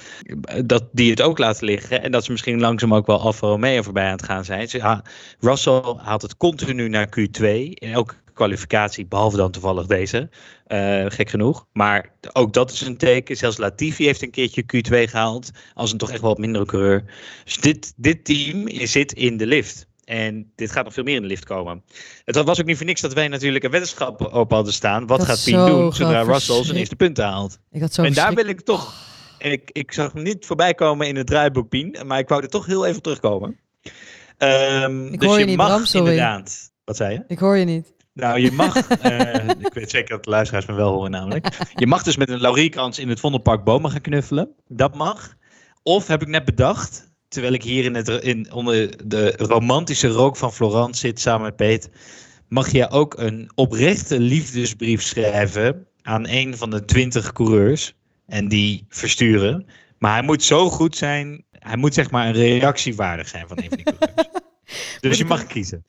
dat 0.64 0.88
die 0.92 1.10
het 1.10 1.22
ook 1.22 1.38
laten 1.38 1.64
liggen 1.64 2.02
en 2.02 2.10
dat 2.10 2.24
ze 2.24 2.30
misschien 2.30 2.60
langzaam 2.60 2.94
ook 2.94 3.06
wel 3.06 3.20
Alfa 3.20 3.46
Romeo 3.46 3.82
voorbij 3.82 4.04
aan 4.06 4.10
het 4.10 4.24
gaan 4.24 4.44
zijn. 4.44 4.68
Ha- 4.80 5.02
Russell 5.40 5.94
haalt 5.96 6.22
het 6.22 6.36
continu 6.36 6.88
naar 6.88 7.06
Q2 7.20 7.44
in 7.44 7.92
elke 7.92 8.14
kwalificatie, 8.34 9.06
behalve 9.06 9.36
dan 9.36 9.50
toevallig 9.50 9.86
deze, 9.86 10.28
eh, 10.66 11.04
gek 11.08 11.30
genoeg. 11.30 11.66
Maar 11.72 12.12
ook 12.32 12.52
dat 12.52 12.70
is 12.70 12.80
een 12.80 12.96
teken. 12.96 13.36
Zelfs 13.36 13.56
Latifi 13.56 14.04
heeft 14.04 14.22
een 14.22 14.30
keertje 14.30 14.62
Q2 14.62 15.08
gehaald, 15.08 15.50
als 15.74 15.92
een 15.92 15.98
toch 15.98 16.10
echt 16.10 16.20
wel 16.20 16.30
wat 16.30 16.38
mindere 16.38 16.64
coureur. 16.64 17.04
Dus 17.44 17.56
dit, 17.56 17.92
dit 17.96 18.24
team 18.24 18.68
zit 18.86 19.12
in 19.12 19.36
de 19.36 19.46
lift. 19.46 19.86
En 20.04 20.52
dit 20.54 20.72
gaat 20.72 20.84
nog 20.84 20.92
veel 20.92 21.04
meer 21.04 21.16
in 21.16 21.22
de 21.22 21.28
lift 21.28 21.44
komen. 21.44 21.82
Het 22.24 22.36
was 22.36 22.60
ook 22.60 22.66
niet 22.66 22.76
voor 22.76 22.86
niks 22.86 23.00
dat 23.00 23.12
wij 23.12 23.28
natuurlijk 23.28 23.64
een 23.64 23.70
weddenschap 23.70 24.34
op 24.34 24.50
hadden 24.50 24.72
staan. 24.72 25.06
Wat 25.06 25.24
gaat 25.24 25.38
zo 25.38 25.66
doen 25.66 25.92
zodra 25.92 26.22
Russell 26.22 26.64
zijn 26.64 26.76
eerste 26.76 26.96
punten 26.96 27.24
haalt? 27.24 27.58
Ik 27.70 27.80
had 27.80 27.94
zo 27.94 28.02
en 28.02 28.12
daar 28.12 28.34
wil 28.34 28.46
ik 28.46 28.60
toch... 28.60 29.10
Ik, 29.38 29.70
ik 29.72 29.92
zag 29.92 30.12
hem 30.12 30.22
niet 30.22 30.46
voorbij 30.46 30.74
komen 30.74 31.06
in 31.06 31.16
het 31.16 31.26
draaiboek, 31.26 31.68
Pien. 31.68 31.96
Maar 32.06 32.18
ik 32.18 32.28
wou 32.28 32.42
er 32.42 32.48
toch 32.48 32.66
heel 32.66 32.86
even 32.86 33.02
terugkomen. 33.02 33.58
Ik 33.82 35.20
dus 35.20 35.28
hoor 35.28 35.34
je 35.34 35.38
je 35.38 35.44
niet, 35.44 35.56
mag 35.56 35.90
Bram, 35.90 36.04
inderdaad... 36.04 36.70
Wat 36.84 36.96
zei 36.96 37.12
je? 37.12 37.24
Ik 37.26 37.38
hoor 37.38 37.56
je 37.56 37.64
niet. 37.64 37.92
Nou, 38.14 38.40
je 38.40 38.52
mag. 38.52 38.88
eh, 38.88 39.48
ik 39.66 39.74
weet 39.74 39.90
zeker 39.90 40.08
dat 40.08 40.24
de 40.24 40.30
luisteraars 40.30 40.66
me 40.66 40.74
wel 40.74 40.92
horen, 40.92 41.10
namelijk. 41.10 41.46
Je 41.74 41.86
mag 41.86 42.02
dus 42.02 42.16
met 42.16 42.28
een 42.28 42.40
laurierkrans 42.40 42.98
in 42.98 43.08
het 43.08 43.20
Vondelpark 43.20 43.64
bomen 43.64 43.90
gaan 43.90 44.00
knuffelen. 44.00 44.54
Dat 44.68 44.94
mag. 44.94 45.34
Of 45.82 46.06
heb 46.06 46.22
ik 46.22 46.28
net 46.28 46.44
bedacht, 46.44 47.12
terwijl 47.28 47.52
ik 47.52 47.62
hier 47.62 47.84
in 47.84 47.94
het, 47.94 48.08
in, 48.08 48.52
onder 48.52 49.08
de 49.08 49.34
romantische 49.36 50.08
rook 50.08 50.36
van 50.36 50.52
Florence 50.52 51.00
zit 51.00 51.20
samen 51.20 51.42
met 51.42 51.56
Peet. 51.56 51.90
Mag 52.48 52.70
je 52.70 52.90
ook 52.90 53.18
een 53.18 53.50
oprechte 53.54 54.20
liefdesbrief 54.20 55.02
schrijven 55.02 55.86
aan 56.02 56.28
een 56.28 56.56
van 56.56 56.70
de 56.70 56.84
twintig 56.84 57.32
coureurs. 57.32 57.94
En 58.26 58.48
die 58.48 58.84
versturen. 58.88 59.66
Maar 59.98 60.12
hij 60.12 60.22
moet 60.22 60.42
zo 60.42 60.70
goed 60.70 60.96
zijn. 60.96 61.44
Hij 61.50 61.76
moet 61.76 61.94
zeg 61.94 62.10
maar 62.10 62.26
een 62.26 62.32
reactiewaardig 62.32 63.28
zijn 63.28 63.48
van 63.48 63.58
een 63.58 63.68
van 63.68 63.76
die 63.76 63.84
coureurs. 63.84 64.28
dus 65.00 65.18
je 65.18 65.24
mag 65.24 65.46
kiezen. 65.46 65.84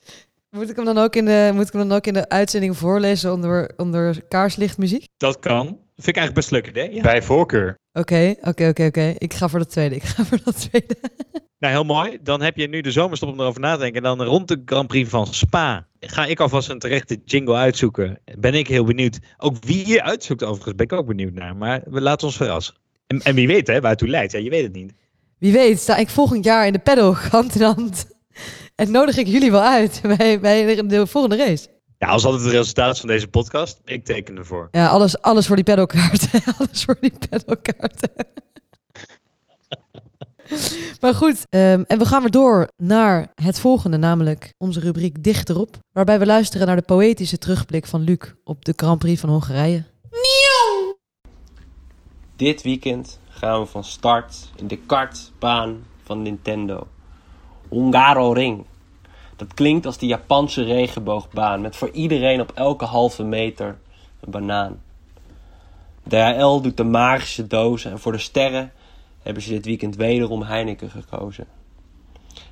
Moet 0.54 0.70
ik 0.70 0.76
hem 0.76 0.86
dan 0.86 0.98
ook 0.98 1.16
in 1.16 1.26
de, 1.26 1.52
moet 1.54 1.68
ik 1.68 1.74
hem 1.74 1.88
dan 1.88 1.98
ook 1.98 2.08
in 2.08 2.13
de 2.13 2.30
uitzending 2.30 2.78
voorlezen 2.78 3.32
onder, 3.32 3.72
onder 3.78 4.24
kaarslichtmuziek? 4.28 5.08
Dat 5.18 5.39
kan. 5.39 5.66
Dat 5.66 6.06
vind 6.06 6.08
ik 6.08 6.18
eigenlijk 6.18 6.36
best 6.36 6.52
leuk 6.52 6.68
idee. 6.68 6.94
Ja. 6.94 7.02
Bij 7.02 7.22
voorkeur. 7.22 7.78
Oké, 7.94 8.36
oké, 8.42 8.68
oké, 8.68 8.86
oké. 8.86 9.13
Ik 9.18 9.34
ga 9.34 9.48
voor 9.48 9.60
de 9.60 9.66
tweede. 9.66 9.96
Ik 9.96 10.04
ga 10.04 10.26
voor 10.26 10.39
de 10.44 10.54
tweede. 10.54 10.96
Nou, 11.60 11.76
heel 11.76 11.84
mooi. 11.84 12.18
Dan 12.24 12.42
heb 12.42 12.58
je 12.58 12.68
nu 12.68 12.82
de 12.82 12.92
zomerstop 12.92 13.30
om 13.30 13.39
erover 13.39 13.62
na 13.62 13.74
te 13.74 13.80
denken. 13.80 14.04
En 14.04 14.18
dan 14.18 14.28
rond 14.28 14.48
de 14.48 14.62
Grand 14.66 14.88
Prix 14.88 15.10
van 15.10 15.28
Spa 15.28 15.88
ga 16.00 16.26
ik 16.26 16.39
alvast 16.39 16.70
een 16.70 16.80
terechte 16.80 17.22
jingle 17.26 17.56
uitzoeken. 17.56 18.20
Ben 18.39 18.54
ik 18.54 18.68
heel 18.68 18.84
benieuwd. 18.84 19.20
Ook 19.38 19.56
wie 19.66 19.88
je 19.88 20.04
uitzoekt 20.04 20.44
overigens, 20.44 20.76
ben 20.76 20.86
ik 20.86 20.94
ook 20.94 21.08
benieuwd 21.08 21.34
naar. 21.34 21.56
Maar 21.56 21.82
we 21.86 22.02
laten 22.02 22.28
ons 22.28 22.38
verrassen. 22.38 22.76
En, 23.08 23.22
en 23.22 23.36
wie 23.36 23.48
weet 23.48 23.68
hè, 23.68 23.82
waar 23.82 23.89
het 23.89 24.00
toe 24.00 24.08
leidt. 24.08 24.32
Ja, 24.32 24.39
je 24.39 24.50
weet 24.50 24.63
het 24.63 24.74
niet. 24.74 24.94
Wie 25.38 25.52
weet, 25.52 25.80
sta 25.80 25.98
ik 25.98 26.10
volgend 26.10 26.46
jaar 26.46 26.68
in 26.68 26.74
de 26.74 26.80
paddock 26.80 27.18
hand 27.32 27.56
in 27.56 27.62
hand. 27.62 28.08
En 28.84 28.91
nodig 28.91 29.17
ik 29.17 29.28
jullie 29.28 29.52
wel 29.52 29.62
uit 29.62 30.02
bij, 30.17 30.39
bij 30.39 30.76
de, 30.76 30.86
de 30.86 31.08
volgende 31.08 31.38
race. 31.38 31.67
Ja, 31.98 32.08
als 32.08 32.26
altijd 32.26 32.43
het 32.43 32.52
resultaat 32.52 33.00
van 33.00 33.08
deze 33.08 33.28
podcast. 33.28 33.80
Ik 33.86 34.06
teken 34.06 34.38
ervoor. 34.38 34.67
Ja, 34.72 34.88
alles, 34.88 35.22
alles 35.22 35.48
voor 35.48 35.56
die 35.56 35.65
paddockkaarten. 35.65 36.30
alles 36.58 36.84
voor 36.84 36.98
die 37.00 37.13
paddockkaarten. 37.30 38.12
maar 41.02 41.13
goed, 41.13 41.46
ehm, 41.50 41.84
en 41.88 41.98
we 41.98 42.06
gaan 42.06 42.22
weer 42.22 42.32
door 42.32 42.67
naar 42.78 43.32
het 43.36 43.60
volgende, 43.60 43.98
namelijk 43.98 44.54
onze 44.58 44.80
rubriek 44.80 45.24
Dichterop. 45.24 45.78
Waarbij 45.91 46.19
we 46.19 46.26
luisteren 46.26 46.67
naar 46.67 46.76
de 46.76 46.82
poëtische 46.82 47.38
terugblik 47.38 47.86
van 47.86 48.02
Luc 48.02 48.34
op 48.43 48.65
de 48.65 48.74
Grand 48.76 49.00
Prix 49.00 49.19
van 49.19 49.30
Hongarije. 49.30 49.84
Dit 52.36 52.62
weekend 52.62 53.19
gaan 53.30 53.60
we 53.60 53.65
van 53.65 53.84
start 53.84 54.36
in 54.56 54.67
de 54.67 54.78
kartbaan 54.78 55.84
van 56.04 56.22
Nintendo. 56.22 56.88
Hungaro 57.69 58.32
Ring. 58.32 58.65
Dat 59.36 59.54
klinkt 59.54 59.86
als 59.86 59.98
de 59.98 60.06
Japanse 60.06 60.63
regenboogbaan 60.63 61.62
met 61.62 61.76
voor 61.76 61.89
iedereen 61.89 62.41
op 62.41 62.52
elke 62.52 62.86
halve 62.86 63.24
meter 63.24 63.78
een 64.19 64.32
banaan. 64.32 64.82
DHL 66.08 66.62
doet 66.62 66.78
de 66.78 66.84
magische 66.84 67.48
dozen 67.48 67.91
en 67.91 68.00
voor 68.00 68.12
de 68.12 68.17
sterren 68.17 68.72
hebben 69.22 69.43
ze 69.43 69.50
dit 69.50 69.65
weekend 69.65 69.96
wederom 69.96 70.41
Heineken 70.41 70.89
gekozen. 70.89 71.48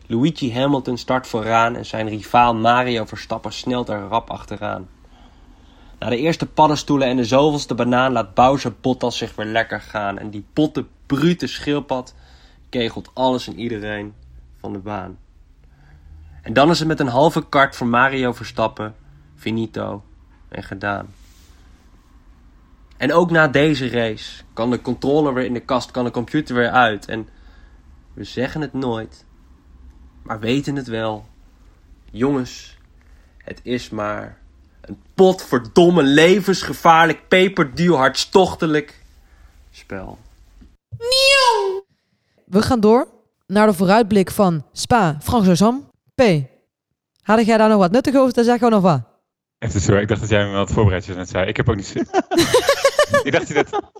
Luigi 0.08 0.54
Hamilton 0.54 0.98
start 0.98 1.28
vooraan 1.28 1.76
en 1.76 1.86
zijn 1.86 2.10
rivaal 2.10 2.56
Mario 2.56 3.06
Verstappen 3.06 3.54
snelt 3.54 3.89
er 3.89 4.08
rap 4.08 4.30
achteraan. 4.30 4.89
Na 6.00 6.10
de 6.10 6.17
eerste 6.17 6.46
paddenstoelen 6.46 7.08
en 7.08 7.17
de 7.17 7.26
zoveelste 7.26 7.76
banaan 7.76 8.12
laat 8.12 8.34
Bowser 8.34 8.74
Bottas 8.82 9.17
zich 9.17 9.36
weer 9.36 9.46
lekker 9.46 9.82
gaan. 9.82 10.17
En 10.17 10.30
die 10.30 10.46
potte, 10.54 10.86
brute 11.06 11.48
schildpad 11.48 12.15
kegelt 12.70 13.12
alles 13.13 13.48
en 13.48 13.60
iedereen 13.60 14.13
van 14.60 14.74
de 14.74 14.80
baan. 14.80 15.17
En 16.41 16.54
dan 16.54 16.69
is 16.69 16.80
het 16.80 16.88
met 16.88 16.99
een 16.99 17.08
halve 17.08 17.49
kart 17.49 17.75
voor 17.75 17.88
Mario 17.88 18.34
Verstappen 18.34 18.95
finito 19.36 20.04
en 20.49 20.63
gedaan. 20.63 21.13
En 22.97 23.13
ook 23.13 23.32
na 23.32 23.47
deze 23.47 23.89
race 23.89 24.43
kan 24.54 24.69
de 24.69 24.82
controller 24.82 25.34
weer 25.34 25.45
in 25.45 25.54
de 25.54 25.60
kast, 25.60 25.91
kan 25.91 26.06
de 26.06 26.12
computer 26.12 26.56
weer 26.56 26.69
uit. 26.69 27.06
En 27.06 27.30
we 28.13 28.23
zeggen 28.23 28.62
het 28.62 28.73
nooit, 28.73 29.25
maar 30.23 30.39
weten 30.39 30.75
het 30.75 30.88
wel. 30.88 31.25
Jongens, 32.12 32.77
het 33.38 33.60
is 33.63 33.89
maar 33.89 34.38
een 34.82 35.01
potverdomme 35.13 36.04
levensgevaarlijk, 36.04 37.27
peperduur, 37.27 37.95
hartstochtelijk 37.95 39.04
spel. 39.71 40.17
We 42.45 42.62
gaan 42.62 42.80
door 42.80 43.08
naar 43.47 43.67
de 43.67 43.73
vooruitblik 43.73 44.32
van 44.32 44.65
Spa, 44.71 45.17
Francorchamps. 45.21 45.90
P. 46.22 46.44
Had 47.22 47.46
jij 47.46 47.58
daar 47.58 47.70
nog 47.70 47.78
wat 47.78 47.92
nuttig 47.92 48.16
over 48.16 48.34
te 48.34 48.44
zeggen 48.44 48.68
of 48.68 48.74
nog 48.74 48.82
wat? 48.82 49.02
Even 49.60 49.82
sorry, 49.82 50.02
ik 50.02 50.08
dacht 50.08 50.22
dat 50.22 50.30
jij 50.30 50.46
me 50.46 50.52
wat 50.52 50.72
voorbereid 50.72 51.06
je 51.06 51.14
net 51.14 51.30
zei. 51.30 51.48
Ik 51.48 51.58
heb 51.58 51.70
ook 51.70 51.76
niet 51.76 51.86
zin. 51.86 52.08
ik 53.24 53.32
dacht 53.32 53.54
dat... 53.54 53.92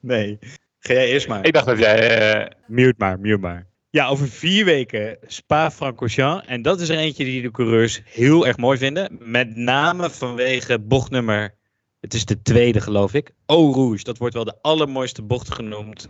Nee. 0.00 0.38
Ga 0.78 0.92
jij 0.92 1.08
eerst 1.08 1.28
maar. 1.28 1.44
Ik 1.44 1.52
dacht 1.52 1.66
dat 1.66 1.78
jij... 1.78 2.20
eh, 2.20 2.50
Mute 2.66 2.94
maar, 2.98 3.20
mute 3.20 3.38
maar. 3.38 3.66
Ja, 3.90 4.06
over 4.06 4.28
vier 4.28 4.64
weken 4.64 5.18
Spa-Francorchamps. 5.26 6.46
En 6.46 6.62
dat 6.62 6.80
is 6.80 6.88
er 6.88 6.98
eentje 6.98 7.24
die 7.24 7.42
de 7.42 7.50
coureurs 7.50 8.02
heel 8.04 8.46
erg 8.46 8.56
mooi 8.56 8.78
vinden. 8.78 9.18
Met 9.20 9.56
name 9.56 10.10
vanwege 10.10 10.78
bochtnummer... 10.78 11.54
Het 12.00 12.14
is 12.14 12.24
de 12.24 12.42
tweede, 12.42 12.80
geloof 12.80 13.14
ik. 13.14 13.34
Eau 13.46 13.72
Rouge. 13.72 14.04
Dat 14.04 14.18
wordt 14.18 14.34
wel 14.34 14.44
de 14.44 14.58
allermooiste 14.60 15.22
bocht 15.22 15.54
genoemd 15.54 16.08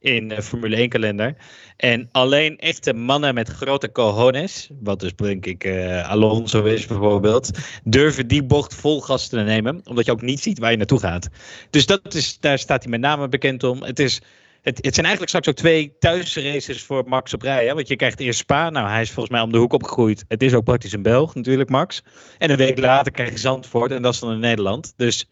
in 0.00 0.28
de 0.28 0.42
Formule 0.42 0.88
1-kalender. 0.88 1.36
En 1.76 2.08
alleen 2.12 2.58
echte 2.58 2.92
mannen 2.92 3.34
met 3.34 3.48
grote 3.48 3.92
cojones... 3.92 4.70
Wat 4.80 5.00
dus, 5.00 5.16
denk 5.16 5.46
ik, 5.46 5.64
eh, 5.64 6.10
Alonso 6.10 6.64
is 6.64 6.86
bijvoorbeeld... 6.86 7.50
durven 7.84 8.26
die 8.26 8.42
bocht 8.42 8.74
vol 8.74 9.00
gas 9.00 9.28
te 9.28 9.36
nemen. 9.36 9.80
Omdat 9.84 10.04
je 10.04 10.12
ook 10.12 10.22
niet 10.22 10.40
ziet 10.40 10.58
waar 10.58 10.70
je 10.70 10.76
naartoe 10.76 11.00
gaat. 11.00 11.28
Dus 11.70 11.86
dat 11.86 12.14
is, 12.14 12.38
daar 12.38 12.58
staat 12.58 12.82
hij 12.82 12.90
met 12.90 13.00
name 13.00 13.28
bekend 13.28 13.64
om. 13.64 13.82
Het 13.82 13.98
is... 13.98 14.20
Het, 14.62 14.84
het 14.84 14.94
zijn 14.94 15.06
eigenlijk 15.06 15.28
straks 15.28 15.48
ook 15.48 15.54
twee 15.54 15.96
thuisraces 15.98 16.82
voor 16.82 17.04
Max 17.06 17.34
op 17.34 17.42
rij. 17.42 17.74
Want 17.74 17.88
je 17.88 17.96
krijgt 17.96 18.20
eerst 18.20 18.38
Spa. 18.38 18.70
Nou, 18.70 18.88
hij 18.88 19.00
is 19.00 19.10
volgens 19.10 19.34
mij 19.34 19.44
om 19.44 19.52
de 19.52 19.58
hoek 19.58 19.72
opgegroeid. 19.72 20.24
Het 20.28 20.42
is 20.42 20.54
ook 20.54 20.64
praktisch 20.64 20.92
een 20.92 21.02
Belg 21.02 21.34
natuurlijk, 21.34 21.70
Max. 21.70 22.02
En 22.38 22.50
een 22.50 22.56
week 22.56 22.78
later 22.78 23.12
krijg 23.12 23.30
je 23.30 23.38
Zandvoort. 23.38 23.90
En 23.90 24.02
dat 24.02 24.14
is 24.14 24.20
dan 24.20 24.32
in 24.32 24.38
Nederland. 24.38 24.92
Dus 24.96 25.28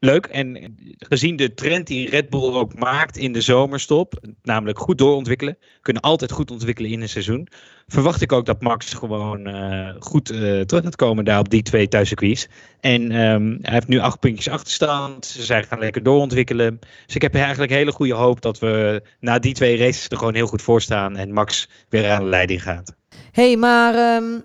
leuk. 0.00 0.26
En 0.26 0.76
gezien 0.98 1.36
de 1.36 1.54
trend 1.54 1.86
die 1.86 2.10
Red 2.10 2.30
Bull 2.30 2.52
ook 2.52 2.78
maakt 2.78 3.16
in 3.16 3.32
de 3.32 3.40
zomerstop. 3.40 4.14
Namelijk 4.42 4.78
goed 4.78 4.98
doorontwikkelen. 4.98 5.58
Kunnen 5.82 6.02
altijd 6.02 6.32
goed 6.32 6.50
ontwikkelen 6.50 6.90
in 6.90 7.00
een 7.00 7.08
seizoen. 7.08 7.48
Verwacht 7.86 8.20
ik 8.20 8.32
ook 8.32 8.46
dat 8.46 8.62
Max 8.62 8.94
gewoon 8.94 9.46
eh, 9.46 9.94
goed 9.98 10.30
eh, 10.30 10.60
terug 10.60 10.84
gaat 10.84 10.96
komen 10.96 11.24
daar 11.24 11.38
op 11.38 11.50
die 11.50 11.62
twee 11.62 11.88
thuiscircuits. 11.88 12.48
En 12.80 13.10
ehm, 13.10 13.56
hij 13.62 13.72
heeft 13.72 13.88
nu 13.88 13.98
acht 13.98 14.20
puntjes 14.20 14.48
achterstand. 14.48 15.26
Ze 15.26 15.62
gaan 15.62 15.78
lekker 15.78 16.02
doorontwikkelen. 16.02 16.78
Dus 17.06 17.14
ik 17.14 17.22
heb 17.22 17.34
eigenlijk 17.34 17.72
hele 17.72 17.92
goede 17.92 18.14
hoop 18.14 18.40
dat 18.40 18.58
we 18.58 19.02
na 19.20 19.38
die 19.38 19.54
twee 19.54 19.76
races 19.76 20.08
er 20.08 20.16
gewoon 20.16 20.34
heel 20.34 20.46
goed 20.46 20.62
voor 20.62 20.80
staan. 20.80 21.16
En 21.16 21.32
Max 21.32 21.68
weer 21.88 22.10
aan 22.10 22.22
de 22.22 22.28
leiding 22.28 22.62
gaat. 22.62 22.94
hey, 23.32 23.56
maar 23.56 23.94
ehm, 23.94 24.40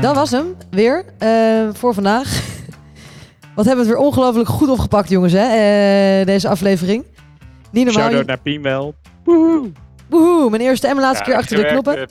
dat 0.00 0.14
was 0.14 0.30
hem 0.30 0.56
weer 0.70 1.04
eh, 1.18 1.68
voor 1.72 1.94
vandaag. 1.94 2.54
Wat 3.56 3.64
hebben 3.64 3.84
we 3.84 3.90
het 3.90 3.98
weer 4.00 4.08
ongelooflijk 4.08 4.48
goed 4.48 4.68
opgepakt, 4.68 5.08
jongens, 5.08 5.32
hè? 5.32 5.38
eh, 6.20 6.26
deze 6.26 6.48
aflevering. 6.48 7.04
Niet 7.70 7.84
normaal. 7.84 8.02
Shout-out 8.02 8.26
naar 8.26 8.38
Pien 8.38 8.62
wel. 8.62 8.94
Woehoe, 10.08 10.50
mijn 10.50 10.62
eerste 10.62 10.86
en 10.86 10.94
mijn 10.96 11.06
laatste 11.06 11.24
Ja, 11.24 11.30
keer 11.30 11.40
achter 11.42 11.56
de 11.56 11.66
knoppen. 11.66 11.98
eh. 11.98 12.06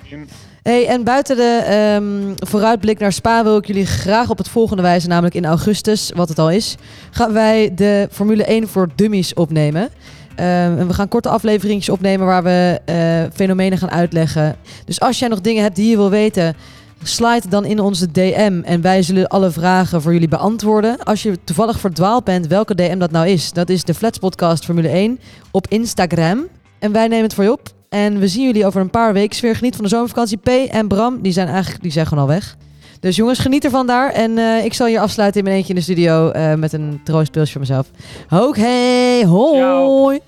Hey, 0.63 0.87
en 0.87 1.03
buiten 1.03 1.35
de 1.35 1.61
ehm, 1.65 2.47
vooruitblik 2.49 2.99
naar 2.99 3.11
Spa 3.13 3.43
wil 3.43 3.57
ik 3.57 3.65
jullie 3.67 3.85
graag 3.85 4.29
op 4.29 4.37
het 4.37 4.49
volgende 4.49 4.81
wijzen, 4.81 5.09
namelijk 5.09 5.35
in 5.35 5.45
augustus, 5.45 6.11
wat 6.15 6.29
het 6.29 6.39
al 6.39 6.49
is, 6.51 6.75
gaan 7.11 7.33
wij 7.33 7.71
de 7.75 8.07
Formule 8.11 8.43
1 8.43 8.67
voor 8.67 8.89
Dummies 8.95 9.33
opnemen. 9.33 9.89
Ehm, 10.35 10.47
en 10.77 10.87
we 10.87 10.93
gaan 10.93 11.07
korte 11.07 11.29
afleveringjes 11.29 11.89
opnemen 11.89 12.25
waar 12.25 12.43
we 12.43 12.79
eh, 12.85 12.95
fenomenen 13.33 13.77
gaan 13.77 13.91
uitleggen. 13.91 14.55
Dus 14.85 14.99
als 14.99 15.19
jij 15.19 15.27
nog 15.27 15.41
dingen 15.41 15.63
hebt 15.63 15.75
die 15.75 15.89
je 15.89 15.95
wil 15.95 16.09
weten, 16.09 16.55
slide 17.03 17.47
dan 17.49 17.65
in 17.65 17.79
onze 17.79 18.11
DM 18.11 18.61
en 18.63 18.81
wij 18.81 19.01
zullen 19.01 19.27
alle 19.27 19.51
vragen 19.51 20.01
voor 20.01 20.13
jullie 20.13 20.27
beantwoorden. 20.27 21.03
Als 21.03 21.23
je 21.23 21.39
toevallig 21.43 21.79
verdwaald 21.79 22.23
bent 22.23 22.47
welke 22.47 22.75
DM 22.75 22.97
dat 22.97 23.11
nou 23.11 23.27
is, 23.27 23.51
dat 23.51 23.69
is 23.69 23.83
de 23.83 23.93
Flats 23.93 24.17
Podcast 24.17 24.65
Formule 24.65 24.87
1 24.87 25.19
op 25.51 25.67
Instagram. 25.67 26.47
En 26.79 26.91
wij 26.91 27.07
nemen 27.07 27.23
het 27.23 27.33
voor 27.33 27.43
je 27.43 27.51
op. 27.51 27.73
En 27.89 28.19
we 28.19 28.27
zien 28.27 28.45
jullie 28.45 28.65
over 28.65 28.81
een 28.81 28.89
paar 28.89 29.13
weken 29.13 29.41
weer. 29.41 29.55
Geniet 29.55 29.75
van 29.75 29.83
de 29.83 29.89
zomervakantie. 29.89 30.37
P 30.37 30.47
en 30.47 30.87
Bram, 30.87 31.21
die 31.21 31.31
zijn 31.31 31.47
eigenlijk 31.47 31.83
die 31.83 31.91
zijn 31.91 32.07
gewoon 32.07 32.23
al 32.23 32.29
weg. 32.29 32.57
Dus 32.99 33.15
jongens, 33.15 33.39
geniet 33.39 33.63
ervan 33.63 33.87
daar. 33.87 34.11
En 34.11 34.37
eh, 34.37 34.65
ik 34.65 34.73
zal 34.73 34.87
je 34.87 34.99
afsluiten 34.99 35.39
in 35.39 35.45
mijn 35.45 35.57
eentje 35.57 35.73
in 35.73 35.79
de 35.79 35.85
studio 35.85 36.29
eh, 36.29 36.53
met 36.53 36.73
een 36.73 37.01
troostpilsje 37.03 37.51
voor 37.51 37.61
mezelf. 37.61 37.87
Oké, 38.29 39.25
hoi. 39.25 40.19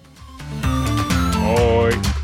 Hoi. 1.45 2.16